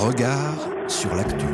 [0.00, 0.56] Regard
[0.88, 1.44] sur l'actu.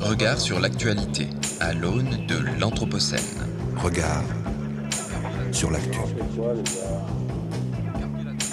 [0.00, 1.28] Regard sur l'actualité
[1.60, 3.20] à l'aune de l'Anthropocène.
[3.76, 4.24] Regard
[5.52, 6.00] sur l'actu.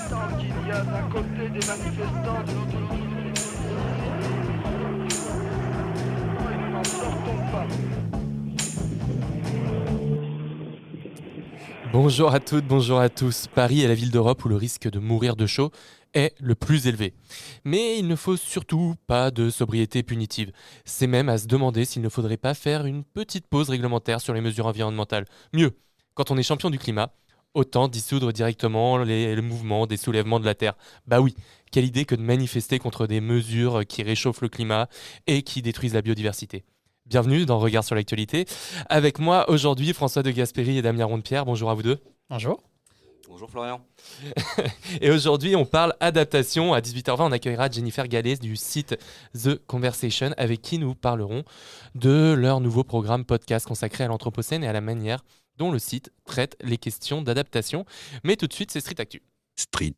[0.08, 3.07] Tant qu'il y a d'un côté des manifestants, de l'autre
[12.00, 13.48] Bonjour à toutes, bonjour à tous.
[13.48, 15.72] Paris est la ville d'Europe où le risque de mourir de chaud
[16.14, 17.16] est le plus élevé.
[17.66, 20.52] Mais il ne faut surtout pas de sobriété punitive.
[20.86, 24.36] C'est même à se demander s'il ne faudrait pas faire une petite pause réglementaire sur
[24.36, 25.26] les mesures environnementales.
[25.54, 25.76] Mieux,
[26.14, 27.16] quand on est champion du climat,
[27.56, 30.76] autant dissoudre directement les, le mouvement des soulèvements de la Terre.
[31.08, 31.34] Bah oui,
[31.72, 34.88] quelle idée que de manifester contre des mesures qui réchauffent le climat
[35.26, 36.64] et qui détruisent la biodiversité.
[37.10, 38.46] Bienvenue dans Regard sur l'actualité.
[38.90, 41.46] Avec moi aujourd'hui François de Gasperi et Damien Rondepierre.
[41.46, 42.00] Bonjour à vous deux.
[42.30, 42.62] Bonjour.
[43.30, 43.80] Bonjour Florian.
[45.02, 46.74] Et aujourd'hui, on parle adaptation.
[46.74, 48.98] À 18h20, on accueillera Jennifer Gallès du site
[49.42, 51.46] The Conversation avec qui nous parlerons
[51.96, 55.24] de leur nouveau programme podcast consacré à l'Anthropocène et à la manière
[55.56, 57.86] dont le site traite les questions d'adaptation.
[58.26, 59.22] Mais tout de suite, c'est Street Actu.
[59.56, 59.94] Street.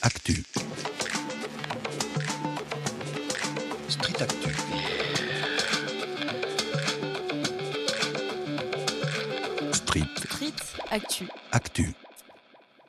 [0.00, 0.44] Actu.
[3.88, 5.11] Street Actu.
[10.90, 11.28] Actu.
[11.52, 11.94] Actu.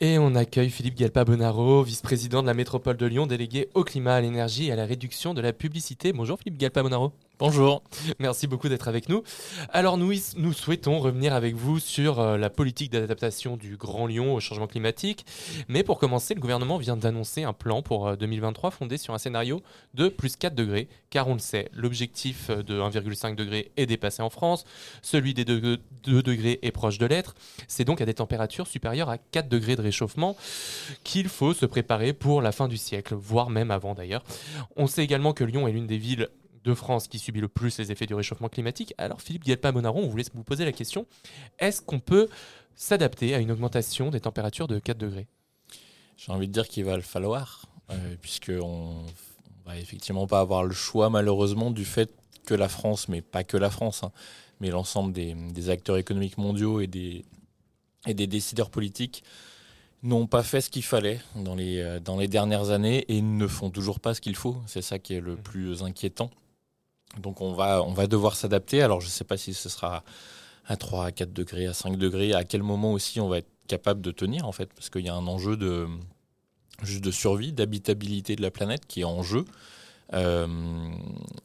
[0.02, 4.22] Et on accueille Philippe Galpa-Bonaro, vice-président de la métropole de Lyon, délégué au climat, à
[4.22, 6.12] l'énergie et à la réduction de la publicité.
[6.12, 7.14] Bonjour Philippe Galpa-Bonaro.
[7.40, 7.82] Bonjour.
[8.20, 9.24] Merci beaucoup d'être avec nous.
[9.70, 10.14] Alors nous,
[10.54, 15.26] souhaitons revenir avec vous sur euh, la politique d'adaptation du Grand Lyon au changement climatique.
[15.68, 19.18] Mais pour commencer, le gouvernement vient d'annoncer un plan pour euh, 2023 fondé sur un
[19.18, 19.64] scénario
[19.96, 20.88] de plus 4 degrés.
[21.10, 24.64] Car on le sait, l'objectif euh, de 1,5 degré est dépassé en France.
[25.02, 27.34] Celui des 2 degrés est proche de l'être.
[27.68, 30.38] C'est donc à des températures supérieures à 4 degrés de réchauffement
[31.04, 34.24] qu'il faut se préparer pour la fin du siècle, voire même avant d'ailleurs.
[34.76, 36.30] On sait également que Lyon est l'une des villes
[36.64, 38.94] de France qui subit le plus les effets du réchauffement climatique.
[38.98, 41.06] Alors Philippe Guelpa-Monaron, on voulait vous poser la question,
[41.60, 42.30] est-ce qu'on peut
[42.76, 45.28] s'adapter à une augmentation des températures de 4 degrés?
[46.18, 49.06] J'ai envie de dire qu'il va le falloir, euh, puisqu'on
[49.66, 52.14] va effectivement pas avoir le choix malheureusement du fait
[52.46, 54.12] que la France, mais pas que la France, hein,
[54.60, 57.26] mais l'ensemble des, des acteurs économiques mondiaux et des,
[58.06, 59.24] et des décideurs politiques
[60.04, 63.48] n'ont pas fait ce qu'il fallait dans les, euh, dans les dernières années et ne
[63.48, 64.58] font toujours pas ce qu'il faut.
[64.68, 66.30] C'est ça qui est le plus inquiétant.
[67.20, 68.82] Donc on va, on va devoir s'adapter.
[68.82, 70.04] Alors je ne sais pas si ce sera
[70.66, 73.50] à 3, à 4 degrés, à 5 degrés, à quel moment aussi on va être
[73.68, 75.88] capable de tenir en fait, parce qu'il y a un enjeu de,
[76.82, 79.46] juste de survie, d'habitabilité de la planète qui est en jeu.
[80.14, 80.48] Euh,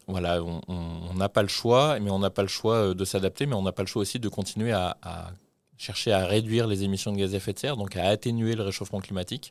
[0.06, 3.55] voilà, on n'a pas le choix, mais on n'a pas le choix de s'adapter, mais
[3.55, 5.33] on n'a pas le choix aussi de continuer à, à,
[5.79, 8.65] chercher à réduire les émissions de gaz à effet de serre, donc à atténuer le
[8.65, 9.50] réchauffement climatique.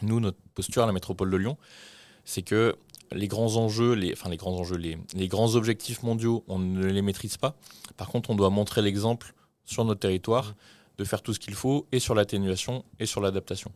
[0.00, 1.58] Nous, notre posture à la métropole de Lyon,
[2.24, 2.76] c'est que
[3.14, 6.86] les grands enjeux, les, enfin les grands enjeux, les, les, grands objectifs mondiaux, on ne
[6.86, 7.56] les maîtrise pas.
[7.96, 10.54] Par contre, on doit montrer l'exemple sur notre territoire
[10.98, 13.72] de faire tout ce qu'il faut et sur l'atténuation et sur l'adaptation.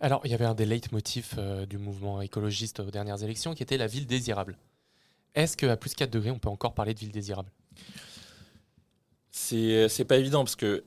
[0.00, 3.62] Alors, il y avait un des leitmotifs euh, du mouvement écologiste aux dernières élections qui
[3.62, 4.56] était la ville désirable.
[5.34, 7.50] Est-ce qu'à plus 4 degrés, on peut encore parler de ville désirable?
[9.30, 10.82] C'est pas évident parce que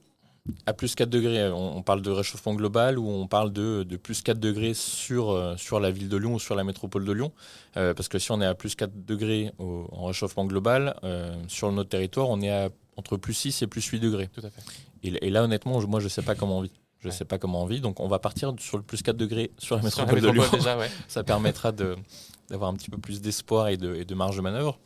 [0.66, 3.98] à plus 4 degrés, on, on, parle de réchauffement global ou on parle de, de
[3.98, 7.12] plus 4 degrés sur, euh, sur la ville de Lyon ou sur la métropole de
[7.12, 7.32] Lyon.
[7.78, 11.36] Euh, parce que si on est à plus 4 degrés au, en réchauffement global, euh,
[11.48, 14.28] sur notre territoire, on est à entre plus 6 et plus 8 degrés.
[14.28, 14.62] Tout à fait.
[15.04, 16.72] Et, et là, honnêtement, je, moi, je ne sais pas comment on vit.
[17.00, 17.18] Je ne ouais.
[17.18, 17.80] sais pas comment on vit.
[17.80, 20.52] Donc, on va partir sur le plus 4 degrés sur la métropole, sur la métropole
[20.52, 20.58] de Lyon.
[20.58, 20.90] Déjà, ouais.
[21.08, 24.80] Ça permettra d'avoir un petit peu plus d'espoir et de, et de, marge de manœuvre.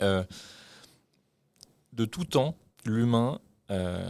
[0.00, 0.24] Euh,
[1.92, 3.40] de tout temps, l'humain
[3.70, 4.08] euh,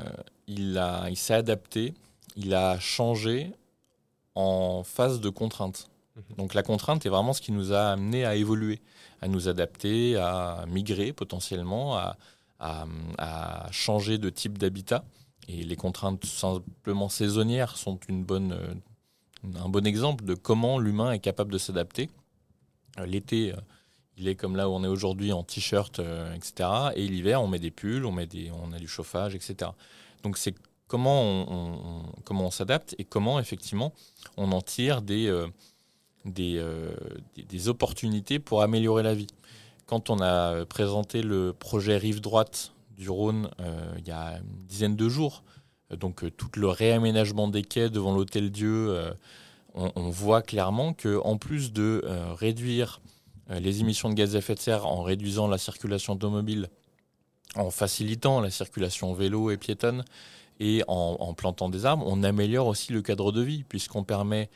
[0.48, 1.94] il, a, il s'est adapté,
[2.36, 3.52] il a changé
[4.34, 5.88] en phase de contrainte.
[6.36, 8.80] Donc la contrainte est vraiment ce qui nous a amené à évoluer,
[9.22, 12.16] à nous adapter, à migrer potentiellement, à,
[12.58, 12.86] à,
[13.18, 15.04] à changer de type d'habitat.
[15.48, 18.80] Et les contraintes simplement saisonnières sont une bonne,
[19.44, 22.10] un bon exemple de comment l'humain est capable de s'adapter.
[23.06, 23.54] L'été,
[24.18, 26.68] il est comme là où on est aujourd'hui en t-shirt, euh, etc.
[26.96, 29.70] Et l'hiver, on met des pulls, on, met des, on a du chauffage, etc.
[30.22, 30.54] Donc c'est
[30.88, 33.92] comment on, comment on s'adapte et comment effectivement
[34.36, 35.46] on en tire des, euh,
[36.38, 36.94] euh,
[37.36, 39.28] des, des, opportunités pour améliorer la vie.
[39.86, 44.66] Quand on a présenté le projet Rive Droite du Rhône euh, il y a une
[44.66, 45.44] dizaine de jours,
[45.90, 48.94] donc tout le réaménagement des quais devant l'Hôtel Dieu,
[49.74, 52.02] on, on, voit clairement que en plus de
[52.34, 53.00] réduire
[53.48, 56.68] les émissions de gaz à effet de serre en réduisant la circulation automobile,
[57.56, 60.04] en facilitant la circulation vélo et piétonne
[60.60, 64.50] et en, plantant des arbres, on améliore aussi le cadre de vie puisqu'on permet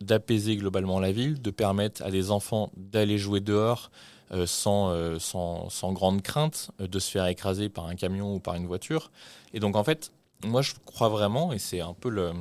[0.00, 3.90] d'apaiser globalement la ville, de permettre à des enfants d'aller jouer dehors
[4.32, 8.34] euh, sans, euh, sans, sans grande crainte euh, de se faire écraser par un camion
[8.34, 9.10] ou par une voiture.
[9.52, 10.12] Et donc en fait,
[10.44, 12.32] moi je crois vraiment, et c'est un peu le,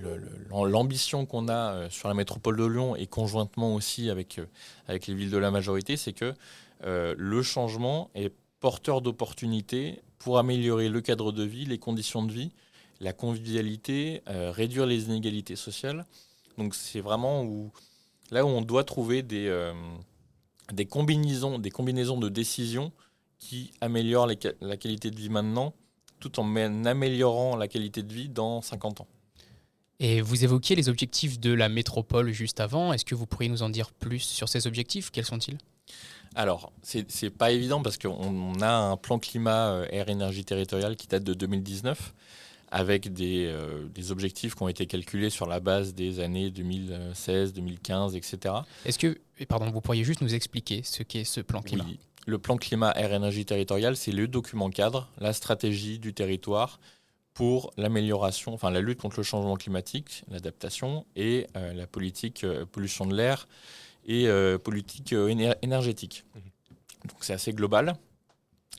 [0.00, 0.20] le-
[0.68, 4.40] l'ambition qu'on a sur la métropole de Lyon et conjointement aussi avec,
[4.88, 6.34] avec les villes de la majorité, c'est que
[6.84, 12.52] le changement est porteur d'opportunités pour améliorer le cadre de vie, les conditions de vie,
[13.00, 16.06] la convivialité, euh, réduire les inégalités sociales.
[16.58, 17.70] Donc c'est vraiment
[18.30, 19.72] là où on doit trouver des, euh,
[20.72, 22.92] des, combinaisons, des combinaisons de décisions
[23.38, 24.26] qui améliorent
[24.60, 25.74] la qualité de vie maintenant,
[26.20, 26.56] tout en
[26.86, 29.08] améliorant la qualité de vie dans 50 ans.
[29.98, 32.92] Et vous évoquiez les objectifs de la métropole juste avant.
[32.92, 35.10] Est-ce que vous pourriez nous en dire plus sur ces objectifs?
[35.10, 35.58] Quels sont-ils?
[36.36, 40.94] Alors, c'est pas évident parce qu'on on a un plan climat euh, air énergie territorial
[40.94, 42.12] qui date de 2019
[42.70, 47.54] avec des, euh, des objectifs qui ont été calculés sur la base des années 2016,
[47.54, 48.54] 2015, etc.
[48.84, 51.84] Est-ce que, et pardon, vous pourriez juste nous expliquer ce qu'est ce plan climat?
[51.88, 51.98] Oui.
[52.26, 56.80] Le plan climat air énergie territorial, c'est le document cadre, la stratégie du territoire
[57.32, 62.66] pour l'amélioration, enfin la lutte contre le changement climatique, l'adaptation et euh, la politique euh,
[62.66, 63.46] pollution de l'air
[64.06, 66.24] et euh, politique euh, éner- énergétique.
[66.34, 66.42] Mhm.
[67.08, 67.94] Donc c'est assez global,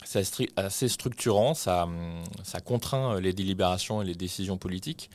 [0.04, 0.24] c'est
[0.56, 5.10] assez structurant, ça, hum, ça contraint euh, les délibérations et les décisions politiques.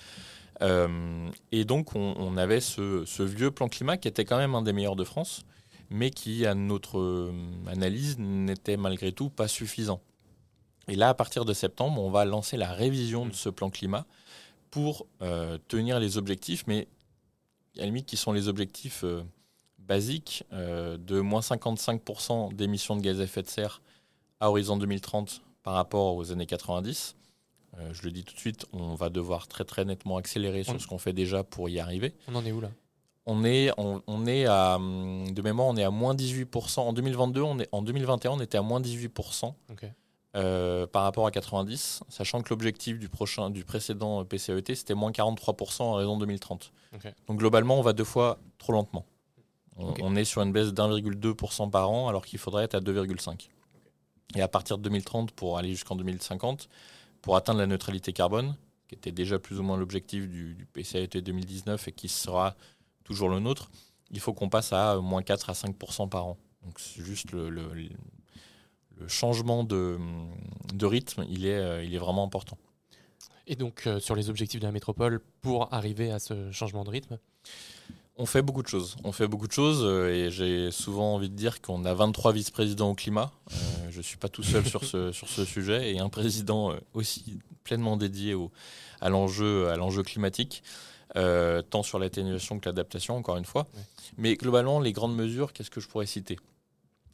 [0.62, 4.56] Euh, et donc on, on avait ce, ce vieux plan climat qui était quand même
[4.56, 5.44] un des meilleurs de France
[5.90, 7.32] mais qui, à notre euh,
[7.68, 10.02] analyse, n'était malgré tout pas suffisant.
[10.88, 14.06] Et là, à partir de septembre, on va lancer la révision de ce plan climat
[14.72, 16.88] pour euh, tenir les objectifs, mais
[17.78, 19.22] à la limite, qui sont les objectifs euh,
[19.88, 23.82] basiques euh, de moins 55% d'émissions de gaz à effet de serre
[24.40, 27.16] à horizon 2030 par rapport aux années 90.
[27.78, 30.80] Euh, je le dis tout de suite, on va devoir très très nettement accélérer sur
[30.80, 32.14] ce qu'on fait déjà pour y arriver.
[32.28, 32.70] On en est où là?
[33.26, 36.82] On est, on, on est à, de mémoire, on est à moins 18%.
[36.82, 39.86] En 2022, on est, en 2021, on était à moins 18% Ok.
[40.36, 45.12] euh, par rapport à 90, sachant que l'objectif du, prochain, du précédent PCET, c'était moins
[45.12, 46.74] 43% en raison de 2030.
[46.96, 47.14] Ok.
[47.28, 49.06] Donc globalement, on va deux fois trop lentement.
[49.78, 53.48] On, est sur une baisse d'1,2% par an, alors qu'il faudrait être à 2,5%.
[54.36, 56.70] Et à partir de 2030, pour aller jusqu'en 2050,
[57.22, 58.56] pour atteindre la neutralité carbone,
[58.88, 62.56] qui était déjà plus ou moins l'objectif du, du PCAET 2019 et qui sera
[63.04, 63.70] toujours le nôtre,
[64.12, 66.38] il faut qu'on passe à moins 4 à 5% par an.
[66.64, 67.90] Donc c'est juste le, le-
[68.96, 69.98] le changement de,
[70.74, 72.58] de rythme, il est, euh, il est vraiment important.
[73.48, 76.90] Et donc, euh, sur les objectifs de la métropole pour arriver à ce changement de
[76.92, 77.18] rythme
[78.16, 78.96] On fait beaucoup de choses.
[79.04, 82.32] On fait beaucoup de choses euh, et j'ai souvent envie de dire qu'on a 23
[82.32, 83.32] vice-présidents au climat.
[83.52, 83.56] Euh,
[83.90, 86.80] je ne suis pas tout seul sur ce, sur ce sujet et un président euh,
[86.94, 88.52] aussi pleinement dédié au,
[89.02, 90.64] à l'enjeu climatique,
[91.16, 93.68] euh, tant sur l'atténuation que l'adaptation, encore une fois.
[94.18, 96.38] Mais globalement, les grandes mesures, qu'est-ce que je pourrais citer?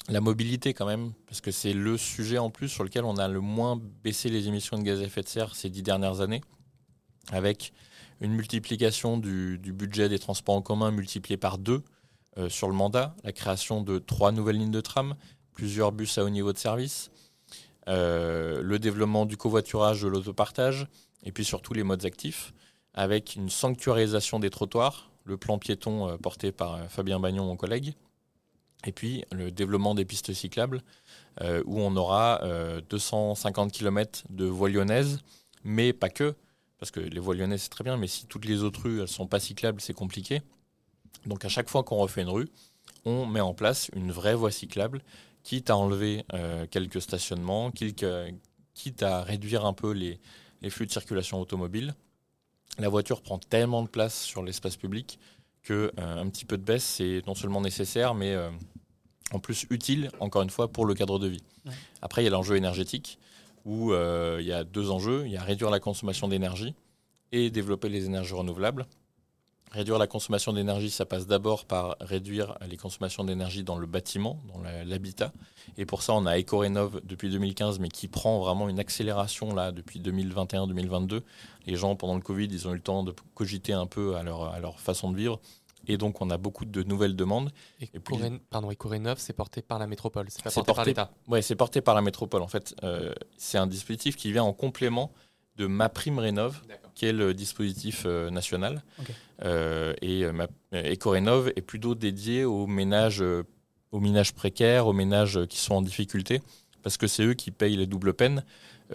[0.07, 3.27] La mobilité quand même, parce que c'est le sujet en plus sur lequel on a
[3.27, 6.41] le moins baissé les émissions de gaz à effet de serre ces dix dernières années,
[7.31, 7.73] avec
[8.21, 11.83] une multiplication du, budget des transports en commun multiplié par deux
[12.37, 15.15] euh, sur le mandat, la création de trois nouvelles lignes de tram,
[15.53, 17.11] plusieurs bus à haut niveau de service,
[17.89, 20.87] euh, le développement du covoiturage, de l'autopartage,
[21.23, 22.53] et puis surtout les modes actifs,
[22.93, 27.95] avec une sanctuarisation des trottoirs, le plan piéton euh, porté par Fabien Bagnon, mon collègue,
[28.85, 30.81] et puis le développement des pistes cyclables,
[31.65, 35.19] où on aura euh, 250 km de voies lyonnaises,
[35.63, 36.35] mais pas que,
[36.79, 39.07] parce que les voies lyonnaises c'est très bien, mais si toutes les autres rues elles
[39.07, 40.41] sont pas cyclables, c'est compliqué.
[41.25, 42.49] Donc à chaque fois qu'on refait une rue,
[43.05, 45.01] on met en place une vraie voie cyclable,
[45.43, 48.03] quitte à enlever euh, quelques stationnements, quitte,
[49.03, 50.19] à réduire un peu les,
[50.61, 51.95] les flux de circulation automobile.
[52.77, 55.19] La voiture prend tellement de place sur l'espace public
[55.63, 58.49] que euh, un petit peu de baisse c'est non seulement nécessaire, mais euh,
[59.31, 61.43] en plus utile, encore une fois, pour le cadre de vie.
[61.65, 61.73] Ouais.
[62.01, 63.19] Après, il y a l'enjeu énergétique
[63.69, 65.23] où euh, il y a deux enjeux.
[65.27, 66.73] Il y a réduire la consommation d'énergie
[67.31, 68.87] et développer les énergies renouvelables.
[69.71, 74.41] Réduire la consommation d'énergie, ça passe d'abord par réduire les consommations d'énergie dans le bâtiment,
[74.47, 75.31] dans l'habitat.
[75.77, 79.71] Et pour ça, on a EcoRénov depuis 2015, mais qui prend vraiment une accélération là
[79.71, 81.21] depuis 2021-2022.
[81.67, 84.23] Les gens, pendant le Covid, ils ont eu le temps de cogiter un peu à
[84.23, 85.39] leur façon de vivre.
[85.87, 87.51] Et donc, on a beaucoup de nouvelles demandes.
[87.81, 90.67] Et, puis- Corén- pardon, et Corénov, c'est porté par la métropole, c'est pas C'est porté,
[90.67, 91.11] par porté- l'État.
[91.27, 92.41] Ouais, c'est porté par la métropole.
[92.41, 95.11] En fait, Euh, c'est un dispositif qui vient en complément
[95.57, 96.61] de Ma Prime Rénov,
[96.95, 98.81] qui est le dispositif euh, national.
[99.43, 103.23] Euh, et Ma- EcoRénov est plutôt dédié aux ménages,
[103.91, 106.41] aux ménages précaires, aux ménages qui sont en difficulté,
[106.83, 108.43] parce que c'est eux qui payent les doubles peines.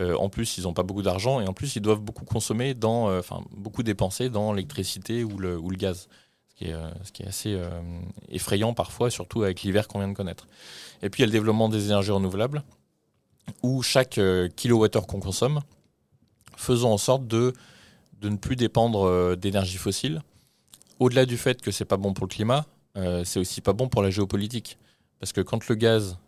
[0.01, 2.75] Euh, en plus, ils n'ont pas beaucoup d'argent et en plus, ils doivent beaucoup consommer,
[2.75, 6.09] dans, euh, enfin beaucoup dépenser dans l'électricité ou le, ou le gaz,
[6.55, 7.81] ce qui est, euh, ce qui est assez euh,
[8.29, 10.47] effrayant parfois, surtout avec l'hiver qu'on vient de connaître.
[11.03, 12.63] Et puis, il y a le développement des énergies renouvelables,
[13.63, 15.61] où chaque euh, kilowattheure qu'on consomme,
[16.57, 17.53] faisons en sorte de,
[18.21, 20.23] de ne plus dépendre d'énergie fossile.
[21.01, 23.89] Au-delà du fait que c'est pas bon pour le climat, euh, c'est aussi pas bon
[23.89, 24.79] pour la géopolitique.
[25.19, 26.19] Parce que quand le gaz,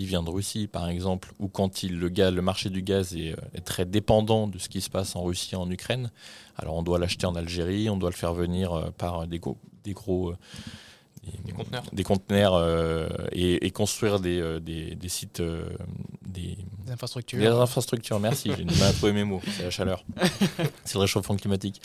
[0.00, 3.14] il vient de Russie, par exemple, ou quand il, le, gaz, le marché du gaz
[3.14, 6.10] est, euh, est très dépendant de ce qui se passe en Russie et en Ukraine,
[6.56, 9.58] alors on doit l'acheter en Algérie, on doit le faire venir euh, par des, gros-
[9.84, 10.30] des gros...
[10.30, 10.36] euh,
[11.44, 11.84] Des conteneurs.
[11.92, 15.68] des conteneurs euh, et, et construire des, des, des sites, euh,
[16.26, 17.38] des, Des infrastructures.
[17.38, 20.02] les infrastructures, merci, j'ai du mal à trouver mes mots, c'est la chaleur,
[20.84, 21.82] c'est le réchauffement climatique.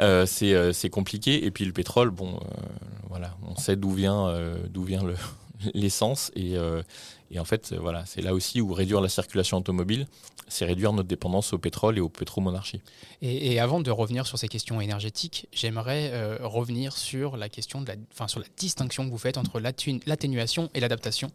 [0.00, 2.62] Euh, c'est c'est compliqué, et puis le pétrole, bon, euh,
[3.10, 5.16] voilà, on sait d'où vient, euh, d'où vient le-
[5.74, 6.82] l'essence, et, euh,
[7.30, 10.06] et en fait, euh, voilà, c'est là aussi où réduire la circulation automobile,
[10.48, 12.80] c'est réduire notre dépendance au pétrole et aux pétromonarchies.
[13.20, 17.82] Et, et avant de revenir sur ces questions énergétiques, j'aimerais euh, revenir sur la question
[17.82, 21.30] de la, enfin, sur la distinction que vous faites entre l'atténu- l'atténuation et l'adaptation.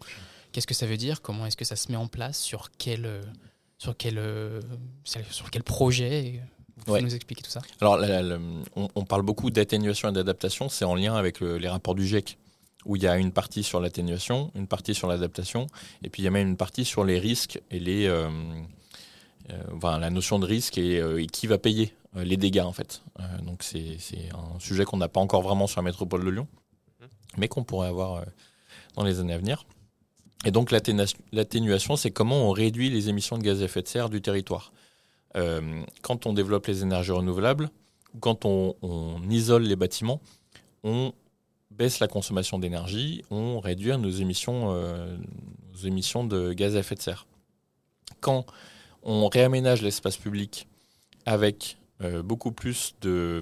[0.52, 1.22] Qu'est-ce que ça veut dire?
[1.22, 2.40] Comment est-ce que ça se met en place?
[2.40, 3.22] Sur quel, euh,
[3.78, 4.20] sur quel,
[5.30, 6.42] sur quel projet?
[6.78, 7.04] Vous pouvez Ouais.
[7.04, 8.40] nous expliquer tout ça Alors, la- la- la-
[8.76, 12.06] on, on parle beaucoup d'atténuation et d'adaptation, c'est en lien avec le- les rapports du
[12.08, 12.38] GIEC,
[12.86, 15.68] où il y a une partie sur l'atténuation, une partie sur l'adaptation,
[16.04, 18.30] et puis il y a même une partie sur les risques et les, euh,
[19.50, 22.74] euh, enfin, la notion de risque et, euh, et qui va payer les dégâts en
[22.74, 23.02] fait.
[23.42, 23.98] Donc c'est
[24.34, 26.48] un sujet qu'on n'a pas encore vraiment sur la métropole de Lyon,
[27.38, 28.24] mais qu'on pourrait avoir
[28.96, 29.66] dans les années à venir.
[30.46, 34.10] Et donc l'atténuation, c'est comment on réduit les émissions de gaz à effet de serre
[34.10, 34.74] du territoire.
[35.36, 37.70] Euh, quand on développe les énergies renouvelables,
[38.14, 40.22] ou quand on, on isole les bâtiments,
[40.84, 41.14] on
[41.78, 45.18] baisse la consommation d'énergie, on réduit nos émissions, euh,
[45.74, 47.26] nos émissions de gaz à effet de serre.
[48.22, 48.46] Quand
[49.02, 50.68] on réaménage l'espace public
[51.26, 53.42] avec euh, beaucoup plus de,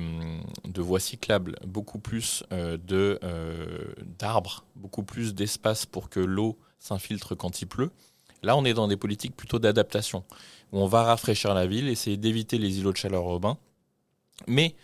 [0.77, 2.77] voies cyclables, beaucoup plus euh,
[4.19, 7.91] d'arbres, beaucoup plus d'espace pour que l'eau s'infiltre quand il pleut,
[8.43, 10.23] là on est dans des politiques plutôt d'adaptation,
[10.71, 13.57] où on va rafraîchir la ville, essayer d'éviter les îlots de chaleur urbains,
[14.47, 14.75] mais,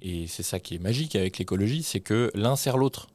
[0.00, 3.08] et c'est ça qui est magique avec l'écologie, c'est que l'un sert l'autre.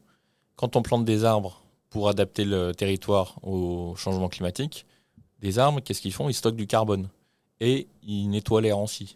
[0.55, 4.85] Quand on plante des arbres pour adapter le territoire au changement climatique,
[5.39, 6.29] des arbres, qu'est-ce qu'ils font?
[6.29, 7.09] Ils stockent du carbone
[7.59, 9.15] et ils nettoient l'air aussi.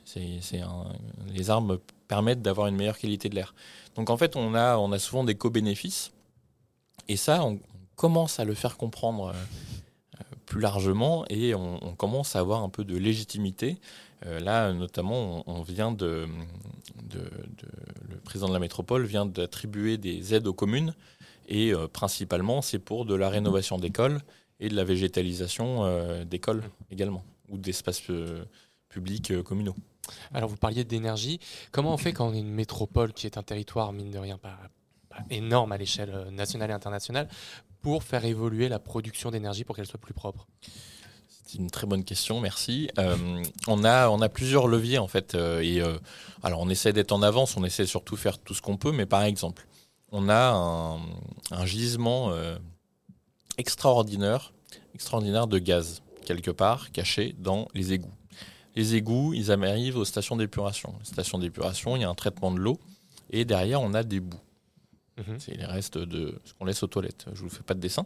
[1.33, 3.53] Les arbres permettent d'avoir une meilleure qualité de l'air.
[3.95, 6.11] Donc en fait, on a, on a souvent des co-bénéfices
[7.07, 7.59] et ça, on,
[7.95, 12.69] commence à le faire comprendre euh, euh, plus largement et on commence à avoir un
[12.69, 13.79] peu de légitimité.
[14.25, 16.27] Euh, là, notamment, on, vient de,
[17.13, 20.95] le président de la métropole vient d'attribuer des aides aux communes
[21.47, 24.21] et euh, principalement, c'est pour de la rénovation d'écoles
[24.59, 28.01] et de la végétalisation euh, d'écoles également ou d'espaces
[28.89, 29.75] publics communaux.
[30.33, 31.39] Alors, vous parliez d'énergie.
[31.71, 34.37] Comment on fait quand on est une métropole qui est un territoire, mine de rien,
[34.37, 34.57] pas,
[35.29, 37.29] énorme à l'échelle nationale et internationale,
[37.81, 40.47] pour faire évoluer la production d'énergie pour qu'elle soit plus propre?
[41.47, 42.89] C'est une très bonne question, merci.
[42.99, 43.15] Euh,
[43.67, 45.33] on, a, on a plusieurs leviers en fait.
[45.33, 45.97] euh, et, euh,
[46.43, 48.91] alors on essaie d'être en avance, on essaie surtout de faire tout ce qu'on peut,
[48.91, 49.65] mais par exemple,
[50.11, 50.97] on a un,
[51.51, 52.31] un gisement
[53.57, 54.53] extraordinaire,
[54.93, 58.13] extraordinaire de gaz, quelque part, caché dans les égouts.
[58.75, 60.93] Les égouts, ils arrivent aux stations d'épuration.
[60.99, 62.77] Les stations d'épuration, il y a un traitement de l'eau,
[63.31, 64.39] et derrière, on a des boues.
[65.17, 65.39] Mhm.
[65.39, 67.25] C'est les restes de ce qu'on laisse aux toilettes.
[67.33, 68.05] Je vous fais pas de dessin.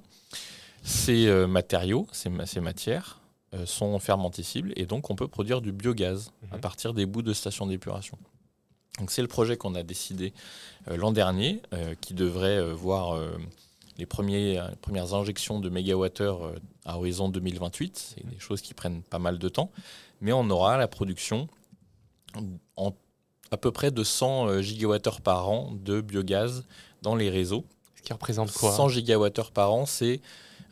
[0.83, 3.20] Ces matériaux, ces, ma- ces matières
[3.65, 6.61] sont fermentescibles et donc on peut produire du biogaz à Mhm.
[6.61, 8.17] partir des bouts de stations d'épuration.
[8.99, 10.33] Donc c'est le projet qu'on a décidé
[10.89, 13.31] euh, l'an dernier, euh, qui devrait euh, voir euh,
[13.97, 16.55] les, premiers, euh, les premières injections de mégawattheures euh,
[16.85, 17.97] à horizon 2028.
[18.15, 19.71] C'est des choses qui prennent pas mal de temps,
[20.19, 21.47] mais on aura la production
[22.77, 22.93] en
[23.53, 26.63] à peu près de 100 euh, gigawattheures par an de biogaz
[27.01, 27.65] dans les réseaux.
[27.97, 28.71] Ce qui représente quoi?
[28.71, 30.21] 100 gigawattheures par an, c'est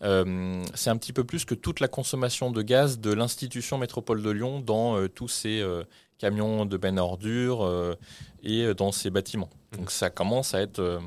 [0.03, 4.21] euh, c'est un petit peu plus que toute la consommation de gaz de l'institution métropole
[4.23, 5.83] de Lyon dans euh, tous ces euh,
[6.17, 7.95] camions de benne à ordures
[8.43, 9.49] et dans ces bâtiments.
[9.77, 10.99] Donc ça commence à être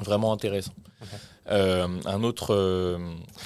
[0.00, 0.72] vraiment intéressant.
[1.48, 2.54] Un autre,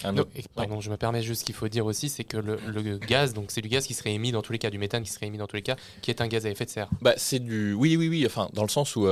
[0.04, 2.36] un Non, autre- pardon, je me permets juste ce qu'il faut dire aussi, c'est que
[2.36, 4.76] le, le gaz, donc c'est du gaz qui serait émis dans tous les cas, du
[4.76, 6.70] méthane qui serait émis dans tous les cas, qui est un gaz à effet de
[6.70, 6.90] serre.
[7.00, 7.72] Bah, c'est du.
[7.72, 8.24] Oui, oui, oui.
[8.26, 9.06] Enfin, dans le sens où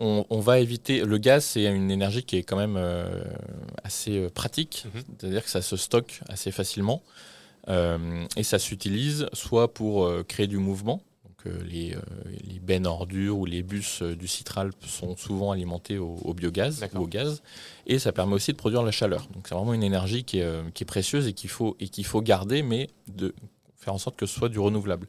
[0.00, 1.04] on, on va éviter.
[1.04, 3.22] Le gaz, c'est une énergie qui est quand même euh,
[3.84, 4.86] assez euh, pratique.
[4.86, 5.02] Mhm.
[5.18, 7.02] C'est-à-dire que ça se stocke assez facilement.
[7.68, 11.02] Euh, et ça s'utilise soit pour euh, créer du mouvement.
[11.24, 11.96] Donc, les,
[12.44, 16.98] les bennes ordures ou les bus du Citralp sont souvent alimentés au, au biogaz ou
[16.98, 17.42] au gaz.
[17.86, 19.26] Et ça permet aussi de produire la chaleur.
[19.32, 22.20] Donc c'est vraiment une énergie qui est, qui est précieuse et qu'il faut, et faut
[22.20, 23.34] garder, mais de
[23.76, 25.08] faire en sorte que ce soit du renouvelable.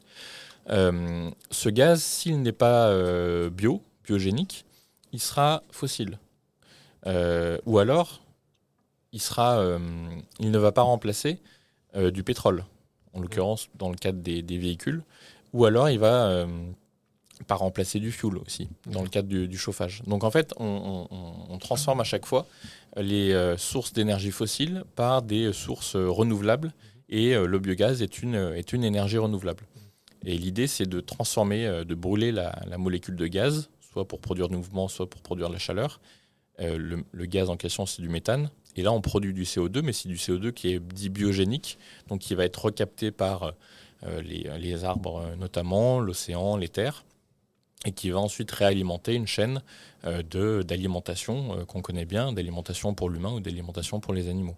[0.68, 2.90] Ce gaz, s'il n'est pas
[3.50, 4.64] bio, biogénique,
[5.12, 6.18] il sera fossile.
[7.06, 8.22] Euh, ou alors,
[9.12, 9.78] il, sera, euh,
[10.40, 11.40] il ne va pas remplacer
[11.94, 12.64] euh, du pétrole,
[13.12, 15.02] en l'occurrence dans le cadre des, véhicules,
[15.52, 16.46] ou alors il va
[17.46, 20.02] pas remplacer du fuel aussi, dans le cadre du, chauffage.
[20.06, 22.46] Donc en fait, on, transforme à chaque fois
[22.96, 26.72] les sources d'énergie fossile par des sources renouvelables,
[27.10, 29.64] et le biogaz est une, est une énergie renouvelable.
[30.24, 34.56] Et l'idée, c'est de transformer, de brûler la molécule de gaz, soit pour produire du
[34.56, 36.00] mouvement, soit pour produire la chaleur.
[36.60, 38.50] Euh, le, gaz en question, c'est du méthane.
[38.76, 42.20] Et là, on produit du CO2, mais c'est du CO2 qui est dit biogénique, donc
[42.20, 43.52] qui va être recapté par
[44.04, 47.04] euh, les, arbres euh, notamment, l'océan, les terres,
[47.84, 49.62] et qui va ensuite réalimenter une chaîne
[50.04, 54.56] d'alimentation qu'on connaît bien, d'alimentation pour l'humain ou d'alimentation pour les animaux.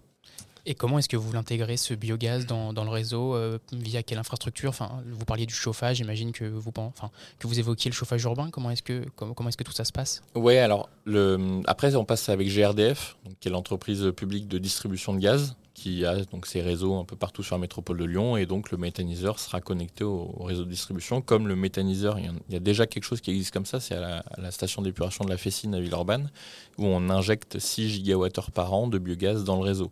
[0.65, 4.17] Et comment est-ce que vous l'intégrez, ce biogaz, dans, dans le réseau euh, Via quelle
[4.17, 4.69] infrastructure?
[4.69, 8.49] Enfin, Vous parliez du chauffage, j'imagine que vous, que vous évoquiez le chauffage urbain.
[8.49, 10.23] Comment est-ce que, comment, comment est-ce que tout ça se passe?
[10.33, 15.13] Ouais, alors le, après on passe avec GRDF, donc, qui est l'entreprise publique de distribution
[15.13, 18.37] de gaz, qui a donc ses réseaux un peu partout sur la métropole de Lyon,
[18.37, 21.21] et donc le méthaniseur sera connecté au, au réseau de distribution.
[21.21, 23.65] Comme le méthaniseur, il y, en- il y a déjà quelque chose qui existe comme
[23.67, 26.31] ça, c'est à la, à la station d'épuration de la Fessine à Villeurbanne,
[26.79, 29.91] où on injecte 6 gigawattheures par an de biogaz dans le réseau.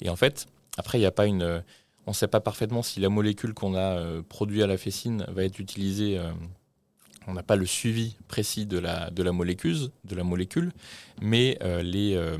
[0.00, 0.46] Et en fait,
[0.78, 1.62] après il n'y a pas une,
[2.06, 5.26] on ne sait pas parfaitement si la molécule qu'on a euh, produite à la Fessine
[5.28, 6.18] va être utilisée.
[6.18, 6.30] euh,
[7.26, 10.72] on n'a pas le suivi précis de la, de la molécule, de la molécule
[11.20, 12.36] mais euh, les, euh,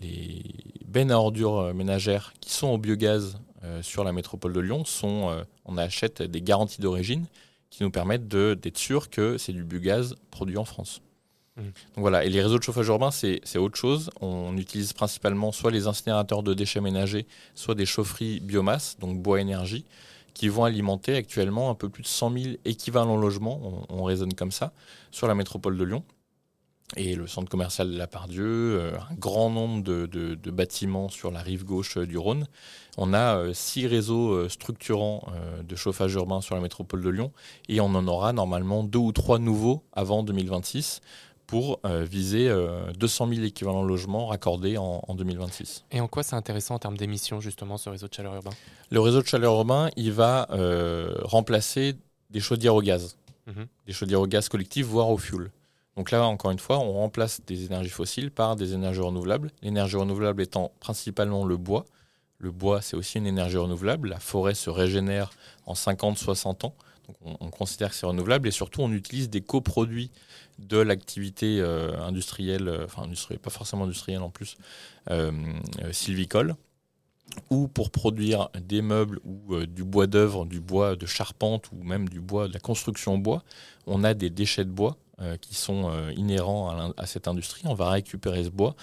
[0.00, 0.42] les
[0.86, 4.84] bennes à ordures euh, ménagères qui sont au biogaz euh, sur la métropole de Lyon
[4.84, 7.26] sont, on achète des garanties d'origine
[7.70, 11.00] qui nous permettent de- d'être sûr que c'est du biogaz produit en France.
[11.56, 11.64] Mhm.
[11.64, 14.10] Donc voilà, et les réseaux de chauffage urbain, c'est c'est autre chose.
[14.20, 19.40] On utilise principalement soit les incinérateurs de déchets ménagers, soit des chaufferies biomasse, donc bois
[19.40, 19.84] énergie,
[20.34, 24.34] qui vont alimenter actuellement un peu plus de 100 000 équivalents logements, on, on raisonne
[24.34, 24.72] comme ça,
[25.10, 26.04] sur la métropole de Lyon.
[26.96, 31.40] Et le centre commercial de la Pardieu, euh, un grand nombre de, bâtiments sur la
[31.40, 32.46] rive gauche euh, du Rhône.
[32.98, 35.24] On a euh, six réseaux structurants
[35.66, 37.32] de chauffage urbain sur la métropole de Lyon
[37.68, 41.00] et on en aura normalement deux ou trois nouveaux avant 2026
[41.52, 45.84] pour euh, viser euh, 200 000 équivalents logements raccordés en, en 2026.
[45.90, 48.52] Et en quoi c'est intéressant en termes d'émissions, justement, ce réseau de chaleur urbain?
[48.90, 51.94] Le réseau de chaleur urbain, il va euh, remplacer
[52.30, 53.66] des chaudières au gaz, Mhm.
[53.86, 55.50] des chaudières au gaz collectif, voire au fuel.
[55.98, 59.50] Donc là, encore une fois, on remplace des énergies fossiles par des énergies renouvelables.
[59.60, 61.84] L'énergie renouvelable étant principalement le bois.
[62.38, 64.08] Le bois, c'est aussi une énergie renouvelable.
[64.08, 65.30] La forêt se régénère
[65.66, 66.74] en 50-60 ans.
[67.08, 68.48] Donc on, on considère que c'est renouvelable.
[68.48, 70.10] Et surtout, on utilise des coproduits
[70.58, 73.08] de l'activité euh, industrielle, euh, enfin
[73.42, 74.56] pas forcément industrielle en plus,
[75.10, 75.30] euh,
[75.90, 76.56] sylvicole
[77.48, 82.08] ou pour produire des meubles ou du bois d'œuvre, du bois de charpente ou même
[82.08, 83.42] du bois de la construction bois,
[83.86, 84.98] on a des déchets de bois
[85.40, 87.62] qui sont inhérents à, à cette industrie.
[87.64, 88.74] On va récupérer ce bois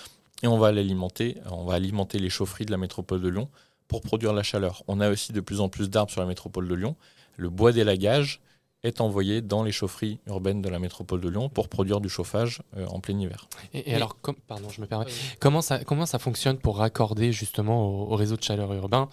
[0.41, 1.37] et on va l'alimenter.
[1.51, 3.49] On va alimenter les chaufferies de la métropole de Lyon
[3.87, 4.83] pour produire la chaleur.
[4.87, 6.95] On a aussi de plus en plus d'arbres sur la métropole de Lyon.
[7.37, 8.41] Le bois d'élagage
[8.83, 12.61] est envoyé dans les chaufferies urbaines de la métropole de Lyon pour produire du chauffage
[12.77, 13.47] euh, en plein hiver.
[13.73, 15.05] Et, et Mais- alors, com- pardon, je me permets.
[15.39, 19.09] Comment ça, comment ça fonctionne pour raccorder justement au, au réseau de chaleur urbain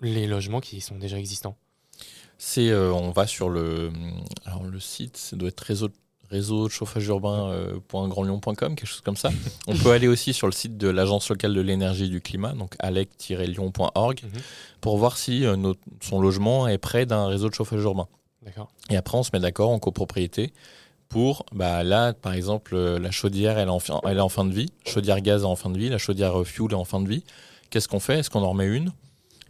[0.00, 1.56] les logements qui sont déjà existants?
[2.38, 3.90] C'est, euh, on va sur le,
[4.44, 5.88] alors le site, ça doit être réseau,
[6.30, 9.30] réseau de chauffage urbain euh, quelque chose comme ça.
[9.66, 12.52] on peut aller aussi sur le site de l'agence locale de l'énergie et du climat,
[12.52, 14.40] donc alec-lyon.org, Mhm.
[14.80, 18.06] pour voir si euh, notre- son logement est près d'un réseau de chauffage urbain.
[18.90, 20.52] Et après, on se met d'accord en copropriété
[21.08, 24.28] pour, bah, là, par exemple, euh, la chaudière, elle est, en, fin- elle est en
[24.28, 24.70] fin de vie.
[24.86, 25.88] Chaudière gaz est en fin de vie.
[25.88, 27.24] La chaudière fuel est en fin de vie.
[27.70, 28.18] Qu'est-ce qu'on fait?
[28.18, 28.92] Est-ce qu'on en remet une?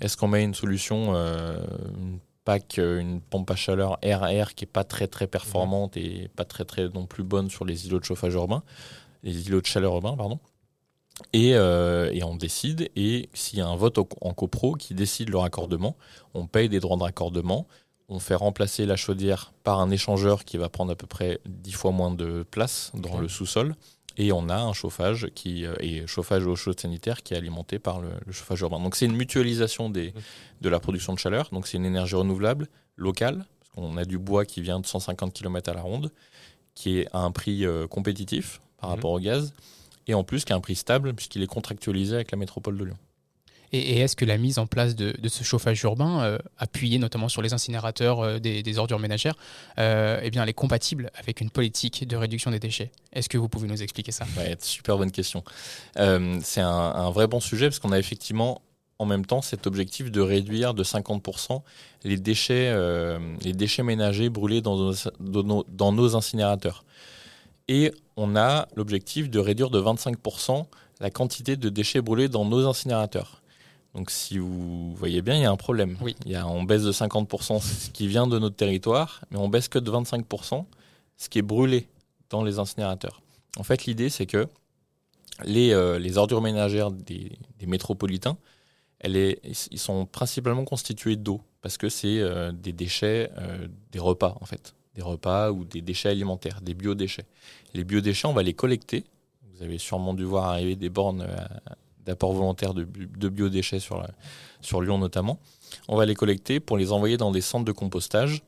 [0.01, 1.65] Est-ce qu'on met une solution, euh,
[1.97, 6.29] une PAC, euh, une pompe à chaleur air-air qui est pas très très performante et
[6.37, 8.63] pas très très non plus bonne sur les îlots de chauffage urbain,
[9.23, 10.39] les îlots de chaleur urbain, pardon?
[11.33, 15.39] Et, et on décide, et s'il y a un vote en copro qui décide le
[15.39, 15.97] raccordement,
[16.35, 17.69] on paye des droits de raccordement,
[18.09, 21.73] on fait remplacer la chaudière par un échangeur qui va prendre à peu près 10
[21.73, 23.75] fois moins de place dans le sous-sol.
[24.17, 27.79] Et on a un chauffage qui euh, et chauffage eau chaude sanitaire qui est alimenté
[27.81, 28.79] par le, le chauffage urbain.
[28.79, 30.15] Donc c'est une mutualisation des,
[30.61, 31.49] de la production de chaleur.
[31.51, 35.33] Donc c'est une énergie renouvelable locale parce qu'on a du bois qui vient de 150
[35.33, 36.13] km à la ronde,
[36.77, 38.97] qui est à un prix euh, compétitif par Mhm.
[38.97, 39.53] rapport au gaz
[40.07, 42.85] et en plus qui a un prix stable puisqu'il est contractualisé avec la métropole de
[42.85, 42.99] Lyon.
[43.73, 47.43] Et, est-ce que la mise en place de, ce chauffage urbain, euh, appuyé notamment sur
[47.43, 49.37] les incinérateurs euh, des, ordures ménagères,
[49.79, 52.91] euh, eh bien, elle est compatible avec une politique de réduction des déchets?
[53.13, 54.27] Est-ce que vous pouvez nous expliquer ça?
[54.61, 55.45] Super bonne question.
[55.97, 58.63] C'est un, vrai bon sujet parce qu'on a effectivement
[58.99, 61.63] en même temps cet objectif de réduire de 50%
[62.05, 62.73] les déchets,
[63.83, 66.85] ménagers brûlés dans nos incinérateurs.
[67.69, 70.67] Et on a l'objectif de réduire de 25%
[71.01, 73.43] la quantité de déchets brûlés dans nos incinérateurs.
[73.95, 75.97] Donc si vous voyez bien, il y a un problème.
[76.01, 76.17] Oui.
[76.27, 79.49] Il y a, on baisse de 50% ce qui vient de notre territoire, mais on
[79.49, 80.65] baisse que de 25%
[81.17, 81.87] ce qui est brûlé
[82.31, 83.23] dans les incinérateurs.
[83.57, 84.49] En fait, l'idée, c'est que
[85.45, 88.37] les, euh, les ordures ménagères des, des métropolitains,
[88.99, 94.01] elles est- ils sont principalement constitués d'eau, parce que c'est euh, des déchets, euh, des
[94.01, 94.75] repas, en fait.
[94.97, 97.27] Des repas ou des déchets alimentaires, des biodéchets.
[97.75, 99.05] Les biodéchets, on va les collecter.
[99.55, 101.27] Vous avez sûrement dû voir arriver des bornes
[102.05, 104.11] d'apport volontaire de, de biodéchets sur, la-
[104.61, 105.39] sur Lyon notamment.
[105.89, 108.43] On va les collecter pour les envoyer dans des centres de compostage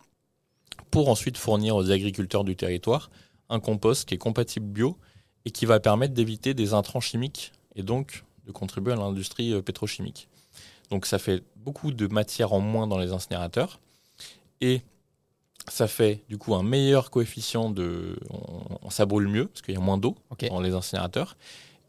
[0.91, 3.11] pour ensuite fournir aux agriculteurs du territoire
[3.49, 4.97] un compost qui est compatible bio
[5.45, 9.63] et qui va permettre d'éviter des intrants chimiques et donc de contribuer à l'industrie euh,
[9.63, 10.29] pétrochimique.
[10.91, 13.81] Donc ça fait beaucoup de matière en moins dans les incinérateurs
[14.61, 14.83] et
[15.69, 18.17] ça fait du coup un meilleur coefficient de...
[18.31, 20.17] on- ça brûle mieux parce qu'il y a moins d'eau
[20.51, 21.37] dans les incinérateurs.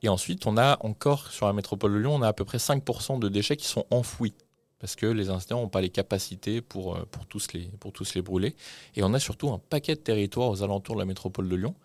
[0.03, 2.57] Et ensuite, on a encore sur la métropole de Lyon, on a à peu près
[2.57, 4.33] 5% de déchets qui sont enfouis
[4.79, 8.13] parce que les incinérateurs n'ont pas les capacités pour, euh, pour, tous les, pour tous
[8.13, 8.55] les brûler.
[8.95, 11.75] Et on a surtout un paquet de territoires aux alentours de la métropole de Lyon,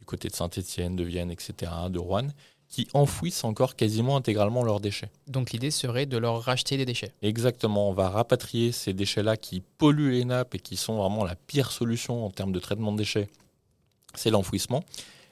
[0.00, 2.28] du côté de Saint-Étienne, de Vienne, etc., de Rouen,
[2.68, 5.10] qui enfouissent encore quasiment intégralement leurs déchets.
[5.28, 7.12] Donc l'idée serait de leur racheter des déchets.
[7.20, 11.36] Exactement, on va rapatrier ces déchets-là qui polluent les nappes et qui sont vraiment la
[11.36, 13.28] pire solution en termes de traitement de déchets,
[14.14, 14.84] c'est l'enfouissement.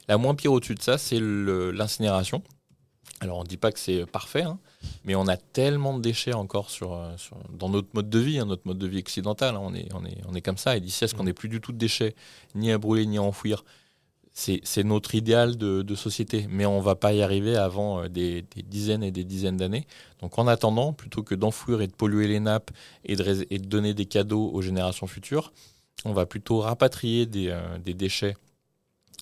[0.08, 2.42] La moins pire au-dessus de ça, c'est l'incinération.
[3.20, 4.58] Alors on ne dit pas que c'est parfait, hein,
[5.04, 8.38] mais on a tellement de déchets encore sur, euh, sur- dans notre mode de vie,
[8.38, 10.74] hein, notre mode de vie occidental, hein, on, est, on, est, on est comme ça,
[10.76, 12.14] et d'ici à ce qu'on n'ait plus du tout de déchets,
[12.54, 13.64] ni à brûler, ni à enfouir,
[14.32, 18.42] c'est notre idéal de, de société, mais on va pas y arriver avant euh, des,
[18.56, 19.86] des dizaines et des dizaines d'années.
[20.22, 22.70] Donc en attendant, plutôt que d'enfouir et de polluer les nappes
[23.04, 25.52] et de, rés- et de donner des cadeaux aux générations futures,
[26.06, 28.36] on va plutôt rapatrier des, euh, des déchets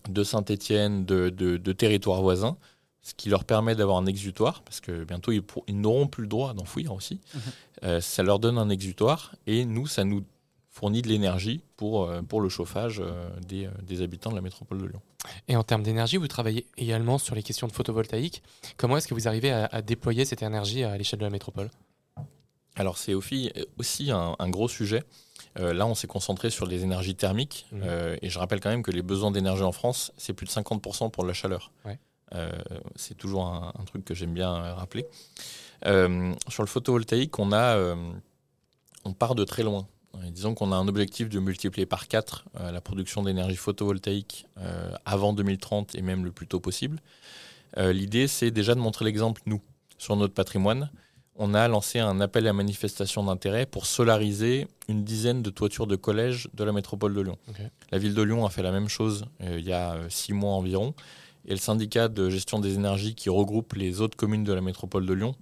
[0.08, 2.56] de Saint-Étienne, de, de- de territoires voisins,
[3.02, 6.22] ce qui leur permet d'avoir un exutoire, parce que bientôt ils, pour- ils n'auront plus
[6.22, 7.20] le droit d'enfouir aussi.
[7.34, 7.40] Mhm.
[7.84, 10.24] Euh, ça leur donne un exutoire, et nous, ça nous
[10.70, 14.80] fournit de l'énergie pour, euh, pour le chauffage euh, des, des habitants de la métropole
[14.80, 15.00] de Lyon.
[15.48, 18.42] Et en termes d'énergie, vous travaillez également sur les questions de photovoltaïque.
[18.76, 21.70] Comment est-ce que vous arrivez à, à déployer cette énergie à l'échelle de la métropole?
[22.76, 25.02] Alors c'est aussi, aussi un, un gros sujet.
[25.58, 27.66] Euh, là, on s'est concentré sur les énergies thermiques.
[27.72, 27.82] Mhm.
[27.84, 30.50] Euh, et je rappelle quand même que les besoins d'énergie en France, c'est plus de
[30.50, 31.72] 50% pour la chaleur.
[31.84, 31.98] Ouais.
[32.34, 32.50] Euh,
[32.96, 35.06] c'est toujours un, un truc que j'aime bien rappeler.
[35.84, 37.94] Sur le photovoltaïque, on, a,
[39.04, 39.86] on part de très loin.
[40.24, 44.46] Disons qu'on a un objectif de multiplier par 4 euh, la production d'énergie photovoltaïque
[45.04, 47.00] avant 2030 et même le plus tôt possible.
[47.76, 49.60] L'idée, c'est déjà de montrer l'exemple, nous,
[49.98, 50.90] sur notre patrimoine
[51.38, 55.96] on a lancé un appel à manifestation d'intérêt pour solariser une dizaine de toitures de
[55.96, 57.38] collèges de la métropole de Lyon.
[57.90, 60.32] La ville de Lyon a fait la même chose euh, il y a euh, six
[60.32, 60.94] mois environ.
[61.46, 65.06] Et le syndicat de gestion des énergies qui regroupe les autres communes de la métropole
[65.06, 65.34] de Lyon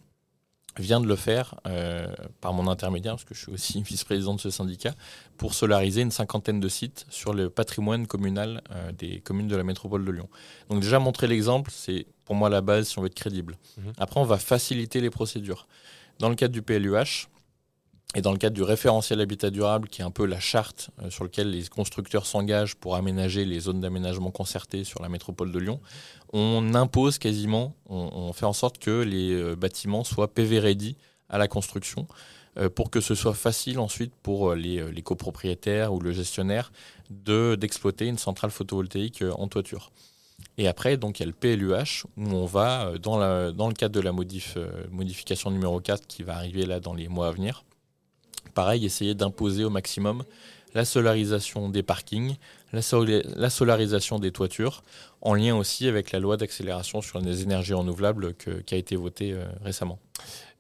[0.78, 2.06] vient de le faire euh,
[2.40, 4.94] par mon intermédiaire, parce que je suis aussi vice-président de ce syndicat,
[5.36, 9.64] pour solariser une cinquantaine de sites sur le patrimoine communal euh, des communes de la
[9.64, 10.28] métropole de Lyon.
[10.70, 13.56] Donc déjà montrer l'exemple, c'est pour moi la base si on veut être crédible.
[13.78, 13.92] Mhm.
[13.98, 15.66] Après, on va faciliter les procédures.
[16.18, 17.28] Dans le cadre du PLUH
[18.16, 21.10] et dans le cadre du référentiel habitat durable, qui est un peu la charte euh,
[21.10, 25.58] sur laquelle les constructeurs s'engagent pour aménager les zones d'aménagement concertées sur la métropole de
[25.58, 25.80] Lyon,
[26.32, 30.96] on impose quasiment, on, fait en sorte que les euh, bâtiments soient PV ready
[31.28, 32.06] à la construction
[32.56, 36.72] euh, pour que ce soit facile ensuite pour les, copropriétaires ou le gestionnaire
[37.10, 39.92] de- d'exploiter une centrale photovoltaïque en toiture.
[40.56, 44.00] Et après, donc, il y a le PLUH où on va, dans, le cadre de
[44.00, 44.56] la modif,
[44.90, 47.65] modification numéro 4 qui va arriver là dans les mois à venir,
[48.56, 50.24] pareil, essayer d'imposer au maximum
[50.74, 52.34] la solarisation des parkings,
[52.72, 52.82] la,
[53.50, 54.82] solarisation des toitures,
[55.22, 58.94] en lien aussi avec la loi d'accélération sur les énergies renouvelables que- qui a été
[58.96, 59.98] votée euh, récemment.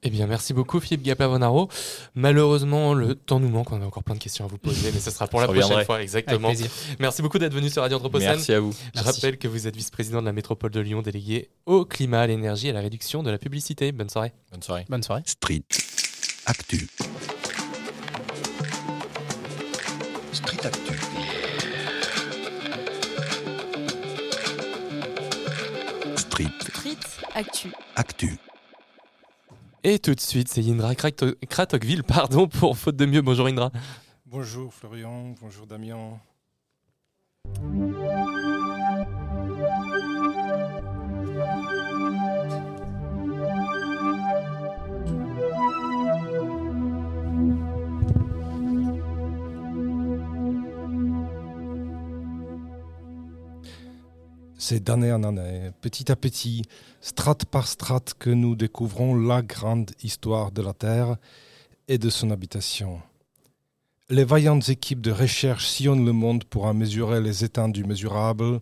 [0.02, 1.68] Eh bien, merci beaucoup, Philippe Gapavonaro.
[2.14, 3.72] Malheureusement, le temps nous manque.
[3.72, 5.84] On a encore plein de questions à vous poser, mais ce sera pour la prochaine
[5.84, 6.00] fois.
[6.02, 6.52] Exactement.
[6.98, 8.36] Merci beaucoup d'être venu sur Radio Anthropocène.
[8.36, 8.72] Merci à vous.
[8.72, 9.10] Je Merci.
[9.20, 12.68] rappelle que vous êtes vice-président de la métropole de Lyon, délégué au climat, à l'énergie
[12.68, 13.90] et à la réduction de la publicité.
[13.92, 14.32] Bonne soirée.
[14.52, 14.84] Bonne soirée.
[14.88, 15.22] Bonne soirée.
[15.26, 15.62] Street.
[16.46, 16.88] Actu.
[20.36, 20.94] Street Actu.
[26.16, 26.48] Street.
[26.60, 26.98] Street
[27.34, 27.72] Actu.
[27.94, 28.38] Actu.
[29.84, 33.22] Et tout de suite, c'est Indra Krato- Kratokville, pardon, pour faute de mieux.
[33.22, 33.70] Bonjour Indra.
[34.26, 36.18] Bonjour Florian, bonjour Damien.
[54.58, 56.62] C'est d'année en année, petit à petit,
[57.02, 61.16] strate par strate, que nous découvrons la grande histoire de la Terre
[61.88, 63.02] et de son habitation.
[64.08, 68.60] Les vaillantes équipes de recherche sillonnent le monde pour en mesurer les étendues mesurables,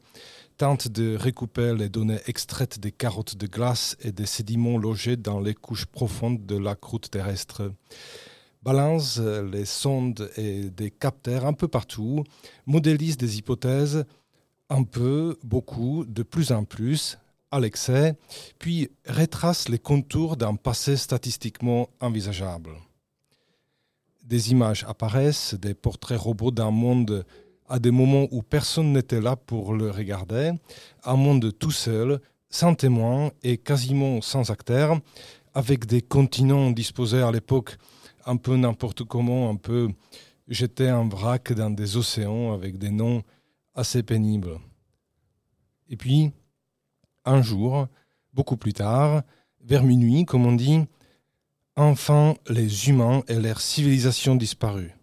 [0.56, 5.38] tentent de recouper les données extraites des carottes de glace et des sédiments logés dans
[5.38, 7.70] les couches profondes de la croûte terrestre,
[8.64, 12.24] balancent les sondes et des capteurs un peu partout,
[12.66, 14.04] modélisent des hypothèses,
[14.70, 17.18] un peu, beaucoup, de plus en plus,
[17.50, 18.16] à l'excès,
[18.58, 22.70] puis retracent les contours d'un passé statistiquement envisageable.
[24.24, 27.24] Des images apparaissent, des portraits robots d'un monde
[27.68, 30.52] à des moments où personne n'était là pour le regarder,
[31.04, 34.98] un monde tout seul, sans témoins et quasiment sans acteurs,
[35.54, 37.76] avec des continents disposés à l'époque
[38.26, 39.88] un peu n'importe comment, un peu
[40.48, 43.22] jetés en vrac dans des océans avec des noms
[43.74, 44.58] assez pénibles.
[45.88, 46.32] Et puis,
[47.24, 47.88] un jour,
[48.32, 49.22] beaucoup plus tard,
[49.64, 50.80] vers minuit, comme on dit,
[51.76, 54.94] enfin les humains et leur civilisation disparue.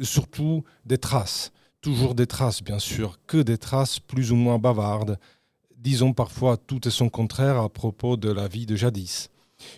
[0.00, 5.18] Surtout des traces, toujours des traces bien sûr, que des traces plus ou moins bavardes,
[5.76, 9.30] disons parfois tout et son contraire à propos de la vie de jadis.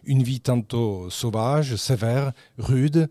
[0.04, 3.08] Une vie tantôt sauvage, sévère, rude,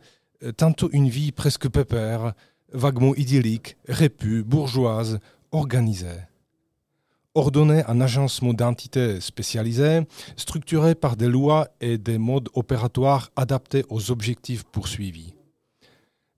[0.58, 2.34] tantôt une vie presque pépère,
[2.74, 5.20] vaguement idyllique, répue, bourgeoise,
[5.52, 6.28] organisée
[7.38, 10.02] ordonnée en agencement d'entités spécialisées,
[10.36, 15.34] structurée par des lois et des modes opératoires adaptés aux objectifs poursuivis.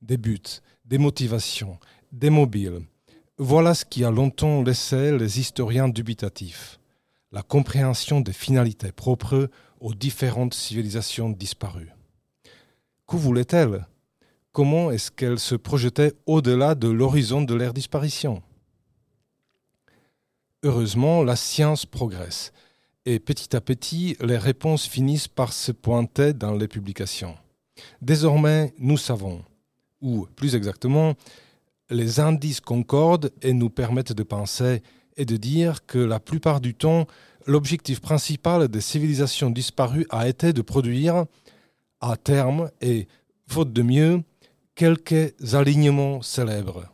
[0.01, 1.79] Des buts, des motivations,
[2.11, 2.81] des mobiles.
[3.37, 6.79] Voilà ce qui a longtemps laissé les historiens dubitatifs.
[7.31, 11.93] La compréhension des finalités propres aux différentes civilisations disparues.
[13.07, 13.85] Que voulait-elle?
[14.51, 18.41] Comment est-ce qu'elle se projetait au-delà de l'horizon de leur disparition?
[20.63, 22.51] Heureusement, la science progresse
[23.05, 27.37] et petit à petit, les réponses finissent par se pointer dans les publications.
[28.01, 29.43] Désormais, nous savons,
[30.01, 31.13] ou plus exactement,
[31.89, 34.81] les indices concordent et nous permettent de penser
[35.15, 37.07] et de dire que la plupart du temps,
[37.45, 41.25] l'objectif principal des civilisations disparues a été de produire,
[42.01, 43.07] à terme et,
[43.47, 44.21] faute de mieux,
[44.79, 46.85] quelques alignements célèbres.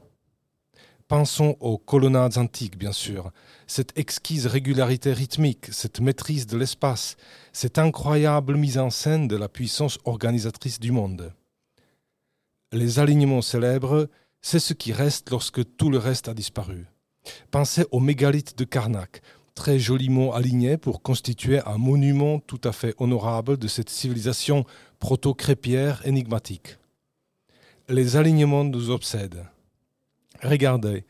[1.08, 3.32] Pensons aux colonnades antiques, bien sûr,
[3.68, 7.16] cette exquise régularité rythmique, cette maîtrise de l'espace,
[7.54, 11.32] cette incroyable mise en scène de la puissance organisatrice du monde.
[12.72, 14.10] Les alignements célèbres,
[14.42, 16.88] c'est ce qui reste lorsque tout le reste a disparu.
[17.52, 19.22] Pensez aux mégalithes de Karnak,
[19.54, 24.66] très joliment alignés pour constituer un monument tout à fait honorable de cette civilisation
[24.98, 26.80] proto-crépière énigmatique.
[27.88, 29.46] Les alignements nous obsèdent.
[30.42, 31.06] Regardez,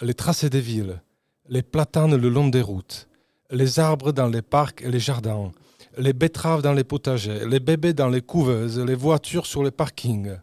[0.00, 1.02] les tracés des villes,
[1.48, 3.08] les platanes le long des routes,
[3.50, 5.50] les arbres dans les parcs et les jardins,
[5.98, 10.36] les betteraves dans les potagers, les bébés dans les couveuses, les voitures sur les parkings,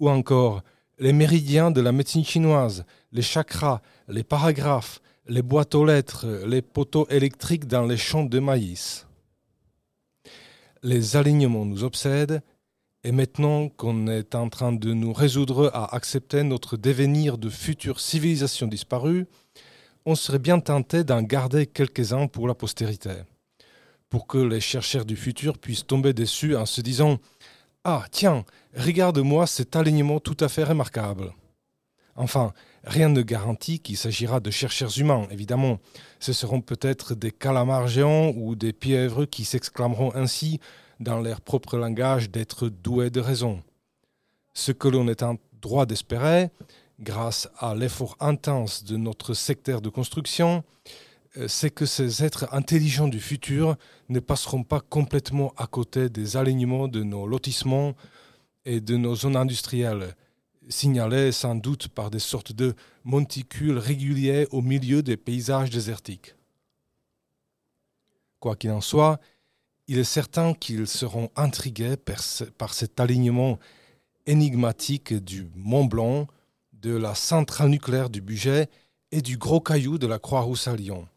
[0.00, 0.62] ou encore
[0.98, 6.62] les méridiens de la médecine chinoise, les chakras, les paragraphes, les boîtes aux lettres, les
[6.62, 9.06] poteaux électriques dans les champs de maïs.
[10.82, 12.40] Les alignements nous obsèdent,
[13.04, 18.00] et maintenant qu'on est en train de nous résoudre à accepter notre devenir de futures
[18.00, 19.26] civilisations disparues,
[20.04, 23.12] on serait bien tenté d'en garder quelques-uns pour la postérité,
[24.08, 27.18] pour que les chercheurs du futur puissent tomber dessus en se disant
[27.84, 28.44] Ah, tiens,
[28.76, 31.34] regarde-moi cet alignement tout à fait remarquable.
[32.16, 35.78] Enfin, rien ne garantit qu'il s'agira de chercheurs humains, évidemment.
[36.18, 40.58] Ce seront peut-être des calamars géants ou des pièvres qui s'exclameront ainsi
[41.00, 43.62] dans leur propre langage d'être doués de raison.
[44.54, 46.50] Ce que l'on est en droit d'espérer,
[47.00, 50.64] grâce à l'effort intense de notre secteur de construction,
[51.46, 53.76] c'est que ces êtres intelligents du futur
[54.08, 57.94] ne passeront pas complètement à côté des alignements de nos lotissements
[58.64, 60.14] et de nos zones industrielles,
[60.68, 66.34] signalés sans doute par des sortes de monticules réguliers au milieu des paysages désertiques.
[68.40, 69.20] Quoi qu'il en soit,
[69.88, 73.58] il est certain qu'ils seront intrigués par cet alignement
[74.26, 76.26] énigmatique du Mont Blanc,
[76.74, 78.68] de la centrale nucléaire du budget
[79.10, 81.08] et du gros caillou de la Croix-Rousse à Lyon.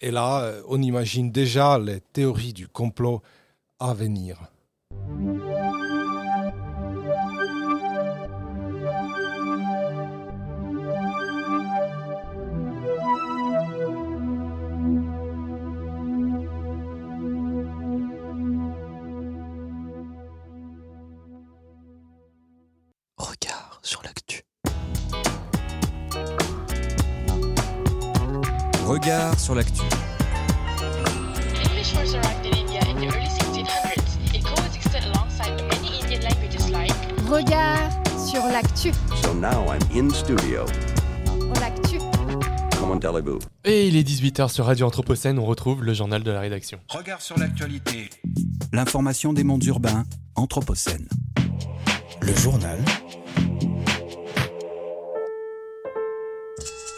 [0.00, 3.22] Et là, on imagine déjà les théories du complot
[3.80, 4.50] à venir.
[29.56, 29.66] Like
[37.28, 38.92] Regard sur l'actu.
[39.22, 40.64] So now I'm in studio.
[41.60, 41.98] L'actu.
[42.78, 43.38] Comment allez-vous?
[43.64, 46.78] Et il est 18h sur Radio Anthropocène, on retrouve le journal de la rédaction.
[46.88, 48.10] Regard sur l'actualité.
[48.72, 51.08] L'information des mondes urbains, Anthropocène.
[52.20, 52.78] Le journal.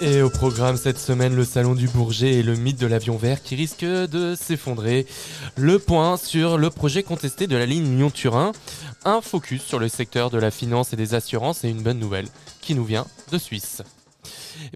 [0.01, 3.43] Et au programme cette semaine, le salon du Bourget et le mythe de l'avion vert
[3.43, 5.07] qui risque de s'effondrer.
[5.57, 8.53] Le point sur le projet contesté de la ligne Lyon-Turin.
[9.05, 12.29] Un focus sur le secteur de la finance et des assurances et une bonne nouvelle
[12.61, 13.83] qui nous vient de Suisse.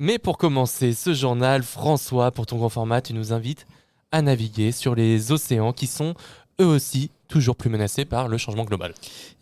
[0.00, 3.66] Mais pour commencer ce journal, François, pour ton grand format, tu nous invites
[4.10, 6.14] à naviguer sur les océans qui sont
[6.60, 8.92] eux aussi toujours plus menacés par le changement global.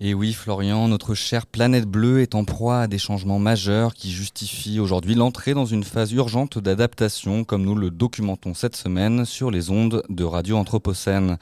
[0.00, 4.12] Et oui, Florian, notre chère planète bleue est en proie à des changements majeurs qui
[4.12, 9.50] justifient aujourd'hui l'entrée dans une phase urgente d'adaptation, comme nous le documentons cette semaine sur
[9.50, 11.36] les ondes de Radio Anthropocène.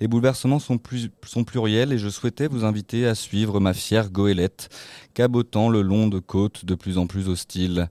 [0.00, 4.10] Les bouleversements sont, plus, sont pluriels et je souhaitais vous inviter à suivre ma fière
[4.10, 4.68] goélette,
[5.12, 7.88] cabotant le long de côtes de plus en plus hostiles.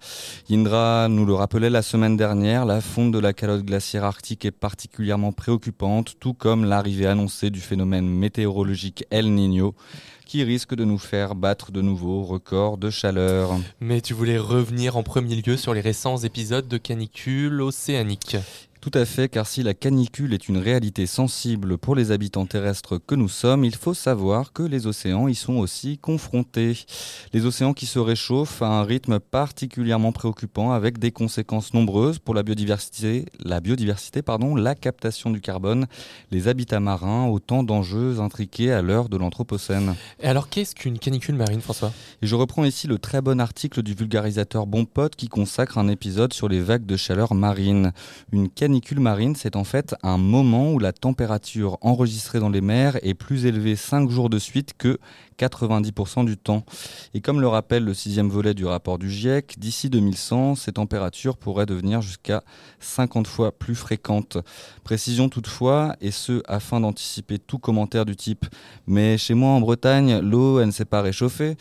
[0.50, 4.52] Indra nous le rappelait la semaine dernière, la fonte de la calotte glaciaire arctique est
[4.52, 9.76] particulièrement préoccupante, tout comme l'arrivée annoncée du phénomène météorologique El Niño
[10.28, 13.52] qui risque de nous faire battre de nouveaux records de chaleur.
[13.80, 18.36] Mais tu voulais revenir en premier lieu sur les récents épisodes de canicule océanique.
[18.80, 22.98] Tout à fait, car si la canicule est une réalité sensible pour les habitants terrestres
[22.98, 26.86] que nous sommes, il faut savoir que les océans y sont aussi confrontés.
[27.34, 32.36] Les océans qui se réchauffent à un rythme particulièrement préoccupant avec des conséquences nombreuses pour
[32.36, 35.88] la biodiversité, la biodiversité, pardon, la captation du carbone,
[36.32, 39.96] les habitats marins, autant d'enjeux intriqués à l'heure de l'Anthropocène.
[40.22, 41.92] Et alors qu'est-ce qu'une canicule marine, François?
[42.22, 45.88] Et je reprends ici le très bon article du vulgarisateur Bon Pote qui consacre un
[45.88, 47.92] épisode sur les vagues de chaleur marine.
[48.32, 52.98] Une canicule marine, c'est en fait un moment où la température enregistrée dans les mers
[53.02, 55.00] est plus élevée 5 jours de suite que
[55.40, 56.66] 90% du temps.
[57.14, 61.38] Et comme le rappelle le sixième volet du rapport du GIEC, d'ici 2100, ces températures
[61.38, 62.44] pourraient devenir jusqu'à
[62.82, 64.38] 50 fois plus fréquentes.
[64.84, 68.48] Précision toutefois, et ce afin d'anticiper tout commentaire du type
[68.86, 71.56] «mais chez moi en Bretagne, l'eau, elle ne s'est pas réchauffée».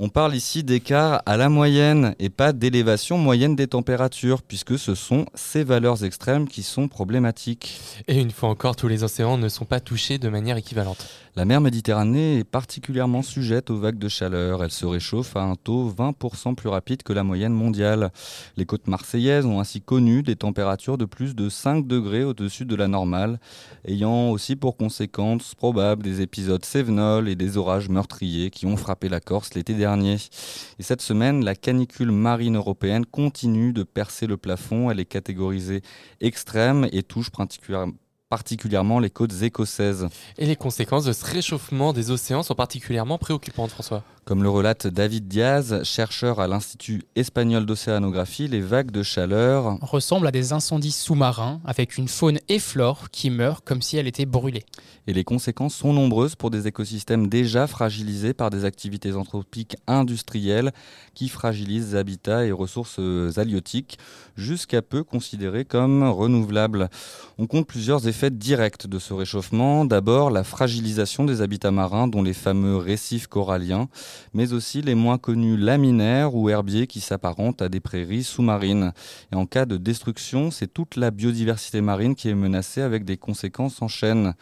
[0.00, 4.94] On parle ici d'écart à la moyenne et pas d'élévation moyenne des températures, puisque ce
[4.94, 7.80] sont ces valeurs extrêmes qui sont problématiques.
[8.06, 11.08] Et une fois encore, tous les océans ne sont pas touchés de manière équivalente.
[11.34, 14.62] La mer Méditerranée est particulièrement sujette aux vagues de chaleur.
[14.62, 18.10] Elle se réchauffe à un taux 20% plus rapide que la moyenne mondiale.
[18.56, 22.76] Les côtes marseillaises ont ainsi connu des températures de plus de 5 degrés au-dessus de
[22.76, 23.40] la normale,
[23.84, 29.08] ayant aussi pour conséquence probable des épisodes sévenols et des orages meurtriers qui ont frappé
[29.08, 29.87] la Corse l'été dernier.
[29.96, 34.90] Et cette semaine, la canicule marine européenne continue de percer le plafond.
[34.90, 35.82] Elle est catégorisée
[36.20, 37.92] extrême et touche particulièrement
[38.28, 40.06] particulièrement les côtes écossaises.
[40.36, 44.04] Et les conséquences de ce réchauffement des océans sont particulièrement préoccupantes, François?
[44.28, 50.26] Comme le relate David Diaz, chercheur à l'Institut espagnol d'océanographie, les vagues de chaleur ressemblent
[50.26, 54.26] à des incendies sous-marins avec une faune et flore qui meurt comme si elle était
[54.26, 54.66] brûlée.
[55.06, 60.72] Et les conséquences sont nombreuses pour des écosystèmes déjà fragilisés par des activités anthropiques industrielles
[61.14, 63.00] qui fragilisent habitats et ressources
[63.38, 63.98] halieutiques,
[64.36, 66.90] jusqu'à peu considérées comme renouvelables.
[67.38, 69.86] On compte plusieurs effets directs de ce réchauffement.
[69.86, 73.88] D'abord, la fragilisation des habitats marins, dont les fameux récifs coralliens,
[74.32, 78.92] mais aussi les moins connus laminaires ou herbiers qui s'apparentent à des prairies sous-marines.
[79.32, 83.16] Et en cas de destruction, c'est toute la biodiversité marine qui est menacée avec des
[83.16, 84.34] conséquences en chaîne.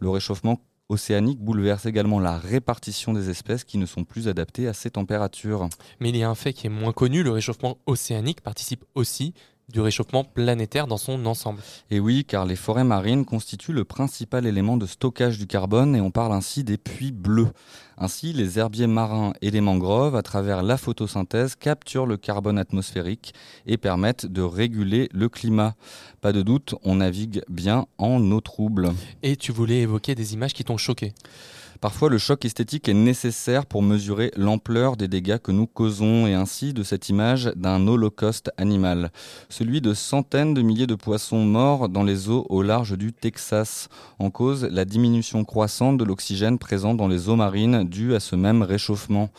[0.00, 4.72] Le réchauffement océanique bouleverse également la répartition des espèces qui ne sont plus adaptées à
[4.72, 5.68] ces températures.
[6.00, 9.32] Mais il y a un fait qui est moins connu, le réchauffement océanique participe aussi
[9.72, 11.60] du réchauffement planétaire dans son ensemble.
[11.90, 16.00] Et oui, car les forêts marines constituent le principal élément de stockage du carbone et
[16.00, 17.48] on parle ainsi des puits bleus.
[17.98, 23.34] Ainsi, les herbiers marins et les mangroves, à travers la photosynthèse, capturent le carbone atmosphérique
[23.66, 25.74] et permettent de réguler le climat.
[26.20, 28.90] Pas de doute, on navigue bien en eau trouble.
[29.22, 31.12] Et tu voulais évoquer des images qui t'ont choqué
[31.80, 36.34] Parfois, le choc esthétique est nécessaire pour mesurer l'ampleur des dégâts que nous causons et
[36.34, 39.10] ainsi de cette image d'un holocauste animal,
[39.48, 43.88] celui de centaines de milliers de poissons morts dans les eaux au large du Texas,
[44.18, 48.36] en cause la diminution croissante de l'oxygène présent dans les eaux marines due à ce
[48.36, 49.30] même réchauffement.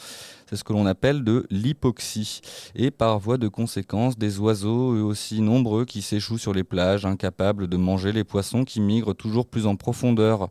[0.49, 2.41] C'est ce que l'on appelle de l'hypoxie.
[2.75, 7.05] Et par voie de conséquence, des oiseaux eux aussi nombreux qui s'échouent sur les plages,
[7.05, 10.49] incapables de manger les poissons qui migrent toujours plus en profondeur.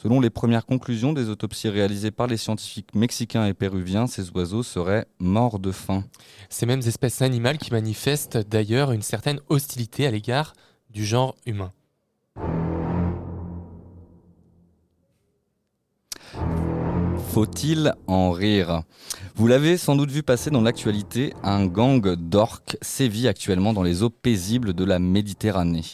[0.00, 4.62] Selon les premières conclusions des autopsies réalisées par les scientifiques mexicains et péruviens, ces oiseaux
[4.62, 6.04] seraient morts de faim.
[6.48, 10.52] Ces mêmes espèces animales qui manifestent d'ailleurs une certaine hostilité à l'égard
[10.90, 11.72] du genre humain.
[17.32, 18.82] Faut-il en rire?
[19.34, 24.02] Vous l'avez sans doute vu passer dans l'actualité, un gang d'orques sévit actuellement dans les
[24.02, 25.84] eaux paisibles de la Méditerranée.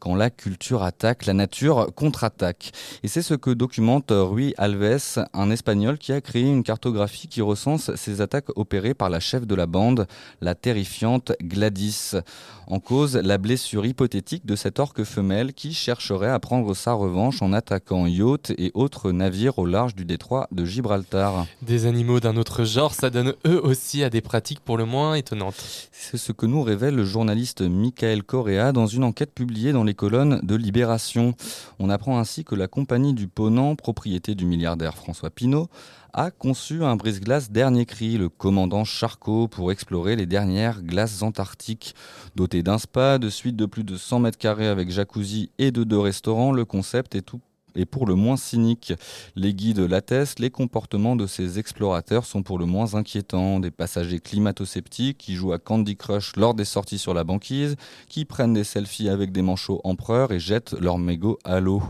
[0.00, 2.72] Quand la culture attaque, la nature contre-attaque.
[3.02, 7.42] Et c'est ce que documente Rui Alves, un Espagnol qui a créé une cartographie qui
[7.42, 10.06] recense ces attaques opérées par la chef de la bande,
[10.40, 12.12] la terrifiante Gladys.
[12.66, 17.42] En cause, la blessure hypothétique de cette orque femelle qui chercherait à prendre sa revanche
[17.42, 21.46] en attaquant yachts et autres navires au large du détroit de Gibraltar.
[21.60, 25.90] Des animaux d'un autre genre s'adonnent eux aussi à des pratiques pour le moins étonnantes.
[25.90, 29.89] C'est ce que nous révèle le journaliste Michael Correa dans une enquête publiée dans les
[29.94, 31.34] colonnes de Libération.
[31.78, 35.68] On apprend ainsi que la compagnie du Ponant, propriété du milliardaire François Pinault,
[36.12, 41.94] a conçu un brise-glace dernier cri, le commandant Charcot, pour explorer les dernières glaces antarctiques.
[42.36, 45.84] Doté d'un spa, de suite de plus de 100 mètres carrés avec jacuzzi et de
[45.84, 47.40] deux restaurants, le concept est tout
[47.74, 48.92] et pour le moins cynique.
[49.36, 53.60] Les guides l'attestent, les comportements de ces explorateurs sont pour le moins inquiétants.
[53.60, 57.76] Des passagers climato-sceptiques qui jouent à Candy Crush lors des sorties sur la banquise,
[58.08, 61.82] qui prennent des selfies avec des manchots empereurs et jettent leurs mégots à l'eau.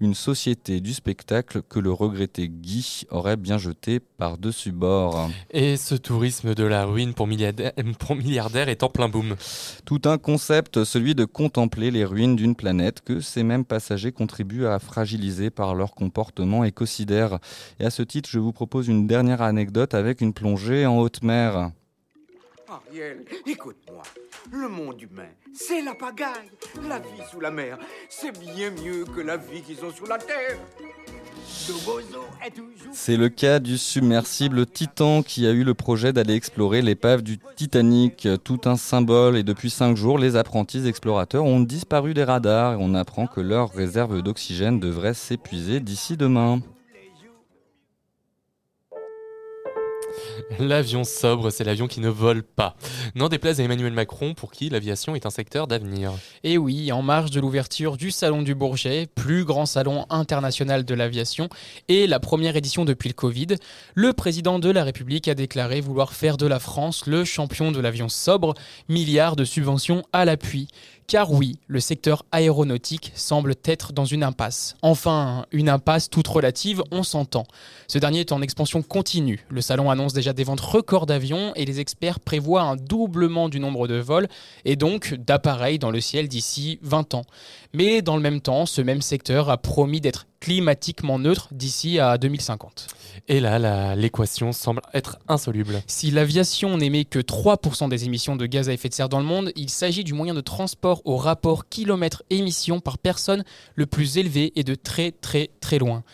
[0.00, 5.30] Une société du spectacle que le regretté Guy aurait bien jeté par-dessus bord.
[5.50, 9.36] Et ce tourisme de la ruine pour milliardaires, pour milliardaires est en plein boom.
[9.84, 14.66] Tout un concept, celui de contempler les ruines d'une planète que ces mêmes passagers contribuent
[14.66, 17.38] à fragiliser par leur comportement écocidaire.
[17.78, 21.22] Et à ce titre, je vous propose une dernière anecdote avec une plongée en haute
[21.22, 21.70] mer.
[22.68, 24.02] Ariel, écoute-moi.
[24.68, 26.50] Monde humain, c'est la pagaille.
[26.88, 30.18] La vie sous la mer, c'est bien mieux que la vie qu'ils ont sous la
[30.18, 30.58] terre.
[32.92, 37.38] C'est le cas du submersible Titan qui a eu le projet d'aller explorer l'épave du
[37.56, 39.36] Titanic, tout un symbole.
[39.36, 43.40] Et depuis cinq jours, les apprentis explorateurs ont disparu des radars et on apprend que
[43.40, 46.60] leur réserve d'oxygène devrait s'épuiser d'ici demain.
[50.58, 52.76] L'avion sobre, c'est l'avion qui ne vole pas.
[53.14, 56.12] N'en déplaise à Emmanuel Macron, pour qui l'aviation est un secteur d'avenir.
[56.42, 60.94] Et oui, en marge de l'ouverture du Salon du Bourget, plus grand salon international de
[60.94, 61.48] l'aviation,
[61.88, 63.56] et la première édition depuis le Covid,
[63.94, 67.80] le président de la République a déclaré vouloir faire de la France le champion de
[67.80, 68.54] l'avion sobre,
[68.88, 70.68] milliards de subventions à l'appui.
[71.06, 74.74] Car oui, le secteur aéronautique semble être dans une impasse.
[74.80, 77.44] Enfin, une impasse toute relative, on s'entend.
[77.88, 79.44] Ce dernier est en expansion continue.
[79.50, 83.60] Le salon annonce déjà des ventes records d'avions et les experts prévoient un doublement du
[83.60, 84.28] nombre de vols
[84.64, 87.24] et donc d'appareils dans le ciel d'ici 20 ans.
[87.74, 92.18] Mais dans le même temps, ce même secteur a promis d'être climatiquement neutre d'ici à
[92.18, 92.86] 2050.
[93.26, 95.82] Et là, l'équation semble être insoluble.
[95.88, 99.24] Si l'aviation n'émet que 3% des émissions de gaz à effet de serre dans le
[99.24, 103.42] monde, il s'agit du moyen de transport au rapport kilomètre-émission par personne
[103.74, 106.04] le plus élevé et de très très très loin.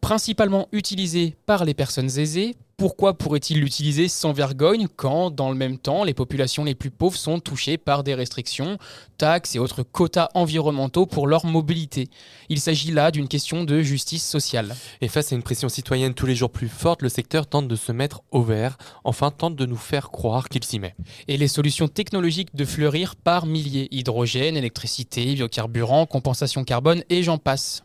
[0.00, 5.78] Principalement utilisé par les personnes aisées, pourquoi pourrait-il l'utiliser sans vergogne quand, dans le même
[5.78, 8.78] temps, les populations les plus pauvres sont touchées par des restrictions,
[9.16, 12.08] taxes et autres quotas environnementaux pour leur mobilité?
[12.48, 14.74] Il s'agit là d'une question de justice sociale.
[15.00, 17.76] Et face à une pression citoyenne tous les jours plus forte, le secteur tente de
[17.76, 20.94] se mettre au vert, enfin tente de nous faire croire qu'il s'y met.
[21.28, 23.88] et les solutions technologiques de fleurir par milliers.
[23.90, 27.84] Hydrogène, électricité, biocarburant, compensation carbone et j'en passe.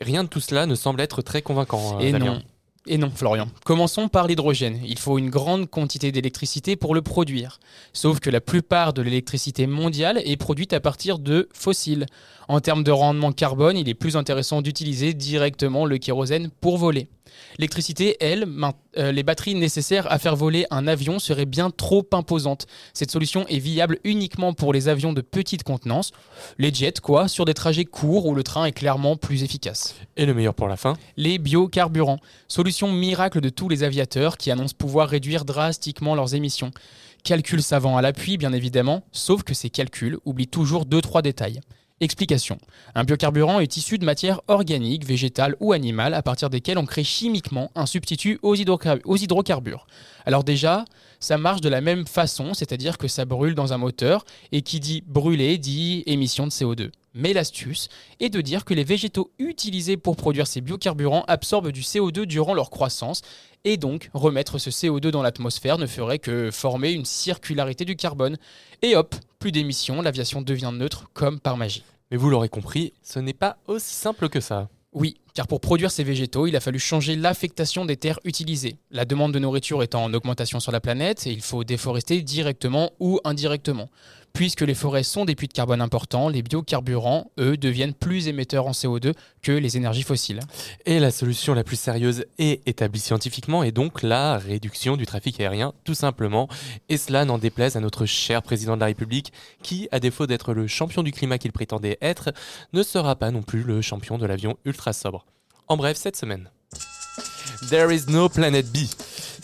[0.00, 1.98] Rien de tout cela ne semble être très convaincant.
[1.98, 2.24] euh, et Damien.
[2.26, 2.42] non.
[2.86, 3.48] Et non, Florian.
[3.64, 4.78] Commençons par l'hydrogène.
[4.84, 7.58] Il faut une grande quantité d'électricité pour le produire.
[7.94, 12.04] Sauf que la plupart de l'électricité mondiale est produite à partir de fossiles.
[12.46, 17.08] En termes de rendement carbone, il est plus intéressant d'utiliser directement le kérosène pour voler.
[17.58, 18.46] L'électricité, elle,
[18.98, 22.66] euh, les batteries nécessaires à faire voler un avion seraient bien trop imposantes.
[22.92, 26.10] Cette solution est viable uniquement pour les avions de petite contenance,
[26.58, 29.94] les jets quoi, sur des trajets courts où le train est clairement plus efficace.
[30.16, 30.94] Et le meilleur pour la fin?
[31.16, 36.70] Les biocarburants, solution miracle de tous les aviateurs qui annoncent pouvoir réduire drastiquement leurs émissions.
[37.22, 41.60] Calculs savants à l'appui, bien évidemment, sauf que ces calculs oublient toujours deux trois détails.
[42.00, 42.58] Explication.
[42.96, 47.04] Un biocarburant est issu de matières organiques, végétales ou animales à partir desquelles on crée
[47.04, 49.86] chimiquement un substitut aux, hydrocar- aux hydrocarbures.
[50.26, 50.84] Alors déjà,
[51.20, 54.80] ça marche de la même façon, c'est-à-dire que ça brûle dans un moteur, et qui
[54.80, 56.90] dit brûler dit émission de CO2.
[57.14, 57.88] Mais l'astuce
[58.18, 62.54] est de dire que les végétaux utilisés pour produire ces biocarburants absorbent du CO2 durant
[62.54, 63.22] leur croissance,
[63.62, 68.36] et donc remettre ce CO2 dans l'atmosphère ne ferait que former une circularité du carbone.
[68.82, 69.14] Et hop,
[69.44, 71.84] plus d'émissions, l'aviation devient neutre comme par magie.
[72.10, 74.70] Mais vous l'aurez compris, ce n'est pas aussi simple que ça.
[74.94, 78.78] Oui, car pour produire ces végétaux, il a fallu changer l'affectation des terres utilisées.
[78.90, 82.92] La demande de nourriture étant en augmentation sur la planète, et il faut déforester directement
[83.00, 83.90] ou indirectement.
[84.34, 88.66] Puisque les forêts sont des puits de carbone importants, les biocarburants, eux, deviennent plus émetteurs
[88.66, 89.12] en CO2
[89.42, 90.40] que les énergies fossiles.
[90.86, 95.38] Et la solution la plus sérieuse et établie scientifiquement est donc la réduction du trafic
[95.38, 96.48] aérien, tout simplement.
[96.88, 99.32] Et cela n'en déplaise à notre cher président de la République,
[99.62, 102.32] qui, à défaut d'être le champion du climat qu'il prétendait être,
[102.72, 105.26] ne sera pas non plus le champion de l'avion ultra sobre.
[105.68, 106.50] En bref, cette semaine.
[107.70, 108.78] There is no planet B.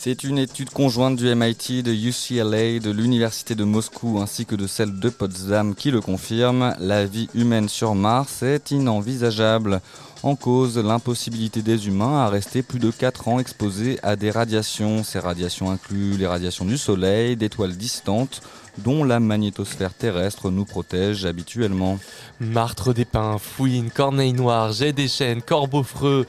[0.03, 4.65] C'est une étude conjointe du MIT, de UCLA, de l'Université de Moscou ainsi que de
[4.65, 6.75] celle de Potsdam qui le confirme.
[6.79, 9.79] La vie humaine sur Mars est inenvisageable.
[10.23, 15.03] En cause, l'impossibilité des humains à rester plus de 4 ans exposés à des radiations.
[15.03, 18.41] Ces radiations incluent les radiations du Soleil, d'étoiles distantes,
[18.77, 21.99] dont la magnétosphère terrestre nous protège habituellement.
[22.39, 26.25] Martre des pins, fouine, corneille noire, jet des chênes, corbeau freux,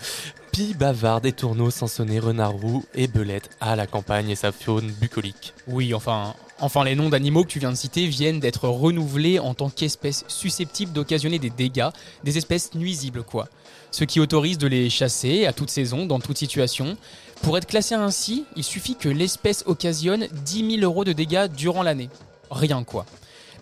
[0.52, 4.90] pie bavard, des tourneaux, sansonnets, renard roux et belette à la campagne et sa faune
[5.00, 5.54] bucolique.
[5.66, 9.54] Oui, enfin, enfin les noms d'animaux que tu viens de citer viennent d'être renouvelés en
[9.54, 11.88] tant qu'espèces susceptibles d'occasionner des dégâts,
[12.22, 13.48] des espèces nuisibles quoi.
[13.90, 16.96] Ce qui autorise de les chasser à toute saison, dans toute situation.
[17.42, 21.82] Pour être classé ainsi, il suffit que l'espèce occasionne 10 000 euros de dégâts durant
[21.82, 22.08] l'année.
[22.52, 23.06] Rien quoi.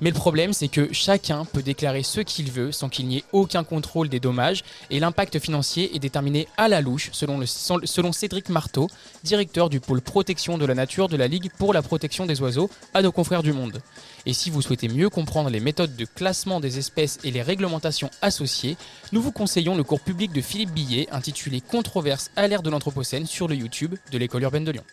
[0.01, 3.25] Mais le problème, c'est que chacun peut déclarer ce qu'il veut sans qu'il n'y ait
[3.33, 8.89] aucun contrôle des dommages et l'impact financier est déterminé à la louche selon, Cédric Marteau,
[9.25, 12.71] directeur du pôle protection de la nature de la Ligue pour la protection des oiseaux
[12.95, 13.83] à nos confrères du monde.
[14.27, 18.11] Et si vous souhaitez mieux comprendre les méthodes de classement des espèces et les réglementations
[18.23, 18.77] associées,
[19.13, 23.27] nous vous conseillons le cours public de Philippe Billet intitulé Controverse à l'ère de l'Anthropocène
[23.27, 24.85] sur le YouTube de l'école urbaine de Lyon.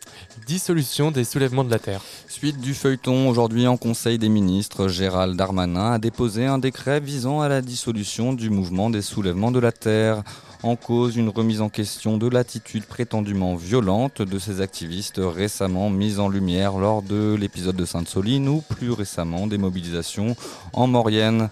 [0.46, 2.02] Dissolution des soulèvements de la Terre.
[2.28, 7.42] Suite du feuilleton, aujourd'hui en Conseil des ministres, Gérald Darmanin a déposé un décret visant
[7.42, 10.24] à la dissolution du mouvement des soulèvements de la Terre.
[10.64, 16.20] En cause, une remise en question de l'attitude prétendument violente de ces activistes récemment mise
[16.20, 20.36] en lumière lors de l'épisode de Sainte-Soline ou plus récemment des mobilisations
[20.74, 21.50] en Maurienne.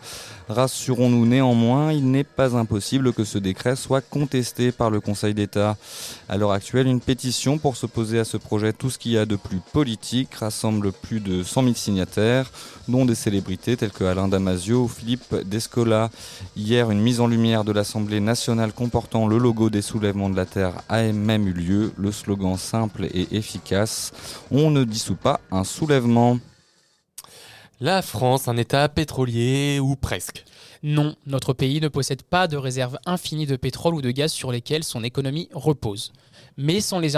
[0.48, 5.76] Rassurons-nous néanmoins, il n'est pas impossible que ce décret soit contesté par le Conseil d'État.
[6.30, 9.26] À l'heure actuelle, une pétition pour s'opposer à ce projet Tout ce qu'il y a
[9.26, 12.52] de plus politique rassemble plus de 100 000 signataires,
[12.88, 16.12] dont des célébrités telles que Alain Damasio ou Philippe Descola.
[16.56, 20.46] Hier, une mise en lumière de l'Assemblée nationale comportant le logo des soulèvements de la
[20.46, 21.92] Terre a même eu lieu.
[21.98, 24.12] Le slogan simple et efficace
[24.52, 26.38] On ne dissout pas un soulèvement.
[27.82, 30.46] La France, un État pétrolier ou presque.
[30.82, 34.50] Non, notre pays ne possède pas de réserves infinies de pétrole ou de gaz sur
[34.50, 36.14] lesquelles son économie repose.
[36.56, 37.18] Mais sans les,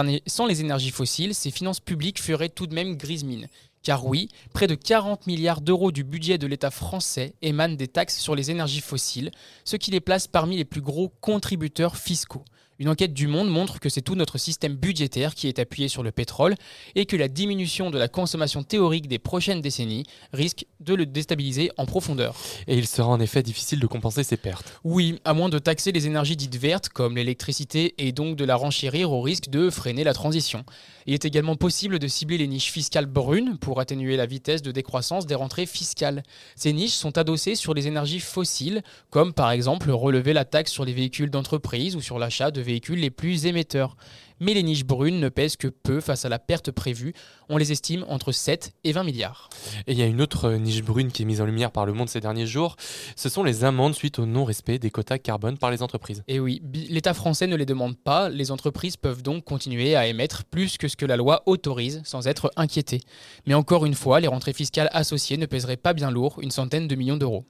[0.62, 3.48] énergies fossiles, ses finances publiques feraient tout de même grise mine.
[3.84, 8.18] Car oui, près de 40 milliards d'euros du budget de l'État français émanent des taxes
[8.18, 9.30] sur les énergies fossiles,
[9.64, 12.46] ce qui les place parmi les plus gros contributeurs fiscaux.
[12.80, 16.04] Une enquête du Monde montre que c'est tout notre système budgétaire qui est appuyé sur
[16.04, 16.54] le pétrole
[16.94, 21.72] et que la diminution de la consommation théorique des prochaines décennies risque de le déstabiliser
[21.78, 22.36] en profondeur.
[22.68, 24.80] Et il sera en effet difficile de compenser ces pertes.
[24.84, 28.56] Oui, à moins de taxer les énergies dites vertes comme l'électricité et donc de la
[28.56, 30.64] renchérir au risque de freiner la transition.
[31.08, 34.72] Il est également possible de cibler les niches fiscales brunes pour atténuer la vitesse de
[34.72, 36.22] décroissance des rentrées fiscales.
[36.56, 40.86] Ces niches sont adossées sur les énergies fossiles, comme par exemple relever la taxe sur
[40.86, 43.98] les véhicules d'entreprise ou sur l'achat de véhicules les plus émetteurs.
[44.40, 47.14] Mais les niches brunes ne pèsent que peu face à la perte prévue.
[47.50, 49.50] On les estime entre 7 et 20 milliards.
[49.88, 51.94] Et il y a une autre niche brune qui est mise en lumière par le
[51.94, 52.76] monde ces derniers jours.
[53.16, 56.24] Ce sont les amendes suite au non-respect des quotas carbone par les entreprises.
[56.28, 58.30] Et oui, l'État français ne les demande pas.
[58.30, 62.28] Les entreprises peuvent donc continuer à émettre plus que ce que la loi autorise sans
[62.28, 63.02] être inquiétées.
[63.48, 66.88] Mais encore une fois, les rentrées fiscales associées ne pèseraient pas bien lourd, une centaine
[66.88, 67.46] de millions d'euros.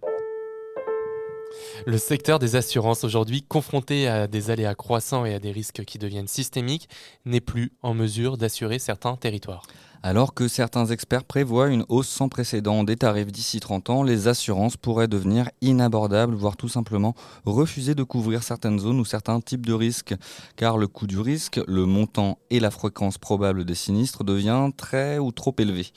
[1.86, 5.98] Le secteur des assurances, aujourd'hui confronté à des aléas croissants et à des risques qui
[5.98, 6.90] deviennent systémiques,
[7.26, 9.64] n'est plus en mesure d'assurer certains territoires.
[10.04, 14.28] Alors que certains experts prévoient une hausse sans précédent des tarifs d'ici 30 ans, les
[14.28, 17.16] assurances pourraient devenir inabordables, voire tout simplement
[17.46, 20.14] refuser de couvrir certaines zones ou certains types de risques.
[20.56, 25.18] Car le coût du risque, le montant et la fréquence probable des sinistres devient très
[25.18, 25.88] ou trop élevé.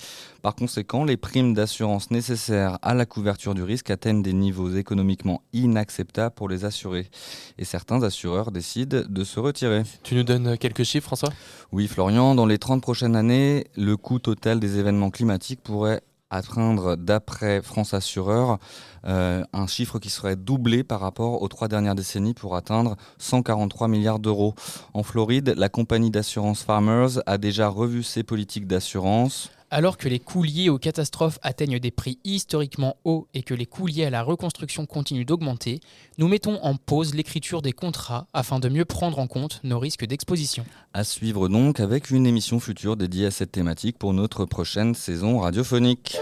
[0.42, 5.42] Par conséquent, les primes d'assurance nécessaires à la couverture du risque atteignent des niveaux économiquement
[5.52, 7.10] inacceptables pour les assurés.
[7.58, 9.82] Et certains assureurs décident de se retirer.
[10.02, 11.30] Tu nous donnes quelques chiffres, François?
[11.72, 16.96] Oui, Florian, dans les 30 prochaines années, le coût total des événements climatiques pourrait atteindre,
[16.96, 18.58] d'après France Assureur,
[19.04, 23.88] euh, un chiffre qui serait doublé par rapport aux trois dernières décennies pour atteindre 143
[23.88, 24.54] milliards d'euros.
[24.94, 29.50] En Floride, la compagnie d'assurance Farmers a déjà revu ses politiques d'assurance.
[29.72, 33.66] Alors que les coûts liés aux catastrophes atteignent des prix historiquement hauts et que les
[33.66, 35.78] coûts liés à la reconstruction continuent d'augmenter,
[36.18, 40.04] nous mettons en pause l'écriture des contrats afin de mieux prendre en compte nos risques
[40.04, 40.64] d'exposition.
[40.92, 45.38] À suivre donc avec une émission future dédiée à cette thématique pour notre prochaine saison
[45.38, 46.18] radiophonique.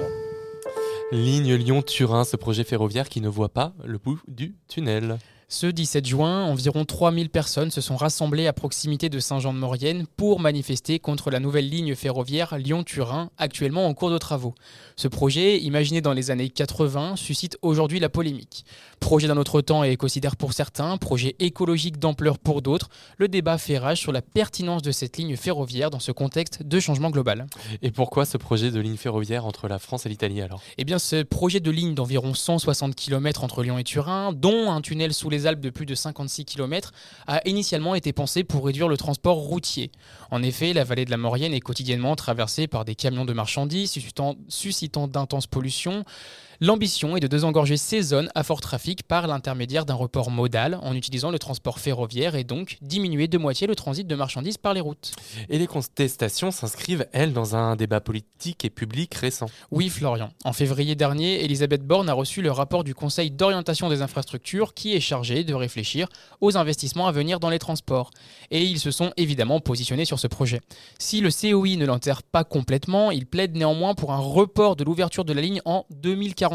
[1.11, 5.17] Ligne Lyon-Turin, ce projet ferroviaire qui ne voit pas le bout du tunnel.
[5.51, 10.99] Ce 17 juin, environ 3000 personnes se sont rassemblées à proximité de Saint-Jean-de-Maurienne pour manifester
[10.99, 14.55] contre la nouvelle ligne ferroviaire Lyon-Turin, actuellement en cours de travaux.
[14.97, 18.67] Ce projet, imaginé dans les années 80, suscite aujourd'hui la polémique.
[19.01, 23.57] Projet d'un autre temps et écocidaire pour certains, projet écologique d'ampleur pour d'autres, le débat
[23.57, 27.47] fait rage sur la pertinence de cette ligne ferroviaire dans ce contexte de changement global.
[27.81, 30.61] Et pourquoi ce projet de ligne ferroviaire entre la France et l'Italie alors?
[30.77, 34.83] Eh bien, ce projet de ligne d'environ 160 km entre Lyon et Turin, dont un
[34.83, 36.93] tunnel sous les Alpes de plus de 56 km,
[37.27, 39.91] a initialement été pensé pour réduire le transport routier.
[40.31, 43.99] En effet, la vallée de la Maurienne est quotidiennement traversée par des camions de marchandises
[44.49, 46.05] suscitant d'intenses pollutions.
[46.61, 50.97] L'ambition est de désengorger ces zones à fort trafic par l'intermédiaire d'un report modal en
[50.97, 54.81] utilisant le transport ferroviaire et donc diminuer de moitié le transit de marchandises par les
[54.81, 55.13] routes.
[55.51, 59.47] Et les contestations s'inscrivent, elles, dans un débat politique et public récent.
[59.71, 60.31] Oui, Florian.
[60.45, 64.97] En février dernier, Elisabeth Borne a reçu le rapport du Conseil d'orientation des infrastructures qui
[64.97, 66.09] est chargé de réfléchir
[66.41, 68.11] aux investissements à venir dans les transports.
[68.51, 70.61] Et ils se sont évidemment positionnés sur ce projet.
[70.99, 75.25] Si le COI ne l'enterre pas complètement, il plaide néanmoins pour un report de l'ouverture
[75.25, 76.48] de la ligne en 2040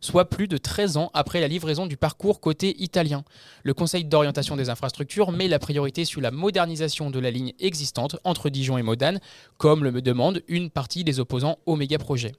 [0.00, 3.24] soit plus de 13 ans après la livraison du parcours côté italien.
[3.62, 8.16] Le Conseil d'orientation des infrastructures met la priorité sur la modernisation de la ligne existante
[8.24, 9.20] entre Dijon et Modane,
[9.58, 12.32] comme le demande une partie des opposants au méga-projet.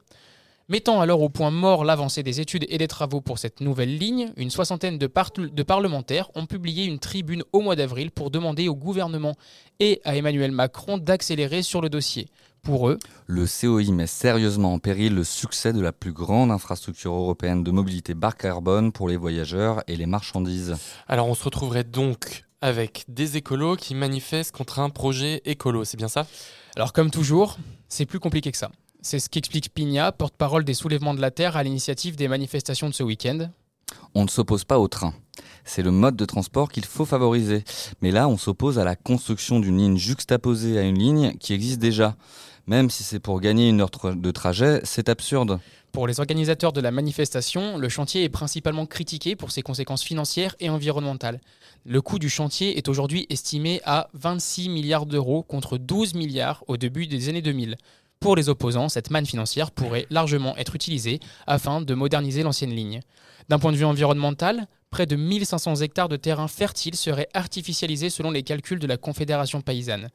[0.69, 4.33] Mettant alors au point mort l'avancée des études et des travaux pour cette nouvelle ligne,
[4.35, 9.37] une soixantaine de, parlementaires ont publié une tribune au mois d'avril pour demander au gouvernement
[9.79, 12.27] et à Emmanuel Macron d'accélérer sur le dossier.
[12.67, 17.13] Pour eux, le COI met sérieusement en péril le succès de la plus grande infrastructure
[17.13, 20.75] européenne de mobilité bas carbone pour les voyageurs et les marchandises.
[21.07, 25.95] Alors on se retrouverait donc avec des écolos qui manifestent contre un projet écolo, c'est
[25.95, 26.27] bien ça?
[26.75, 27.57] Alors comme toujours,
[27.87, 28.69] c'est plus compliqué que ça.
[29.01, 32.93] C'est ce qu'explique Pigna, porte-parole des soulèvements de la Terre à l'initiative des manifestations de
[32.93, 33.49] ce week-end.
[34.13, 35.13] On ne s'oppose pas au train.
[35.63, 37.63] C'est le mode de transport qu'il faut favoriser.
[38.01, 41.79] Mais là, on s'oppose à la construction d'une ligne juxtaposée à une ligne qui existe
[41.79, 42.17] déjà.
[42.67, 45.59] Même si c'est pour gagner une heure de trajet, c'est absurde.
[45.93, 50.53] Pour les organisateurs de la manifestation, le chantier est principalement critiqué pour ses conséquences financières
[50.59, 51.39] et environnementales.
[51.85, 56.75] Le coût du chantier est aujourd'hui estimé à 26 milliards d'euros contre 12 milliards au
[56.75, 57.77] début des années 2000.
[58.19, 62.99] Pour les opposants, cette manne financière pourrait largement être utilisée afin de moderniser l'ancienne ligne.
[63.47, 68.31] D'un point de vue environnemental, près de 1500 hectares de terrain fertile seraient artificialisés selon
[68.31, 70.09] les calculs de la Confédération paysanne.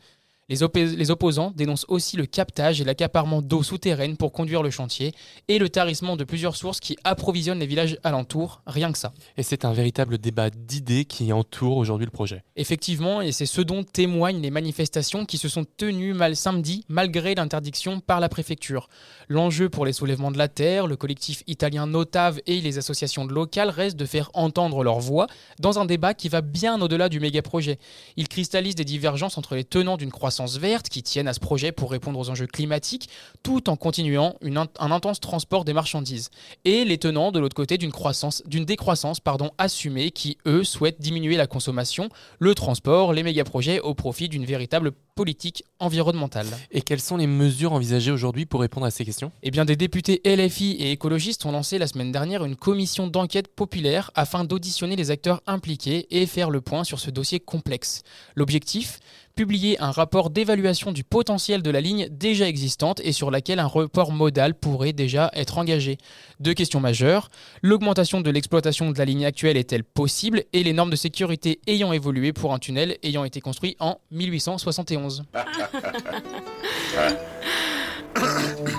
[0.48, 4.70] Les, op les, opposants dénoncent aussi le captage et l'accaparement d'eau souterraine pour conduire le
[4.70, 5.14] chantier
[5.46, 9.12] et le tarissement de plusieurs sources qui approvisionnent les villages alentours, rien que ça.
[9.36, 12.42] Et c'est un véritable débat d'idées qui entoure aujourd'hui le projet.
[12.56, 17.36] Effectivement, et c'est ce dont témoignent les manifestations qui se sont tenues mal samedi malgré
[17.36, 18.88] l'interdiction par la préfecture.
[19.28, 23.70] L'enjeu pour les soulèvements de la terre, le collectif italien Notave et les associations locales
[23.70, 25.28] reste de faire entendre leur voix
[25.60, 27.78] dans un débat qui va bien au-delà du méga-projet.
[28.16, 31.72] Il cristallise des divergences entre les tenants d'une croissance verte qui tiennent à ce projet
[31.72, 33.08] pour répondre aux enjeux climatiques,
[33.42, 36.30] tout en continuant une, un intense transport des marchandises.
[36.64, 41.00] Et les tenants de l'autre côté d'une croissance, d'une décroissance pardon, assumée qui, eux, souhaitent
[41.00, 46.46] diminuer la consommation, le transport, les méga-projets au profit d'une véritable politique environnementale.
[46.70, 49.30] Et quelles sont les mesures envisagées aujourd'hui pour répondre à ces questions?
[49.42, 53.48] Eh bien, des députés LFI et écologistes ont lancé la semaine dernière une commission d'enquête
[53.48, 58.02] populaire afin d'auditionner les acteurs impliqués et faire le point sur ce dossier complexe.
[58.34, 59.00] L'objectif?
[59.34, 63.66] Publier un rapport d'évaluation du potentiel de la ligne déjà existante et sur laquelle un
[63.66, 65.98] report modal pourrait déjà être engagé.
[66.40, 67.28] Deux questions majeures.
[67.62, 71.92] L'augmentation de l'exploitation de la ligne actuelle est-elle possible et les normes de sécurité ayant
[71.92, 75.24] évolué pour un tunnel ayant été construit en 1871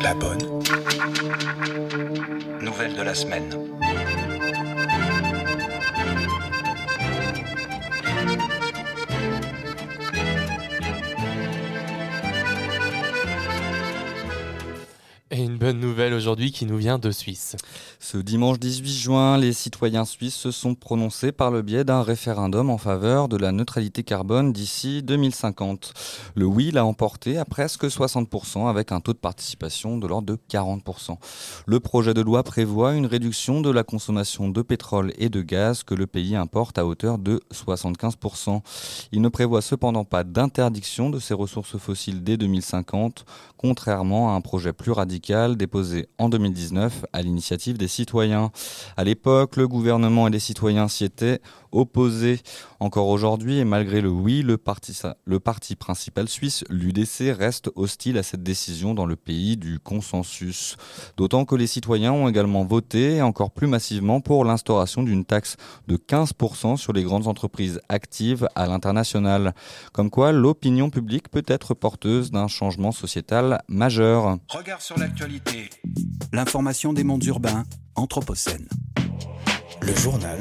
[0.02, 0.40] La bonne.
[2.62, 3.50] Nouvelle de la semaine.
[15.36, 17.56] Et une bonne nouvelle aujourd'hui qui nous vient de Suisse.
[18.00, 22.70] Ce dimanche 18 juin, les citoyens suisses se sont prononcés par le biais d'un référendum
[22.70, 25.94] en faveur de la neutralité carbone d'ici 2050.
[26.36, 30.38] Le oui l'a emporté à presque 60% avec un taux de participation de l'ordre de
[30.52, 31.18] 40%.
[31.66, 35.82] Le projet de loi prévoit une réduction de la consommation de pétrole et de gaz
[35.82, 38.62] que le pays importe à hauteur de 75%.
[39.12, 43.26] Il ne prévoit cependant pas d'interdiction de ces ressources fossiles dès 2050,
[43.58, 48.52] contrairement à un projet plus radical déposé en 2019 à l'initiative des citoyens.
[48.98, 51.40] À l'époque, le gouvernement et les citoyens s'y étaient
[51.72, 52.40] opposés.
[52.80, 58.44] Encore aujourd'hui, et malgré le oui, le parti, principal suisse, l'UDC, reste hostile à cette
[58.44, 60.76] décision dans le pays du consensus.
[61.16, 65.56] D'autant que les citoyens ont également voté, encore plus massivement, pour l'instauration d'une taxe
[65.88, 69.54] de 15% sur les grandes entreprises actives à l'international.
[69.94, 74.38] Comme quoi, l'opinion publique peut être porteuse d'un changement sociétal majeur.
[75.14, 75.70] L'actualité.
[76.32, 78.68] L'information des mondes urbains, Anthropocène.
[79.82, 80.40] Le journal.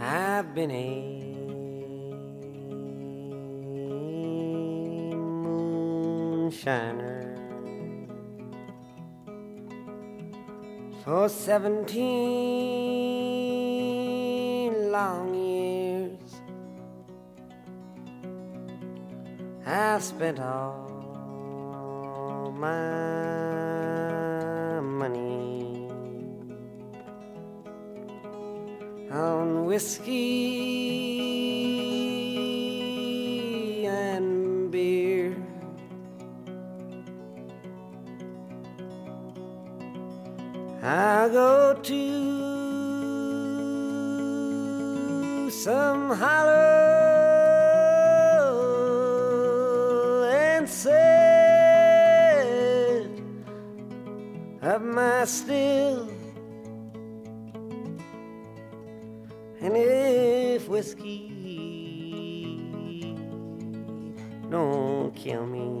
[0.00, 0.70] I've been
[6.68, 7.24] a moonshiner
[11.02, 11.88] for seventeen
[14.92, 16.40] long years.
[19.66, 20.84] I've spent all
[22.56, 22.80] my
[24.80, 25.88] money
[29.10, 31.37] on whiskey
[40.90, 41.90] I go to
[45.50, 46.54] some hollow
[50.32, 50.96] and set
[54.62, 56.08] up my still.
[59.60, 61.28] And if whiskey
[64.48, 65.77] don't kill me,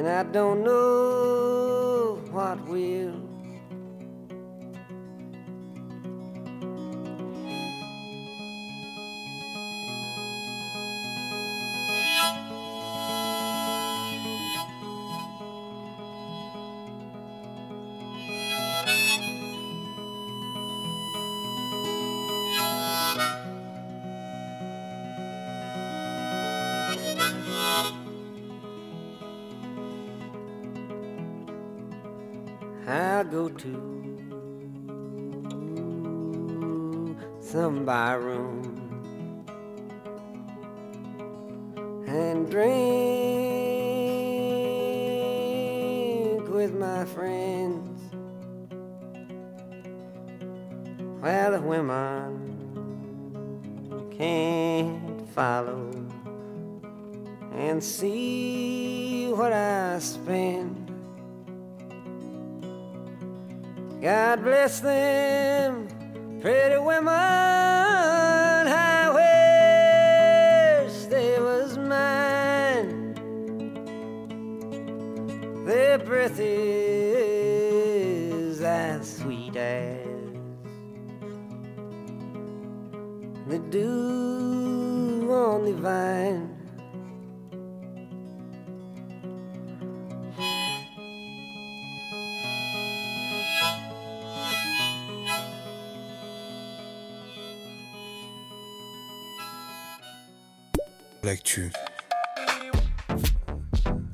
[0.00, 3.19] and I don't know what will.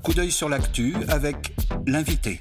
[0.03, 1.53] Coup d'œil sur l'actu avec
[1.87, 2.41] l'invité.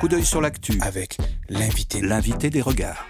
[0.00, 2.00] Coup d'œil sur l'actu avec l'invité.
[2.00, 3.06] L'invité des regards.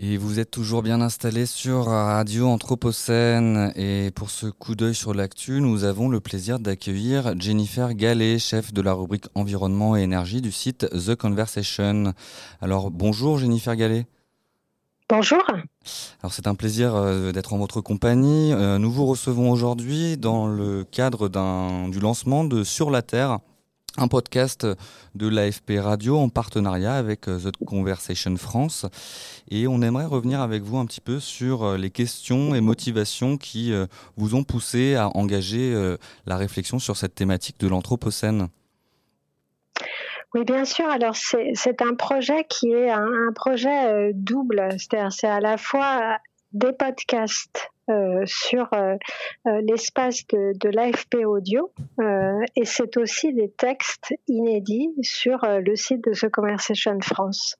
[0.00, 3.72] Et vous êtes toujours bien installé sur Radio Anthropocène.
[3.76, 8.72] Et pour ce coup d'œil sur l'actu, nous avons le plaisir d'accueillir Jennifer Gallet, chef
[8.72, 12.12] de la rubrique environnement et énergie du site The Conversation.
[12.60, 14.06] Alors bonjour Jennifer Gallet.
[15.08, 15.44] Bonjour.
[16.22, 18.52] Alors c'est un plaisir euh, d'être en votre compagnie.
[18.52, 23.38] Euh, nous vous recevons aujourd'hui dans le cadre du lancement de Sur la Terre,
[23.96, 24.66] un podcast
[25.14, 28.86] de l'AFP Radio en partenariat avec euh, The Conversation France.
[29.50, 33.36] Et on aimerait revenir avec vous un petit peu sur euh, les questions et motivations
[33.36, 33.86] qui euh,
[34.16, 35.74] vous ont poussé à engager
[36.26, 38.48] la réflexion sur cette thématique de l'Anthropocène.
[40.34, 40.86] Oui, bien sûr.
[40.88, 44.68] Alors, c'est un projet qui est un, projet double.
[44.78, 46.18] C'est-à-dire, c'est à la fois
[46.52, 48.96] des podcasts euh, sur euh,
[49.46, 51.70] euh, l'espace de, l'AFP Audio
[52.56, 57.56] et c'est aussi des textes inédits sur le site de The Conversation France.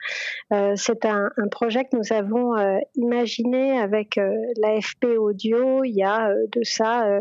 [0.51, 2.55] C'est un, projet que nous avons
[2.97, 7.21] imaginé avec l'AFP Audio il y a de ça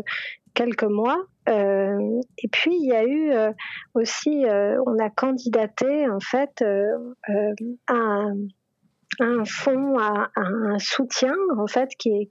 [0.54, 1.18] quelques mois.
[1.46, 3.32] Et puis il y a eu
[3.94, 4.44] aussi,
[4.86, 6.64] on a candidaté en fait
[7.88, 8.24] à
[9.20, 12.28] un fonds, un soutien en fait qui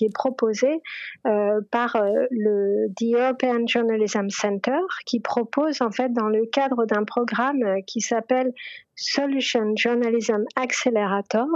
[0.00, 0.80] est proposé
[1.26, 6.84] euh, par euh, le The European Journalism Center qui propose en fait dans le cadre
[6.86, 8.52] d'un programme euh, qui s'appelle
[8.96, 11.48] Solution Journalism Accelerator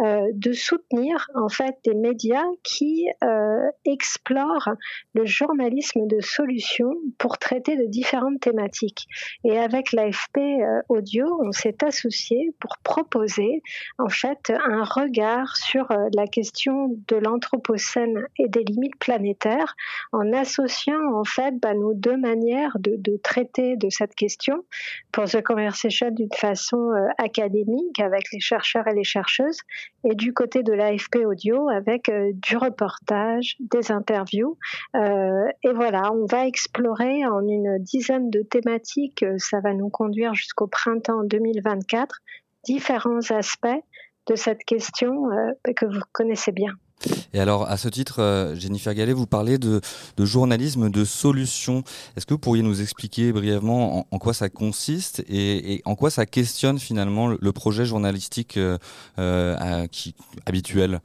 [0.00, 4.70] euh, de soutenir en fait des médias qui euh, explorent
[5.14, 9.06] le journalisme de solution pour traiter de différentes thématiques.
[9.44, 13.62] Et avec l'AFP euh, Audio, on s'est associé pour proposer
[13.98, 19.74] en fait un regard sur la question de l'anthropocène et des limites planétaires
[20.12, 24.64] en associant en fait bah, nos deux manières de, de traiter de cette question
[25.12, 29.60] pour The Conversation d'une façon euh, académique avec les chercheurs et les chercheuses
[30.04, 34.56] et du côté de l'AFP Audio avec euh, du reportage, des interviews.
[34.94, 40.34] Euh, et voilà, on va explorer en une dizaine de thématiques, ça va nous conduire
[40.34, 42.20] jusqu'au printemps 2024,
[42.64, 43.82] différents aspects
[44.28, 45.28] de cette question
[45.62, 46.72] que vous connaissez bien.
[47.32, 49.80] Et alors, à ce titre, euh, Jennifer Gallet, vous parlez de,
[50.18, 51.82] journalisme de solution.
[52.16, 56.26] Est-ce que vous pourriez nous expliquer brièvement en, quoi ça consiste et, en quoi ça
[56.26, 58.78] questionne finalement le, projet journalistique euh,
[59.18, 59.86] euh,
[60.46, 61.00] habituel?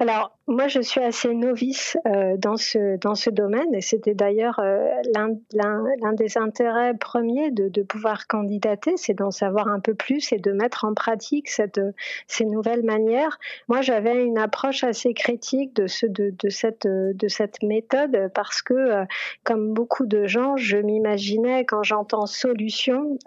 [0.00, 4.58] Alors, moi, je suis assez novice euh, dans, ce, dans ce domaine et c'était d'ailleurs
[4.58, 10.38] euh, l'un des intérêts premiers de, pouvoir candidater, c'est d'en savoir un peu plus et
[10.38, 13.38] de mettre en pratique ces nouvelles manières.
[13.68, 18.62] Moi, j'avais une approche assez critique de, ce, de, de, cette, de cette méthode parce
[18.62, 19.04] que, euh,
[19.44, 23.18] comme beaucoup de gens, je m'imaginais quand j'entends solution,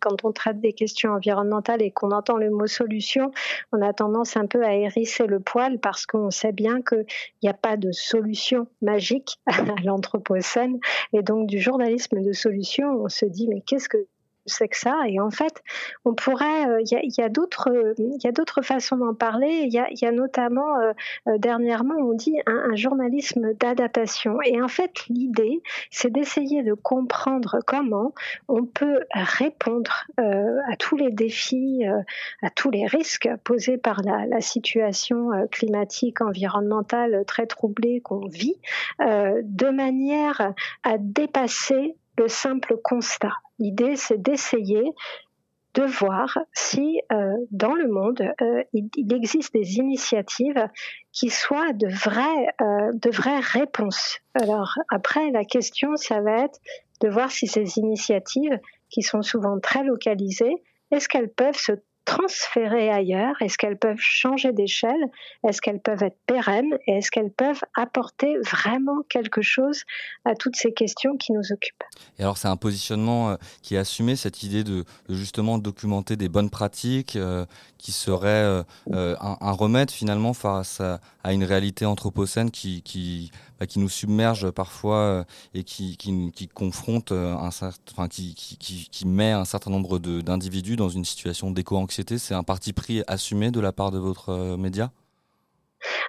[0.00, 3.30] quand on traite des questions environnementales et qu'on entend le mot solution,
[3.72, 7.06] on a tendance un peu à hérisser le poil parce qu'on sait bien qu'il
[7.42, 10.78] n'y a pas de solution magique à l'Anthropocène.
[11.12, 14.06] Et donc, du journalisme de solution, on se dit, mais qu'est-ce que
[14.46, 15.62] c'est que ça Et en fait,
[16.04, 19.66] on pourrait, il y a, a d'autres, façons d'en parler.
[19.66, 24.38] Il y a, notamment euh, dernièrement, on dit un, journalisme d'adaptation.
[24.44, 28.12] Et en fait, l'idée, c'est d'essayer de comprendre comment
[28.48, 32.02] on peut répondre euh, à tous les défis, euh,
[32.42, 38.56] à tous les risques posés par la, situation euh, climatique, environnementale très troublée qu'on vit,
[39.00, 43.32] euh, de manière à dépasser le simple constat.
[43.58, 44.84] L'idée, c'est d'essayer
[45.74, 50.68] de voir si euh, dans le monde, euh, il, existe des initiatives
[51.12, 54.20] qui soient de vraies, euh, de vraies réponses.
[54.34, 56.60] Alors après, la question, ça va être
[57.00, 58.58] de voir si ces initiatives,
[58.88, 60.54] qui sont souvent très localisées,
[60.92, 61.72] est-ce qu'elles peuvent se
[62.04, 63.34] transférer ailleurs?
[63.40, 65.10] Est-ce qu'elles peuvent changer d'échelle?
[65.46, 66.78] Est-ce qu'elles peuvent être pérennes?
[66.86, 69.82] Et est-ce qu'elles peuvent apporter vraiment quelque chose
[70.24, 71.84] à toutes ces questions qui nous occupent?
[72.18, 76.28] Et alors c'est un positionnement euh, qui est assumé, cette idée de, justement documenter des
[76.28, 77.46] bonnes pratiques euh,
[77.78, 81.00] qui serait euh, un, un, remède finalement face à,
[81.32, 85.24] une réalité anthropocène qui, qui, bah, nous submerge parfois
[85.54, 90.76] et qui, qui, qui confronte un certain, enfin, qui, qui, met un certain nombre d'individus
[90.76, 91.93] dans une situation d'éco-anxiété.
[92.02, 94.90] C'est un parti pris assumé de la part de votre euh, média?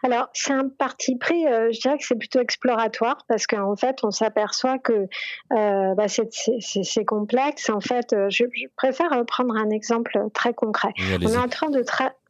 [0.03, 3.97] Alors, c'est un parti pris, euh, je dirais que c'est plutôt exploratoire parce qu'en fait,
[4.03, 5.07] on s'aperçoit que
[5.51, 7.69] euh, bah, c'est complexe.
[7.69, 10.93] En fait, je, je, préfère prendre un exemple très concret.
[10.97, 11.83] Oui, on est en train de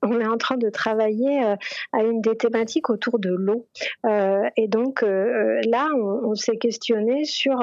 [0.05, 1.41] on est en train de travailler
[1.93, 3.67] à une des thématiques autour de l'eau.
[4.57, 7.59] et donc là, on, s'est questionné sur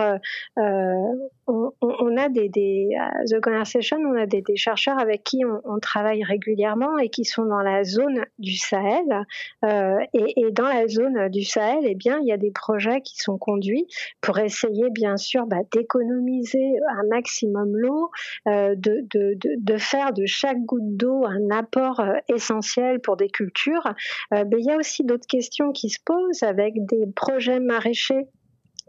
[1.47, 6.99] on, a des, des The Conversation, on a des, chercheurs avec qui on, travaille régulièrement
[6.99, 9.24] et qui sont dans la zone du Sahel.
[9.64, 13.16] Euh, et, dans la zone du Sahel, eh bien, il y a des projets qui
[13.16, 13.86] sont conduits
[14.20, 18.11] pour essayer, bien sûr, bah, d'économiser un maximum l'eau,
[18.47, 23.16] euh, de, de, de, de, faire de chaque goutte d'eau un apport euh, essentiel pour
[23.16, 23.87] des cultures.
[24.35, 28.28] Euh, mais il y a aussi d'autres questions qui se posent avec des projets maraîchers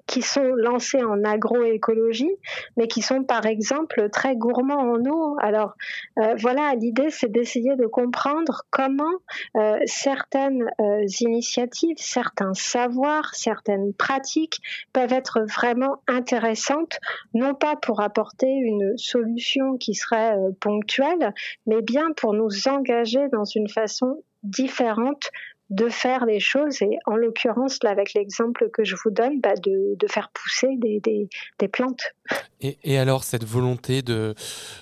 [0.08, 2.36] qui sont lancés en agroécologie,
[2.78, 5.38] mais qui sont par exemple très gourmands en eau.
[5.40, 5.74] Alors
[6.20, 9.14] euh, voilà, l'idée c'est d'essayer de comprendre comment
[9.56, 14.60] euh, certaines euh, initiatives, certains savoirs, certaines pratiques
[14.92, 17.00] peuvent être vraiment intéressantes,
[17.34, 21.34] non pas pour apporter une solution qui serait ponctuelle,
[21.66, 25.32] mais bien pour nous engager dans une façon différente
[25.70, 29.56] de faire les choses et en l'occurrence là avec l'exemple que je vous donne bah,
[29.56, 32.14] de, de, faire pousser des, des, des plantes.
[32.62, 34.36] Et, et, alors cette volonté de,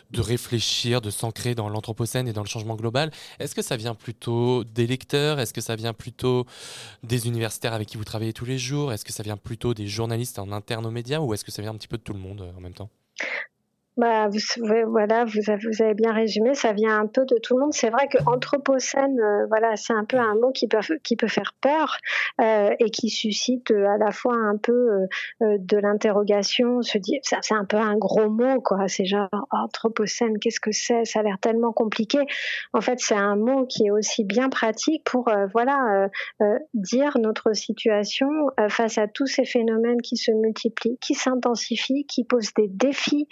[0.09, 3.95] de réfléchir, de s'ancrer dans l'anthropocène et dans le changement global, est-ce que ça vient
[3.95, 5.39] plutôt des lecteurs?
[5.39, 6.45] Est-ce que ça vient plutôt
[7.03, 8.91] des universitaires avec qui vous travaillez tous les jours?
[8.91, 11.61] Est-ce que ça vient plutôt des journalistes en interne aux médias ou est-ce que ça
[11.61, 12.89] vient un petit peu de tout le monde euh, en même temps?
[13.97, 14.39] Bah, vous,
[14.87, 15.49] voilà, vous
[15.81, 17.73] avez, bien résumé, ça vient un peu de tout le monde.
[17.73, 21.97] C'est vrai que anthropocène, euh, voilà, c'est un peu un mot qui peut, faire peur
[22.39, 25.07] euh, et qui suscite euh, à la fois un peu
[25.41, 26.81] de l'interrogation.
[26.81, 28.87] C'est un peu un gros mot, quoi.
[28.87, 31.03] C'est genre anthropocène, qu'est-ce que c'est?
[31.05, 32.19] Ça a l'air tellement compliqué.
[32.73, 36.07] En fait, c'est un mot qui est aussi bien pratique pour, voilà,
[36.73, 38.29] dire notre situation
[38.69, 43.27] face à tous ces phénomènes qui se multiplient, qui s'intensifient, qui posent des défis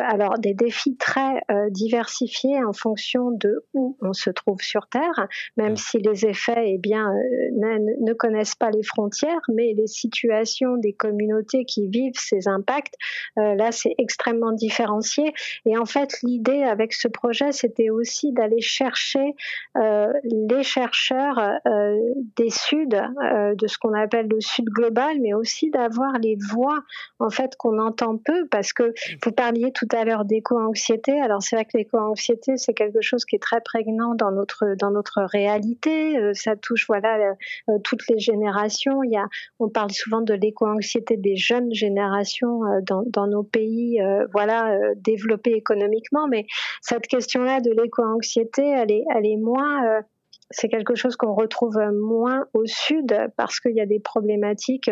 [0.00, 5.28] alors des défis très euh, diversifiés en fonction de où on se trouve sur Terre,
[5.56, 7.18] même si les effets eh bien, euh,
[7.52, 12.94] ne, ne, connaissent pas les frontières, mais les situations des communautés qui vivent ces impacts,
[13.38, 15.32] euh, là c'est extrêmement différencié.
[15.66, 19.34] Et en fait, l'idée avec ce projet, c'était aussi d'aller chercher
[19.76, 21.96] euh, les chercheurs euh,
[22.36, 26.78] des Suds, de ce qu'on appelle le Sud global, mais aussi d'avoir les voix
[27.18, 28.94] en fait qu'on entend peu, parce que
[29.24, 31.20] vous parliez tout à l'heure d'éco-anxiété.
[31.20, 34.90] Alors c'est vrai que l'éco-anxiété, c'est quelque chose qui est très prégnant dans notre dans
[34.90, 36.18] notre réalité.
[36.18, 37.34] Euh, ça touche voilà
[37.68, 39.02] euh, toutes les générations.
[39.02, 39.26] Il y a,
[39.58, 44.00] on parle souvent de l'éco-anxiété des jeunes générations euh, dans, dans nos pays,
[44.32, 46.26] voilà développés économiquement.
[46.28, 46.46] Mais
[46.82, 50.02] cette question-là de l'éco-anxiété, elle est elle est moins
[50.50, 54.90] c'est quelque chose qu'on retrouve moins au sud parce qu'il y a des problématiques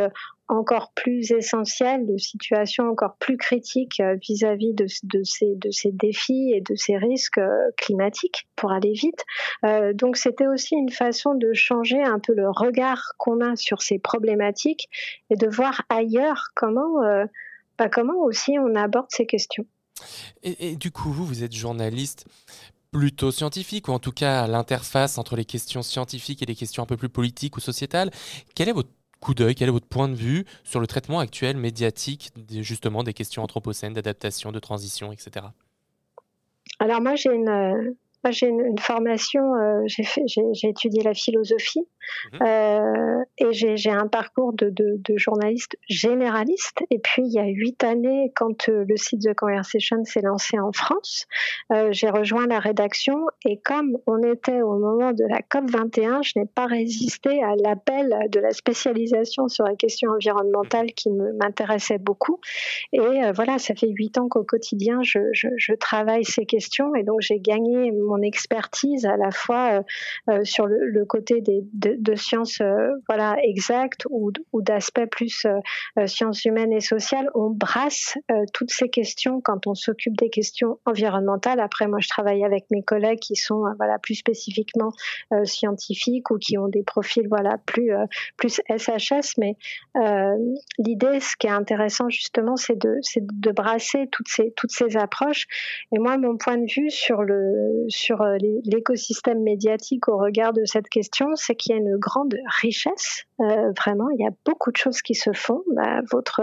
[0.48, 4.86] encore plus essentielles, de situations encore plus critiques vis-à-vis de,
[5.24, 7.40] ces, défis et de ces risques
[7.76, 9.24] climatiques pour aller vite.
[9.64, 13.82] Euh, donc c'était aussi une façon de changer un peu le regard qu'on a sur
[13.82, 14.88] ces problématiques
[15.30, 17.24] et de voir ailleurs comment, euh,
[17.78, 19.66] bah, comment aussi on aborde ces questions.
[20.42, 22.26] Et, et, du coup, vous, vous êtes journaliste
[22.96, 26.86] plutôt scientifique, ou en tout cas l'interface entre les questions scientifiques et les questions un
[26.86, 28.10] peu plus politiques ou sociétales.
[28.54, 28.88] Quel est votre
[29.20, 33.12] coup d'œil, quel est votre point de vue sur le traitement actuel médiatique justement des
[33.12, 35.46] questions anthropocènes, d'adaptation, de transition, etc.
[36.78, 37.94] Alors moi j'ai une,
[38.26, 41.86] moi, j'ai une, une, formation, euh, j'ai, étudié la philosophie
[42.32, 42.38] mmh.
[42.42, 46.82] euh, et j'ai, un parcours de, de, de, journaliste généraliste.
[46.90, 50.58] Et puis, il y a huit années, quand euh, le site The Conversation s'est lancé
[50.58, 51.26] en France,
[51.90, 56.32] j'ai rejoint la rédaction et comme on était au moment de la COP 21, je
[56.36, 61.98] n'ai pas résisté à l'appel de la spécialisation sur les questions environnementales qui me, m'intéressait
[61.98, 62.40] beaucoup.
[62.92, 67.02] Et voilà, ça fait huit ans qu'au quotidien, je, je, je travaille ces questions et
[67.02, 69.82] donc j'ai gagné mon mon expertise à la fois euh,
[70.30, 75.46] euh, sur le, côté des, de, sciences euh, voilà exactes ou, ou d'aspects plus
[76.06, 77.28] sciences humaines et sociales.
[77.34, 78.14] On brasse
[78.52, 81.60] toutes ces questions quand on s'occupe des questions environnementales.
[81.60, 84.90] Après, moi, je travaille avec mes collègues qui sont voilà plus spécifiquement
[85.44, 87.90] scientifiques ou qui ont des profils voilà plus
[88.36, 89.38] plus SHS.
[89.38, 89.56] Mais
[90.78, 95.46] l'idée, ce qui est intéressant justement, c'est de de brasser toutes ces toutes ces approches.
[95.94, 100.64] Et moi, mon point de vue sur le sur euh, l'écosystème médiatique au regard de
[100.64, 103.24] cette question, c'est qu'il y a une grande richesse.
[103.40, 105.62] Euh, vraiment, il y a beaucoup de choses qui se font.
[105.74, 106.42] Bah, votre,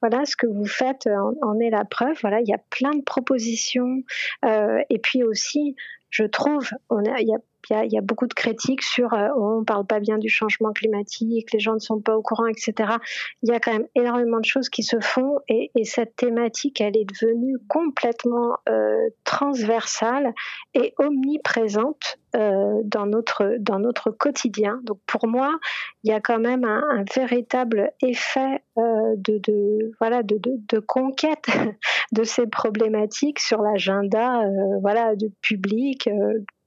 [0.00, 1.08] voilà, ce que vous faites
[1.42, 2.16] en, est la preuve.
[2.20, 4.02] Voilà, il y a plein de propositions.
[4.44, 5.74] Euh, et puis aussi,
[6.10, 7.38] je trouve, on a, il y a
[7.68, 10.72] il y a, beaucoup de critiques sur euh, oh, on parle pas bien du changement
[10.72, 12.94] climatique, les gens ne sont pas au courant, etc.
[13.42, 16.80] Il y a quand même énormément de choses qui se font et, et cette thématique,
[16.80, 20.32] elle est devenue complètement euh, transversale
[20.74, 24.80] et omniprésente euh, dans notre dans notre quotidien.
[24.84, 25.58] Donc pour moi,
[26.04, 31.46] il y a quand même un, véritable effet euh, de, voilà de, conquête
[32.12, 34.42] de ces problématiques sur l'agenda
[34.80, 36.08] voilà du public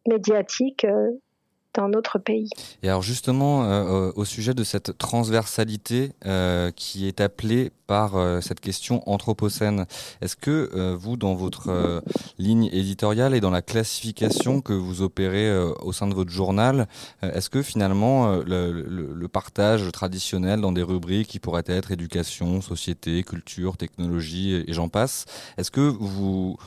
[0.08, 1.12] médiatique euh,
[1.74, 2.50] dans notre pays.
[2.84, 8.60] Et alors justement, euh, au sujet de cette transversalité euh, qui est appelée par cette
[8.60, 9.86] question anthropocène,
[10.22, 12.02] est-ce que vous, dans votre
[12.40, 16.88] ligne éditoriale et dans la classification que vous opérez au sein de votre journal,
[17.22, 23.78] est-ce que finalement le, partage traditionnel dans des rubriques qui pourraient être éducation, société, culture,
[23.78, 25.26] technologie et j'en passe,
[25.58, 26.58] est-ce que vous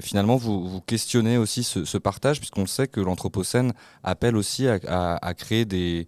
[0.00, 3.72] finalement vous, vous questionnez aussi ce, partage, puisqu'on sait que l'Anthropocène
[4.02, 6.06] appelle aussi à, créer des,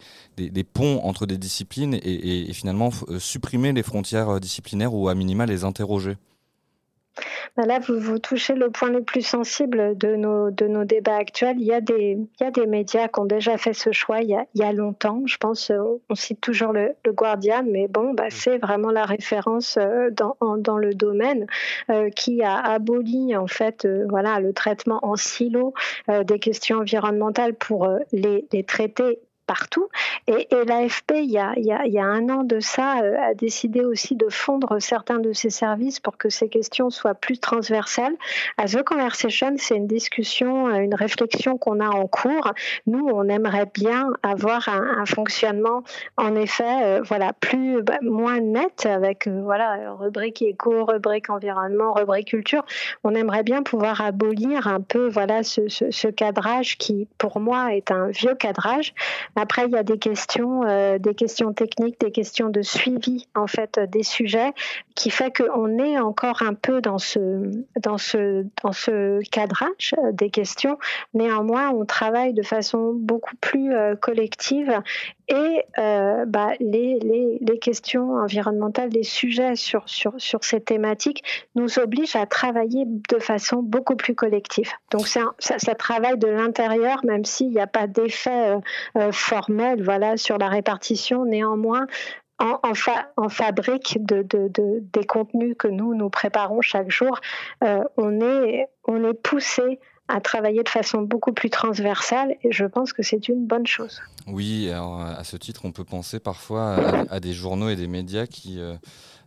[0.72, 5.46] ponts entre des disciplines et, et, et finalement supprimer les frontières disciplinaires ou à minima
[5.46, 6.16] les interroger.
[7.56, 11.16] Bah là, vous, vous touchez le point le plus sensible de nos, de nos débats
[11.16, 11.56] actuels.
[11.58, 14.20] Il y, a des, il y a des médias qui ont déjà fait ce choix
[14.20, 15.22] il y a, il y a longtemps.
[15.26, 15.72] Je pense,
[16.08, 19.78] on cite toujours le, le Guardian, mais bon, bah, c'est vraiment la référence
[20.12, 21.46] dans, en, dans le domaine
[21.90, 25.74] euh, qui a aboli en fait euh, voilà, le traitement en silo
[26.08, 29.88] euh, des questions environnementales pour les, les traiter partout.
[30.26, 34.80] Et, l'AFP, il y, a, un an de ça, euh, a décidé aussi de fondre
[34.80, 38.14] certains de ses services pour que ces questions soient plus transversales.
[38.58, 42.52] À The Conversation, c'est une discussion, une réflexion qu'on a en cours.
[42.86, 45.84] Nous, on aimerait bien avoir un, fonctionnement,
[46.16, 51.92] en effet, euh, voilà, plus bah, moins net avec euh, voilà rubrique éco, rubrique environnement,
[51.92, 52.64] rubrique culture.
[53.04, 58.08] On aimerait bien pouvoir abolir un peu voilà ce cadrage qui, pour moi, est un
[58.08, 58.94] vieux cadrage
[59.36, 63.46] après, il y a des questions, euh, des questions techniques, des questions de suivi en
[63.46, 64.52] fait des sujets,
[64.94, 70.30] qui fait qu'on est encore un peu dans ce dans ce dans ce cadrage des
[70.30, 70.78] questions.
[71.14, 74.80] Néanmoins, on travaille de façon beaucoup plus euh, collective
[75.28, 81.24] et euh, bah, les, questions environnementales, les sujets sur, sur, sur ces thématiques
[81.54, 84.70] nous obligent à travailler de façon beaucoup plus collective.
[84.90, 88.60] Donc ça, ça travaille de l'intérieur, même s'il n'y a pas d'effet euh,
[88.98, 91.24] euh, formel voilà, sur la répartition.
[91.24, 91.86] Néanmoins,
[92.38, 96.90] en, en, fa en, fabrique de, de, de, des contenus que nous, nous préparons chaque
[96.90, 97.18] jour,
[97.62, 102.92] on, est, on est poussé à travailler de façon beaucoup plus transversale et je pense
[102.92, 104.00] que c'est une bonne chose.
[104.26, 108.26] Oui, alors à ce titre, on peut penser parfois à, des journaux et des médias
[108.26, 108.74] qui, euh,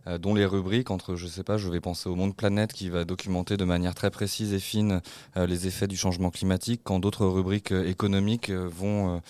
[0.06, 2.88] euh, dont les rubriques entre, je sais pas, je vais penser au Monde Planète qui
[2.88, 5.02] va documenter de manière très précise et fine
[5.36, 9.20] euh, les effets du changement climatique, quand d'autres rubriques euh, économiques vont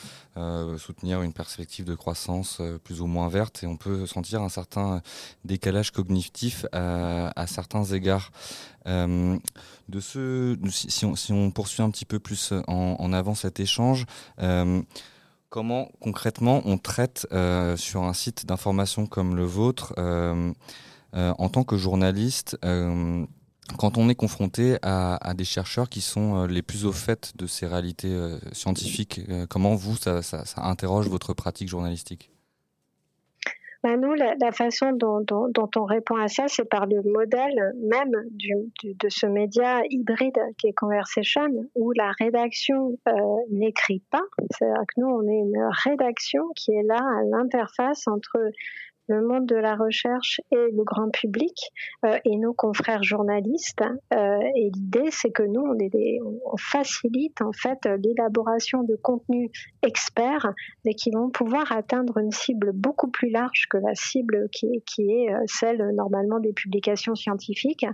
[0.78, 5.02] soutenir une perspective de croissance plus ou moins verte et on peut sentir un certain
[5.44, 8.30] décalage cognitif à, certains égards.
[8.86, 13.60] De ce, si on, si on, poursuit un petit peu plus en, en avant cet
[13.60, 14.06] échange,
[15.50, 20.52] comment concrètement on traite euh, sur un site d'information comme le vôtre, euh,
[21.14, 22.56] euh, en tant que journaliste,
[23.76, 27.66] quand on est confronté à, des chercheurs qui sont les plus au fait de ces
[27.66, 28.16] réalités
[28.52, 32.30] scientifiques, comment vous, ça interroge votre pratique journalistique?
[33.82, 35.24] Ben nous, la, façon dont,
[35.76, 40.68] on répond à ça, c'est par le modèle même du, de ce média hybride qui
[40.68, 43.12] est Conversation, où la rédaction euh,
[43.50, 44.22] n'écrit pas.
[44.50, 48.38] C'est-à-dire que nous, on est une rédaction qui est là à l'interface entre
[49.10, 51.56] le monde de la recherche et le grand public
[52.04, 53.82] euh, et nos confrères journalistes.
[54.14, 59.50] Euh, et l'idée, c'est que nous, on, facilite en fait l'élaboration de contenus
[59.82, 60.52] experts,
[60.84, 65.10] mais qui vont pouvoir atteindre une cible beaucoup plus large que la cible qui qui
[65.10, 67.86] est euh, celle normalement des publications scientifiques.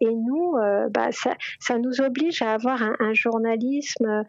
[0.00, 0.54] Et nous,
[0.90, 4.24] bah, ça, nous oblige à avoir un, un journalisme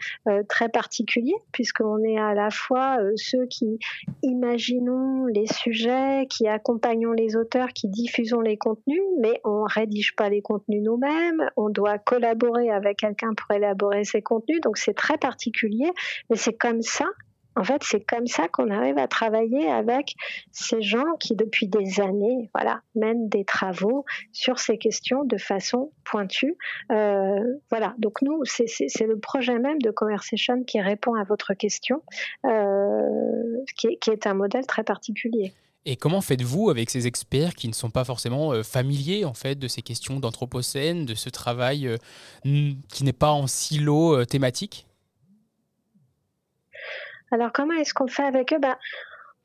[0.47, 3.80] très particulier, puisqu'on est à la fois ceux qui
[4.24, 10.30] imaginons les sujets qui accompagnons les auteurs, qui diffusons les contenus, mais on rédige pas
[10.30, 15.18] les contenus nous-mêmes, on doit collaborer avec quelqu'un pour élaborer ces contenus, donc c'est très
[15.18, 15.91] particulier,
[16.30, 17.06] mais c'est comme ça
[17.58, 20.16] en fait, c'est comme ça qu'on arrive à travailler avec
[20.51, 24.03] ces gens qui, depuis des années, voilà, mènent des travaux
[24.34, 26.58] sur ces questions de façon pointue.
[26.91, 27.39] Euh,
[27.70, 27.95] voilà.
[27.97, 32.03] Donc nous, c'est le projet même de Conversation qui répond à votre question,
[32.45, 35.53] euh, qui est un modèle très particulier.
[35.88, 39.55] Et comment faites-vous avec ces experts qui ne sont pas forcément euh, familiers en fait
[39.55, 41.97] de ces questions d'anthropocène, de ce travail euh,
[42.43, 44.88] qui n'est pas en silo euh, thématique?
[47.31, 48.59] Alors comment est-ce qu'on fait avec eux?
[48.59, 48.79] Bah,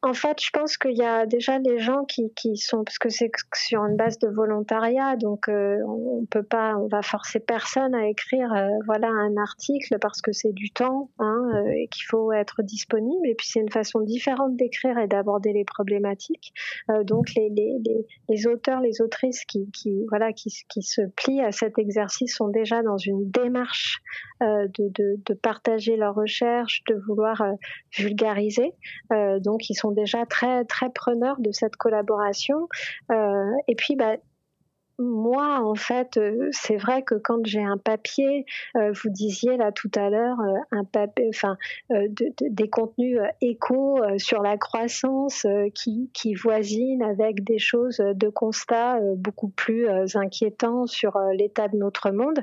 [0.02, 3.10] en fait, je pense qu'il y a déjà les gens qui, qui sont parce que
[3.10, 7.94] c'est sur une base de volontariat, donc euh, on peut pas, on va forcer personne
[7.94, 12.04] à écrire euh, voilà un article parce que c'est du temps hein, euh, et qu'il
[12.06, 13.28] faut être disponible.
[13.28, 16.54] Et puis c'est une façon différente d'écrire et d'aborder les problématiques.
[16.90, 21.42] Euh, donc les, les, les, auteurs, les autrices qui, qui voilà qui, qui, se plient
[21.42, 24.00] à cet exercice sont déjà dans une démarche
[24.42, 27.42] euh, de, de, partager leurs recherches, de vouloir
[27.96, 28.72] vulgariser.
[29.10, 32.68] donc ils sont déjà très très preneurs de cette collaboration.
[33.10, 34.16] Euh, et puis, bah,
[35.00, 38.44] moi, en fait, euh, c'est vrai que quand j'ai un papier,
[38.76, 41.30] euh, vous disiez là tout à l'heure, euh, un papier,
[42.40, 49.48] des contenus échos sur la croissance qui, qui voisinent avec des choses de constat beaucoup
[49.48, 52.40] plus inquiétants sur l'état de notre monde.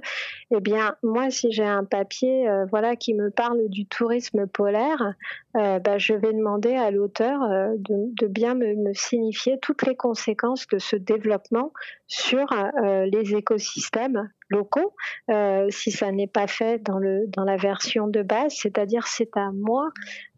[0.51, 5.13] Eh bien, moi, si j'ai un papier, voilà, qui me parle du tourisme polaire,
[5.53, 7.39] bah, je vais demander à l'auteur
[7.77, 11.71] de, de, bien me, me signifier toutes les conséquences de ce développement
[12.07, 14.95] sur euh, les écosystèmes locaux
[15.29, 19.89] euh, si ça n'est pas fait dans, la version de base, c'est-à-dire c'est à moi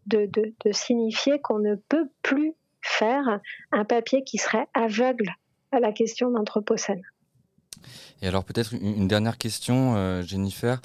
[0.06, 3.40] de signifier qu'on ne peut plus faire
[3.72, 5.30] un papier qui serait aveugle
[5.72, 7.02] à la question d'Anthropocène.
[8.22, 10.80] Et alors peut-être une dernière question, euh, Jennifer.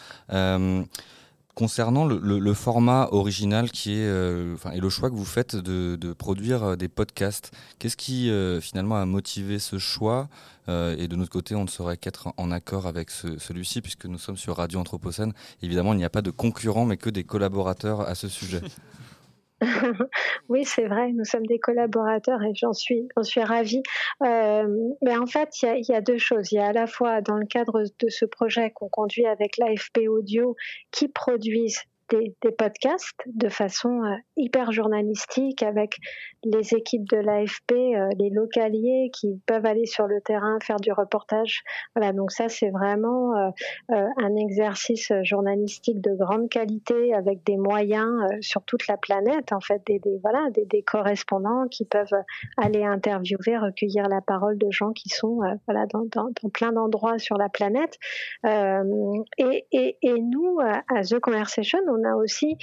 [1.56, 6.14] Euh, concernant le, format original qui est, euh, et le choix que vous faites de,
[6.14, 10.28] produire des podcasts, qu'est-ce qui euh, finalement a motivé ce choix
[10.70, 14.06] euh, Et de notre côté, on ne saurait qu'être en accord avec ce, celui-ci, puisque
[14.06, 15.34] nous sommes sur Radio Anthropocène.
[15.62, 18.62] Évidemment, il n'y a pas de concurrents, mais que des collaborateurs à ce sujet.
[20.50, 23.08] oui, c'est vrai, nous sommes des collaborateurs et j'en suis,
[23.38, 23.84] ravie.
[24.24, 24.68] Euh,
[25.02, 26.52] mais en fait, il y, y, a deux choses.
[26.52, 29.58] Il y a à la fois dans le cadre de ce projet qu'on conduit avec
[29.58, 30.56] l'AFP Audio
[30.92, 35.98] qui produisent des, podcasts de façon euh, hyper journalistique avec
[36.44, 40.92] les équipes de l'AFP, euh, les localiers qui peuvent aller sur le terrain faire du
[40.92, 41.64] reportage.
[41.96, 48.10] Voilà, donc ça c'est vraiment euh, un exercice journalistique de grande qualité avec des moyens
[48.42, 52.14] sur toute la planète en fait, des, voilà, des, correspondants qui peuvent
[52.58, 57.18] aller interviewer, recueillir la parole de gens qui sont voilà dans, dans, dans plein d'endroits
[57.18, 57.98] sur la planète.
[58.44, 62.58] et, et, et nous à The Conversation, on a aussi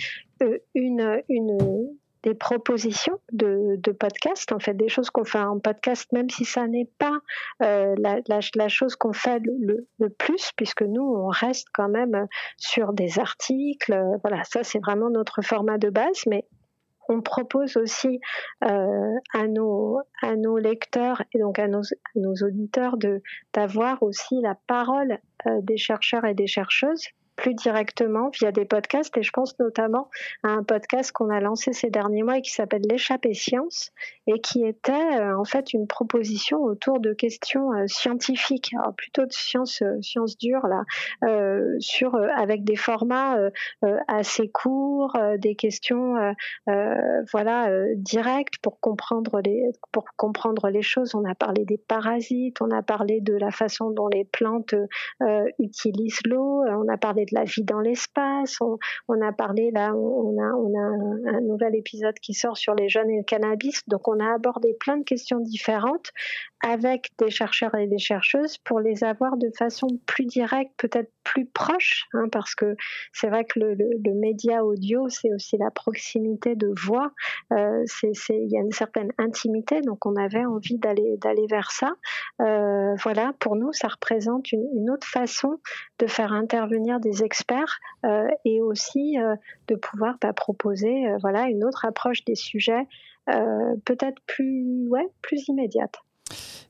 [0.74, 6.10] une, une des propositions de, de podcast, en fait, des choses qu'on fait en podcast,
[6.12, 7.18] même si ça n'est pas
[7.62, 12.26] euh, la, chose qu'on fait le, plus, puisque nous, on reste quand même
[12.56, 13.96] sur des articles.
[14.22, 16.46] Voilà, ça, c'est vraiment notre format de base, mais
[17.08, 18.20] on propose aussi
[18.64, 19.98] euh, à, nos,
[20.58, 21.82] lecteurs et donc à nos,
[22.42, 22.96] auditeurs
[23.52, 29.16] d'avoir aussi la parole euh, des chercheurs et des chercheuses plus directement via des podcasts.
[29.16, 30.08] Et je pense notamment
[30.42, 33.92] à un podcast qu'on a lancé ces derniers mois et qui s'appelle l'échappée science
[34.26, 38.74] et qui était euh, en fait une proposition autour de questions euh, scientifiques.
[38.96, 40.84] Plutôt de sciences euh, sciences dures là
[41.78, 43.36] sur avec des formats
[44.08, 46.34] assez courts des questions
[47.32, 51.14] voilà directes pour comprendre les pour comprendre les choses.
[51.14, 54.74] On a parlé des parasites on a parlé de la façon dont les plantes
[55.58, 58.58] utilisent l'eau on a parlé de la vie dans l'espace.
[58.60, 63.18] On, a parlé là, on a, un, nouvel épisode qui sort sur les jeunes et
[63.18, 63.82] le cannabis.
[63.88, 66.10] Donc on a abordé plein de questions différentes
[66.64, 71.46] avec des chercheurs et des chercheuses pour les avoir de façon plus directe, peut-être plus
[71.46, 72.76] proche, hein, parce que
[73.12, 77.10] c'est vrai que le, média audio, c'est aussi la proximité de voix.
[77.52, 81.94] Euh, il y a une certaine intimité, donc on avait envie d'aller d'aller vers ça.
[82.40, 85.58] Euh, voilà, pour nous, ça représente une, autre façon
[85.98, 89.36] de faire intervenir des experts euh, et aussi euh,
[89.68, 92.86] de pouvoir bah, proposer, euh, voilà, une autre approche des sujets,
[93.84, 95.94] peut-être plus, ouais, plus immédiate.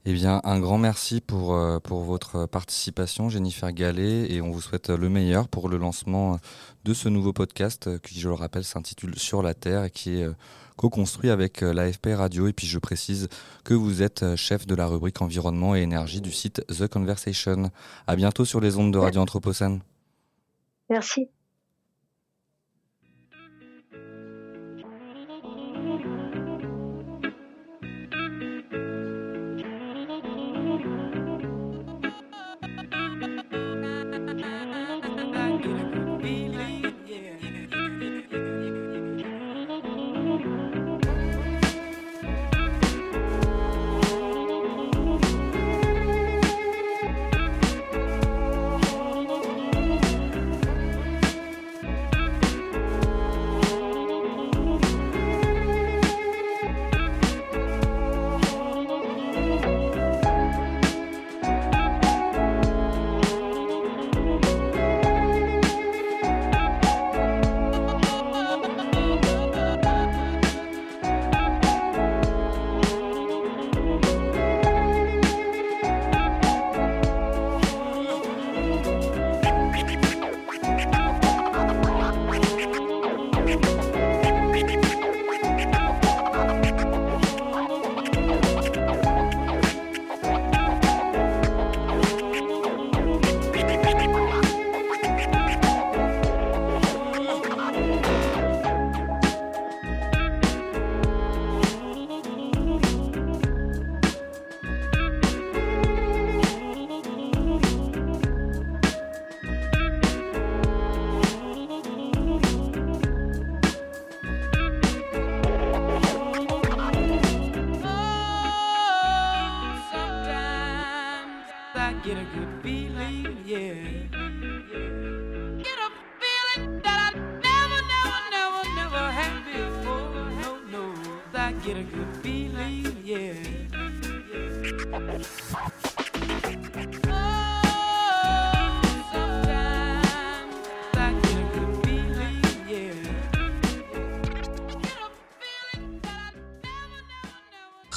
[0.04, 4.90] Eh bien, un grand merci pour, pour votre participation, Jennifer Gallet, et on vous souhaite
[4.90, 6.36] le meilleur pour le lancement
[6.84, 10.28] de ce nouveau podcast qui, je le rappelle, s'intitule Sur la Terre et qui est
[10.76, 12.48] co-construit avec l'AFP Radio.
[12.48, 13.28] Et puis, je précise
[13.64, 17.70] que vous êtes chef de la rubrique environnement et énergie du site The Conversation.
[18.06, 19.80] À bientôt sur les ondes de Radio Anthropocène.
[20.88, 21.31] Merci.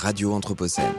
[0.06, 0.94] Radio Anthropocène.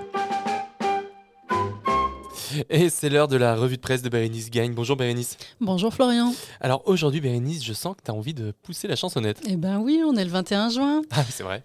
[2.69, 4.75] Et c'est l'heure de la revue de presse de Bérénice Gagne.
[4.75, 5.37] Bonjour Bérénice.
[5.61, 6.35] Bonjour Florian.
[6.61, 9.41] Alors aujourd'hui Bérénice, je sens que tu as envie de pousser la chansonnette.
[9.49, 11.03] Eh ben oui, on est le 21 juin.
[11.13, 11.63] Ah c'est vrai.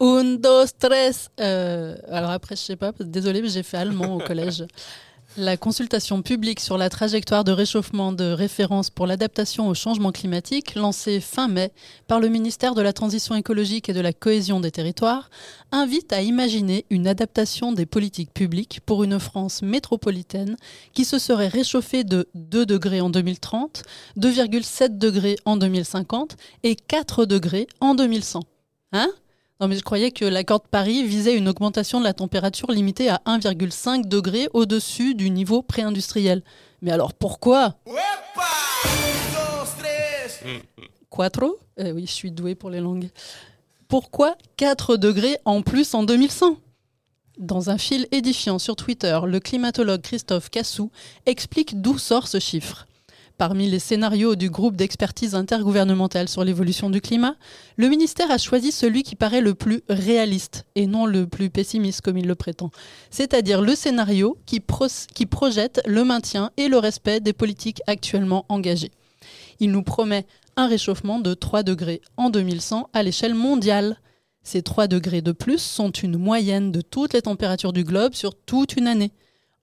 [0.00, 1.30] Un, dos, tres.
[1.38, 4.64] Euh, alors après, je sais pas, désolé, mais j'ai fait allemand au collège.
[5.36, 10.74] La consultation publique sur la trajectoire de réchauffement de référence pour l'adaptation au changement climatique,
[10.74, 11.70] lancée fin mai
[12.08, 15.30] par le ministère de la Transition écologique et de la cohésion des territoires,
[15.70, 20.56] invite à imaginer une adaptation des politiques publiques pour une France métropolitaine
[20.94, 23.84] qui se serait réchauffée de 2 degrés en 2030,
[24.18, 28.42] 2,7 degrés en 2050 et 4 degrés en 2100.
[28.92, 29.08] Hein?
[29.60, 33.10] Non, mais je croyais que l'accord de Paris visait une augmentation de la température limitée
[33.10, 36.42] à 1,5 degré au-dessus du niveau pré-industriel.
[36.80, 37.74] Mais alors pourquoi
[41.10, 43.10] Quattro Eh Oui, je suis doué pour les langues.
[43.86, 46.56] Pourquoi 4 degrés en plus en 2100
[47.36, 50.90] Dans un fil édifiant sur Twitter, le climatologue Christophe Cassou
[51.26, 52.86] explique d'où sort ce chiffre.
[53.40, 57.36] Parmi les scénarios du groupe d'expertise intergouvernementale sur l'évolution du climat,
[57.78, 62.02] le ministère a choisi celui qui paraît le plus réaliste et non le plus pessimiste
[62.02, 62.70] comme il le prétend,
[63.10, 68.44] c'est-à-dire le scénario qui, pro- qui projette le maintien et le respect des politiques actuellement
[68.50, 68.90] engagées.
[69.58, 70.26] Il nous promet
[70.56, 73.96] un réchauffement de 3 degrés en 2100 à l'échelle mondiale.
[74.42, 78.34] Ces 3 degrés de plus sont une moyenne de toutes les températures du globe sur
[78.34, 79.12] toute une année.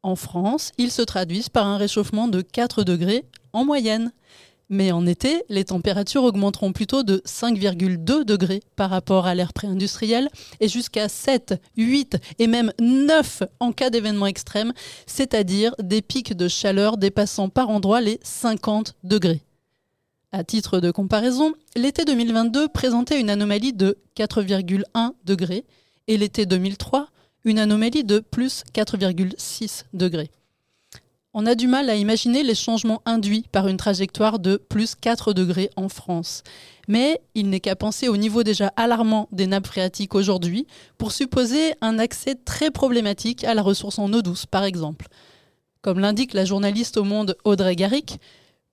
[0.01, 3.25] En France, ils se traduisent par un réchauffement de 4 degrés
[3.57, 4.11] en moyenne.
[4.69, 10.29] Mais en été, les températures augmenteront plutôt de 5,2 degrés par rapport à l'ère pré-industrielle
[10.59, 14.73] et jusqu'à 7, 8 et même 9 en cas d'événements extrêmes,
[15.05, 19.41] c'est-à-dire des pics de chaleur dépassant par endroits les 50 degrés.
[20.33, 25.63] À titre de comparaison, l'été 2022 présentait une anomalie de 4,1 degrés
[26.09, 27.07] et l'été 2003
[27.45, 30.29] une anomalie de plus 4,6 degrés.
[31.39, 35.33] On a du mal à imaginer les changements induits par une trajectoire de plus 4
[35.33, 36.41] degrés en France.
[36.87, 40.65] Mais il n'est qu'à penser au niveau déjà alarmant des nappes phréatiques aujourd'hui
[40.97, 45.09] pour supposer un accès très problématique à la ressource en eau douce, par exemple.
[45.83, 48.19] Comme l'indique la journaliste au Monde Audrey Garrick,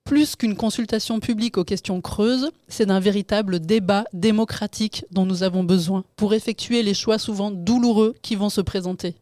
[0.03, 5.63] plus qu'une consultation publique aux questions creuses, c'est d'un véritable débat démocratique dont nous avons
[5.63, 9.13] besoin pour effectuer les choix souvent douloureux qui vont se présenter.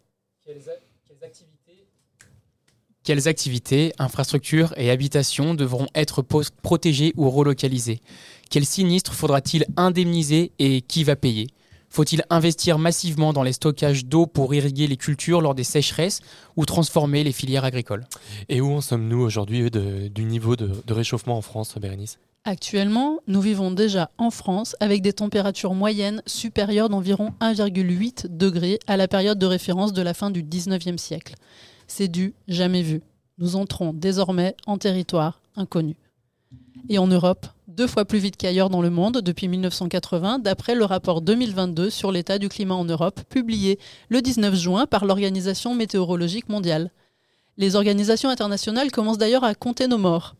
[3.27, 6.23] Activités, infrastructures et habitations devront être
[6.61, 7.99] protégées ou relocalisées?
[8.49, 11.47] Quels sinistres faudra-t-il indemniser et qui va payer?
[11.89, 16.21] Faut-il investir massivement dans les stockages d'eau pour irriguer les cultures lors des sécheresses
[16.55, 18.03] ou transformer les filières agricoles?
[18.49, 22.17] Et où en sommes-nous aujourd'hui du niveau de, de réchauffement en France, Bérénice?
[22.45, 28.97] Actuellement, nous vivons déjà en France avec des températures moyennes supérieures d'environ 1,8 degrés à
[28.97, 31.35] la période de référence de la fin du 19e siècle.
[31.87, 33.01] C'est du jamais vu.
[33.37, 35.95] Nous entrons désormais en territoire inconnu.
[36.89, 40.85] Et en Europe, deux fois plus vite qu'ailleurs dans le monde depuis 1980, d'après le
[40.85, 43.79] rapport 2022 sur l'état du climat en Europe, publié
[44.09, 46.91] le 19 juin par l'Organisation météorologique mondiale.
[47.57, 50.35] Les organisations internationales commencent d'ailleurs à compter nos morts.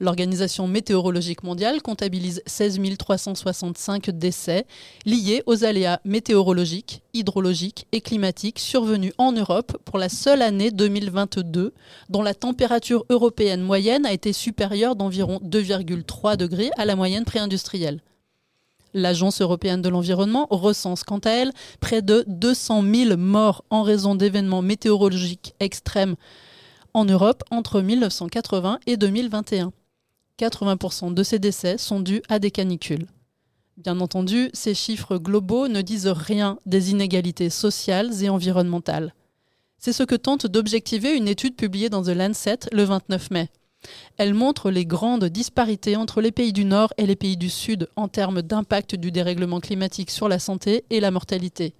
[0.00, 4.66] L'Organisation météorologique mondiale comptabilise 16 365 décès
[5.04, 11.72] liés aux aléas météorologiques, hydrologiques et climatiques survenus en Europe pour la seule année 2022,
[12.08, 18.00] dont la température européenne moyenne a été supérieure d'environ 2,3 degrés à la moyenne préindustrielle.
[18.94, 24.14] L'Agence européenne de l'environnement recense quant à elle près de 200 000 morts en raison
[24.14, 26.16] d'événements météorologiques extrêmes
[26.92, 29.72] en Europe entre 1980 et 2021.
[30.38, 33.06] 80% de ces décès sont dus à des canicules.
[33.76, 39.14] Bien entendu, ces chiffres globaux ne disent rien des inégalités sociales et environnementales.
[39.78, 43.48] C'est ce que tente d'objectiver une étude publiée dans The Lancet le 29 mai.
[44.16, 47.88] Elle montre les grandes disparités entre les pays du Nord et les pays du Sud
[47.96, 51.74] en termes d'impact du dérèglement climatique sur la santé et la mortalité.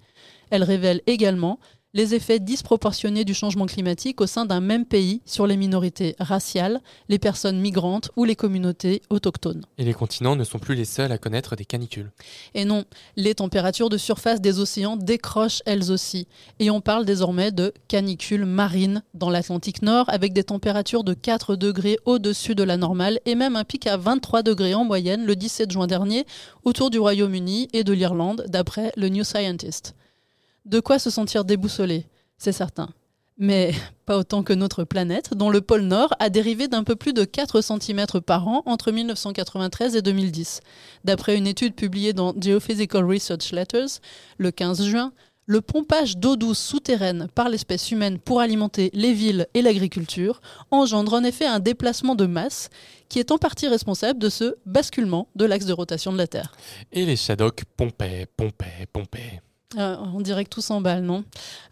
[0.51, 1.61] Elle révèle également
[1.95, 6.81] les effets disproportionnés du changement climatique au sein d'un même pays sur les minorités raciales,
[7.09, 9.65] les personnes migrantes ou les communautés autochtones.
[9.79, 12.11] Et les continents ne sont plus les seuls à connaître des canicules.
[12.55, 12.85] Et non,
[13.17, 16.27] les températures de surface des océans décrochent elles aussi.
[16.59, 21.57] Et on parle désormais de canicules marines dans l'Atlantique Nord avec des températures de 4
[21.57, 25.37] degrés au-dessus de la normale et même un pic à 23 degrés en moyenne le
[25.37, 26.25] 17 juin dernier
[26.65, 29.95] autour du Royaume-Uni et de l'Irlande d'après le New Scientist.
[30.65, 32.07] De quoi se sentir déboussolé,
[32.39, 32.89] c'est certain.
[33.39, 33.73] Mais
[34.07, 37.25] pas autant que notre planète, dont le pôle Nord a dérivé d'un peu plus de
[37.25, 40.61] 4 cm par an entre 1993 et 2010.
[41.05, 44.01] D'après une étude publiée dans Geophysical Research Letters
[44.39, 45.13] le 15 juin,
[45.47, 50.41] le pompage d'eau douce souterraine par l'espèce humaine pour alimenter les villes et l'agriculture
[50.71, 52.71] engendre en effet un déplacement de masse
[53.09, 56.53] qui est en partie responsable de ce basculement de l'axe de rotation de la Terre.
[56.93, 59.43] Et les Shadok pompaient, pompaient, pompaient.
[59.79, 61.25] Euh, on dirait que tout s'emballe, non?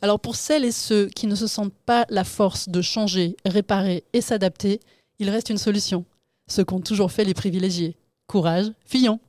[0.02, 4.04] Alors pour celles et ceux qui ne se sentent pas la force de changer, réparer
[4.12, 4.80] et s'adapter,
[5.18, 6.04] il reste une solution.
[6.48, 7.96] Ce qu'ont toujours fait les privilégiés.
[8.26, 9.20] Courage, fillon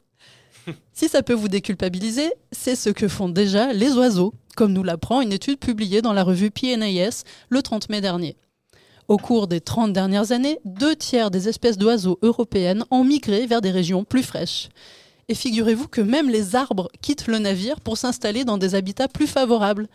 [0.94, 5.22] Si ça peut vous déculpabiliser, c'est ce que font déjà les oiseaux, comme nous l'apprend
[5.22, 8.38] une étude publiée dans la revue PNAS le 30 mai dernier.
[9.08, 13.62] Au cours des 30 dernières années, deux tiers des espèces d'oiseaux européennes ont migré vers
[13.62, 14.70] des régions plus fraîches.
[15.32, 19.28] Et figurez-vous que même les arbres quittent le navire pour s'installer dans des habitats plus
[19.28, 19.88] favorables.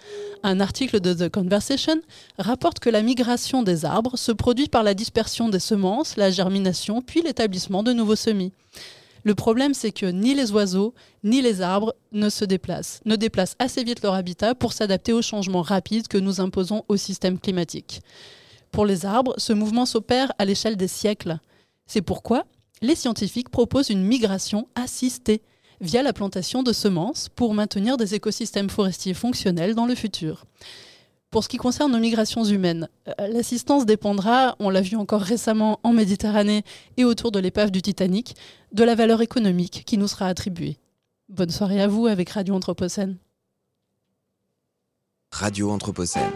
[0.43, 2.01] Un article de The Conversation
[2.39, 7.03] rapporte que la migration des arbres se produit par la dispersion des semences, la germination,
[7.03, 8.55] puis l'établissement de nouveaux semis.
[9.25, 13.57] Le problème, c'est que ni les oiseaux, ni les arbres ne se déplacent, ne déplacent
[13.59, 18.01] assez vite leur habitat pour s'adapter aux changements rapides que nous imposons au système climatique.
[18.71, 21.37] Pour les arbres, ce mouvement s'opère à l'échelle des siècles.
[21.87, 22.47] C'est pourquoi
[22.83, 25.43] les scientifiques proposent une migration assistée
[25.81, 30.45] via la plantation de semences pour maintenir des écosystèmes forestiers fonctionnels dans le futur.
[31.31, 35.81] Pour ce qui concerne nos migrations humaines, euh, l'assistance dépendra, on l'a vu encore récemment
[35.83, 36.65] en Méditerranée
[36.97, 38.37] et autour de l'épave du Titanic,
[38.73, 40.79] de la valeur économique qui nous sera attribuée.
[41.29, 43.19] Bonne soirée à vous avec Radio Anthropocène.
[45.33, 46.33] Radio Anthropocène.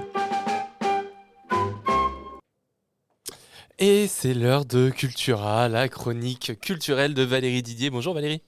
[3.82, 7.89] Et c'est l'heure de Cultura, la chronique culturelle de Valérie Didier.
[7.90, 8.43] Bonjour Valérie.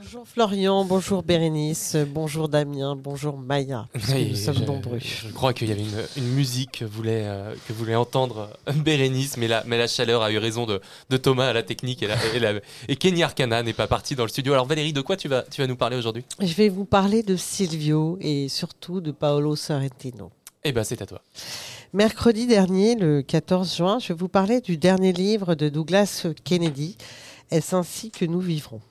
[0.00, 3.88] Bonjour Florian, bonjour Bérénice, bonjour Damien, bonjour Maya.
[3.92, 4.98] parce que nous sommes je, nombreux.
[5.00, 8.72] Je crois qu'il y avait une, une musique que voulait, euh, que voulait entendre euh,
[8.72, 10.80] Bérénice, mais la, mais la chaleur a eu raison de,
[11.10, 14.14] de Thomas à la technique et, la- et, la- et Kenny Arcana n'est pas parti
[14.14, 14.52] dans le studio.
[14.52, 16.24] Alors Valérie, de quoi tu vas, tu vas nous parler aujourd'hui?
[16.40, 20.30] Je vais vous parler de Silvio et surtout de Paolo Sorrentino.
[20.64, 21.20] Eh ben c'est à toi.
[21.94, 26.98] Mercredi dernier, le 14 juin, je vous parlais du dernier livre de Douglas Kennedy,
[27.50, 28.82] Est-ce ainsi que nous vivrons?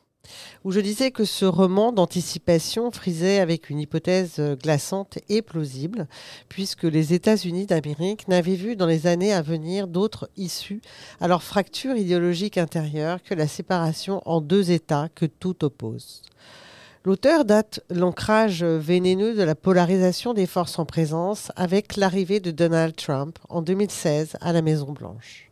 [0.64, 6.08] Où je disais que ce roman d'anticipation frisait avec une hypothèse glaçante et plausible,
[6.50, 10.82] puisque les États-Unis d'Amérique n'avaient vu dans les années à venir d'autres issues
[11.22, 16.24] à leur fracture idéologique intérieure que la séparation en deux États que tout oppose.
[17.08, 22.98] L'auteur date l'ancrage vénéneux de la polarisation des forces en présence avec l'arrivée de Donald
[22.98, 25.50] Trump en 2016 à la Maison-Blanche.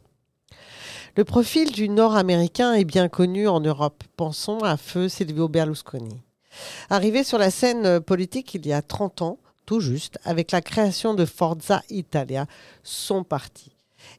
[1.16, 4.04] Le profil du Nord-Américain est bien connu en Europe.
[4.18, 6.20] Pensons à feu Silvio Berlusconi.
[6.90, 11.14] Arrivé sur la scène politique il y a 30 ans, tout juste, avec la création
[11.14, 12.48] de Forza Italia,
[12.84, 13.75] son parti.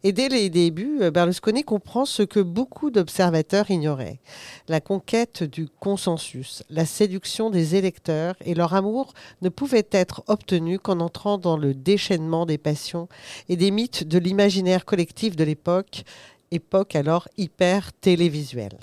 [0.06, 4.20] Et dès les débuts, Berlusconi comprend ce que beaucoup d'observateurs ignoraient.
[4.68, 10.78] La conquête du consensus, la séduction des électeurs et leur amour ne pouvaient être obtenus
[10.80, 13.08] qu'en entrant dans le déchaînement des passions
[13.48, 16.04] et des mythes de l'imaginaire collectif de l'époque,
[16.52, 18.78] époque alors hyper télévisuelle.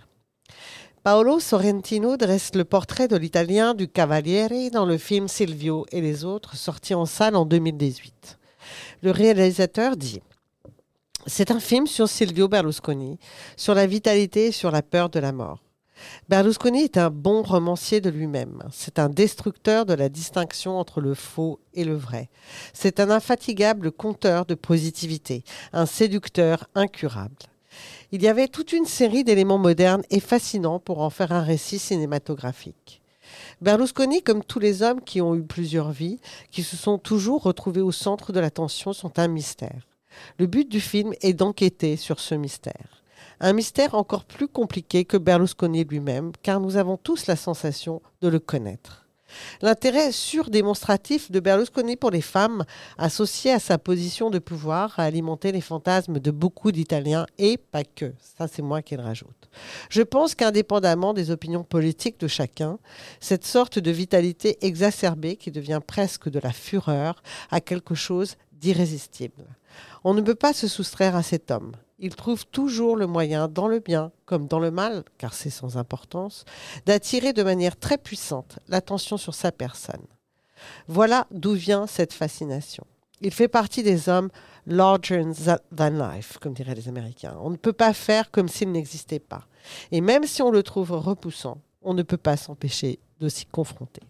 [1.03, 6.25] Paolo Sorrentino dresse le portrait de l'italien du Cavaliere dans le film Silvio et les
[6.25, 8.39] autres, sorti en salle en 2018.
[9.03, 10.19] Le réalisateur dit
[11.25, 13.17] C'est un film sur Silvio Berlusconi,
[13.55, 15.63] sur la vitalité et sur la peur de la mort.
[16.27, 18.61] Berlusconi est un bon romancier de lui-même.
[18.73, 22.29] C'est un destructeur de la distinction entre le faux et le vrai.
[22.73, 27.37] C'est un infatigable conteur de positivité, un séducteur incurable.
[28.11, 31.79] Il y avait toute une série d'éléments modernes et fascinants pour en faire un récit
[31.79, 33.01] cinématographique.
[33.61, 36.19] Berlusconi, comme tous les hommes qui ont eu plusieurs vies,
[36.51, 39.87] qui se sont toujours retrouvés au centre de l'attention, sont un mystère.
[40.37, 43.03] Le but du film est d'enquêter sur ce mystère.
[43.39, 48.27] Un mystère encore plus compliqué que Berlusconi lui-même, car nous avons tous la sensation de
[48.29, 49.03] le connaître.
[49.61, 52.63] L'intérêt surdémonstratif de Berlusconi pour les femmes,
[52.97, 57.83] associé à sa position de pouvoir, a alimenté les fantasmes de beaucoup d'Italiens et pas
[57.83, 58.13] que.
[58.19, 59.49] Ça, c'est moi qui le rajoute.
[59.89, 62.79] Je pense qu'indépendamment des opinions politiques de chacun,
[63.19, 67.21] cette sorte de vitalité exacerbée qui devient presque de la fureur
[67.51, 69.45] a quelque chose d'irrésistible.
[70.03, 71.73] On ne peut pas se soustraire à cet homme.
[71.99, 75.77] Il trouve toujours le moyen, dans le bien comme dans le mal, car c'est sans
[75.77, 76.43] importance,
[76.85, 80.05] d'attirer de manière très puissante l'attention sur sa personne.
[80.87, 82.85] Voilà d'où vient cette fascination.
[83.21, 84.29] Il fait partie des hommes
[84.67, 85.23] larger
[85.75, 87.37] than life, comme diraient les Américains.
[87.41, 89.47] On ne peut pas faire comme s'il n'existait pas.
[89.91, 94.01] Et même si on le trouve repoussant, on ne peut pas s'empêcher de s'y confronter.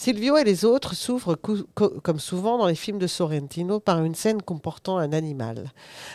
[0.00, 0.94] Silvio et les autres
[1.42, 5.70] co- comme souvent dans les films de Sorrentino, par une scène comportant un animal.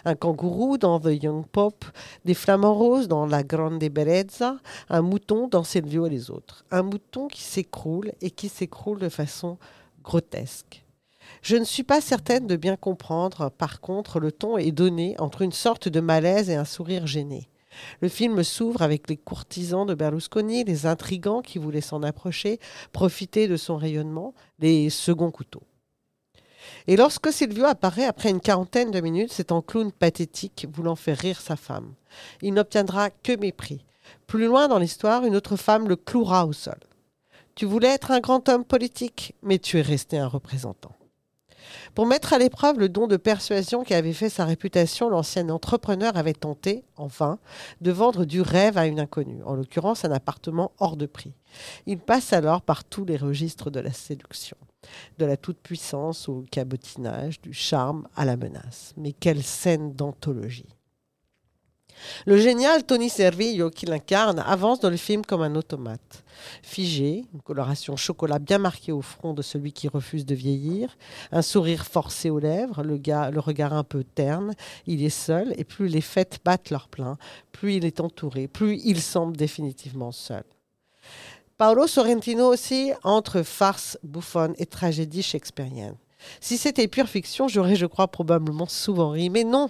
[0.06, 1.86] Un kangourou dans The Young Pope,
[2.26, 4.57] des flamants roses dans La Grande Bellezza,
[4.90, 6.66] un mouton dans Silvio et les autres.
[6.72, 9.60] Un mouton qui s'écroule et qui s'écroule de façon
[10.03, 10.84] grotesque.
[11.44, 15.44] Je ne suis pas certaine de bien comprendre, par contre, le ton est donné entre
[15.44, 17.49] une sorte de malaise et un sourire gêné.
[18.02, 22.60] Le film s'ouvre avec les courtisans de Berlusconi, les intrigants qui voulaient s'en approcher,
[22.91, 25.64] profiter de son rayonnement, les seconds couteaux.
[26.88, 31.18] Et lorsque Silvio apparaît après une quarantaine de minutes, c'est en clown pathétique voulant faire
[31.18, 31.93] rire sa femme.
[32.41, 33.85] Il n'obtiendra que mépris.
[34.27, 36.80] Plus loin dans l'histoire, une autre femme le clouera au sol.
[37.56, 40.91] Tu voulais être un grand homme politique, mais tu es resté un représentant.
[41.93, 46.15] Pour mettre à l'épreuve le don de persuasion qui avait fait sa réputation, l'ancien entrepreneur
[46.17, 47.39] avait tenté, en vain,
[47.81, 51.33] de vendre du rêve à une inconnue, en l'occurrence un appartement hors de prix.
[51.85, 54.57] Il passe alors par tous les registres de la séduction,
[55.17, 58.93] de la toute-puissance au cabotinage, du charme à la menace.
[58.97, 60.74] Mais quelle scène d'anthologie
[62.26, 66.23] le génial Tony Servillo, qui l'incarne, avance dans le film comme un automate.
[66.61, 70.95] Figé, une coloration chocolat bien marquée au front de celui qui refuse de vieillir,
[71.31, 74.53] un sourire forcé aux lèvres, le, le regard un peu terne,
[74.85, 77.17] il est seul, et plus les fêtes battent leur plein,
[77.51, 80.43] plus il est entouré, plus il semble définitivement seul.
[81.57, 85.95] Paolo Sorrentino aussi entre farce bouffonne et tragédie shakespearienne.
[86.41, 89.69] Si c'était pure fiction, j'aurais, je crois, probablement souvent ri, mais non,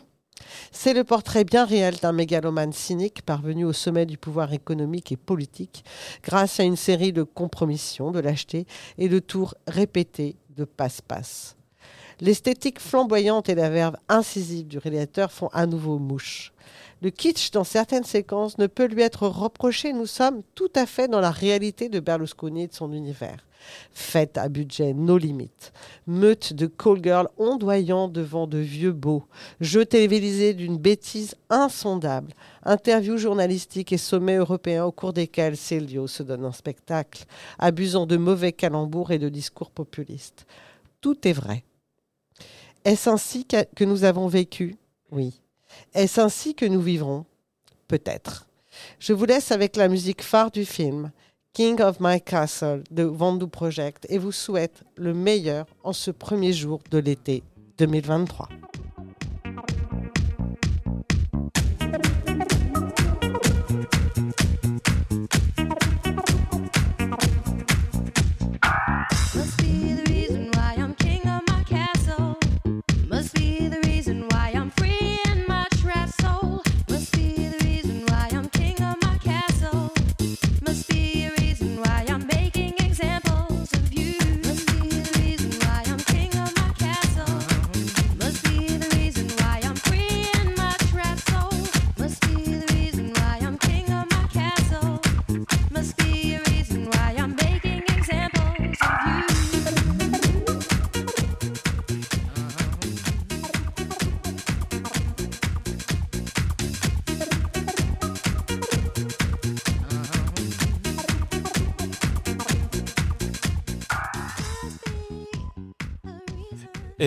[0.72, 5.18] c'est le portrait bien réel d'un mégalomane cynique parvenu au sommet du pouvoir économique et
[5.18, 5.84] politique
[6.24, 8.66] grâce à une série de compromissions, de lâchetés
[8.98, 11.56] et de tours répétés de passe-passe.
[12.22, 16.54] L'esthétique flamboyante et la verve incisive du réalisateur font à nouveau mouche.
[17.06, 21.08] Le kitsch dans certaines séquences ne peut lui être reproché, nous sommes tout à fait
[21.08, 23.46] dans la réalité de Berlusconi et de son univers.
[23.92, 25.72] Fête à budget, nos limites.
[26.08, 29.24] Meute de call girl ondoyant devant de vieux beaux.
[29.62, 32.34] Jeu télévisé d'une bêtise insondable.
[32.64, 37.26] Interviews journalistiques et sommets européens au cours desquels Silvio se donne un spectacle,
[37.60, 40.48] abusant de mauvais calembours et de discours populistes.
[41.02, 41.66] Tout est vrai.
[42.84, 44.76] Est-ce ainsi que nous avons vécu?
[45.12, 45.40] Oui.
[45.94, 47.26] Est-ce ainsi que nous vivrons?
[47.88, 48.48] Peut-être.
[49.00, 51.12] Je vous laisse avec la musique phare du film,
[51.54, 56.52] King of My Castle de Vandu Project, et vous souhaite le meilleur en ce premier
[56.52, 57.44] jour de l'été
[57.78, 58.50] 2023.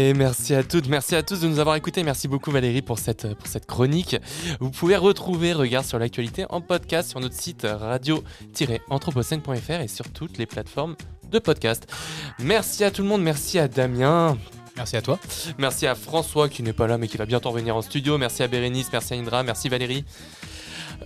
[0.09, 2.03] Et merci à toutes, merci à tous de nous avoir écoutés.
[2.03, 4.17] Merci beaucoup Valérie pour cette, pour cette chronique.
[4.59, 10.39] Vous pouvez retrouver Regard sur l'actualité en podcast sur notre site radio-anthropocène.fr et sur toutes
[10.39, 10.97] les plateformes
[11.31, 11.93] de podcast.
[12.39, 14.39] Merci à tout le monde, merci à Damien.
[14.77, 15.19] Merci à toi.
[15.59, 18.17] Merci à François qui n'est pas là mais qui va bientôt revenir en studio.
[18.17, 20.07] Merci à Bérénice, merci à Indra, merci Valérie.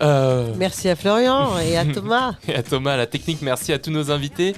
[0.00, 2.34] Euh, Merci à Florian et à Thomas.
[2.48, 4.54] et à Thomas, à la technique, merci à tous nos invités.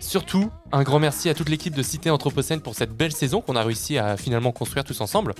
[0.00, 3.56] Surtout, un grand merci à toute l'équipe de Cité Anthropocène pour cette belle saison qu'on
[3.56, 5.34] a réussi à finalement construire tous ensemble.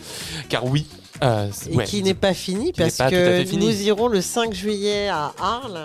[0.48, 0.86] Car oui,
[1.22, 3.66] euh, Et ouais, qui n'est pas fini parce pas que fini.
[3.66, 5.84] nous irons le 5 juillet à Arles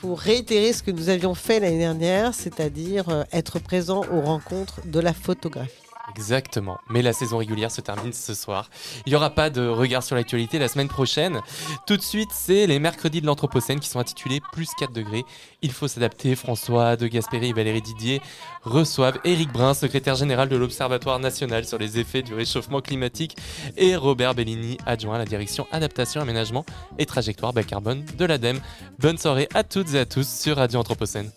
[0.00, 4.80] pour réitérer ce que nous avions fait l'année dernière, c'est-à-dire euh, être présent aux rencontres
[4.86, 5.70] de la photographie.
[6.14, 6.78] Exactement.
[6.88, 8.68] Mais la saison régulière se termine ce soir.
[9.06, 11.40] Il n'y aura pas de regard sur l'actualité la semaine prochaine.
[11.86, 15.24] Tout de suite, c'est les mercredis de l'Anthropocène qui sont intitulés Plus 4 degrés.
[15.62, 16.34] Il faut s'adapter.
[16.34, 18.20] François de Gasperi et Valérie Didier
[18.62, 23.36] reçoivent Éric Brun, secrétaire général de l'Observatoire national sur les effets du réchauffement climatique,
[23.76, 26.64] et Robert Bellini, adjoint à la direction adaptation, aménagement
[26.98, 28.60] et trajectoire bas carbone de l'ADEME.
[28.98, 31.30] Bonne soirée à toutes et à tous sur Radio Anthropocène.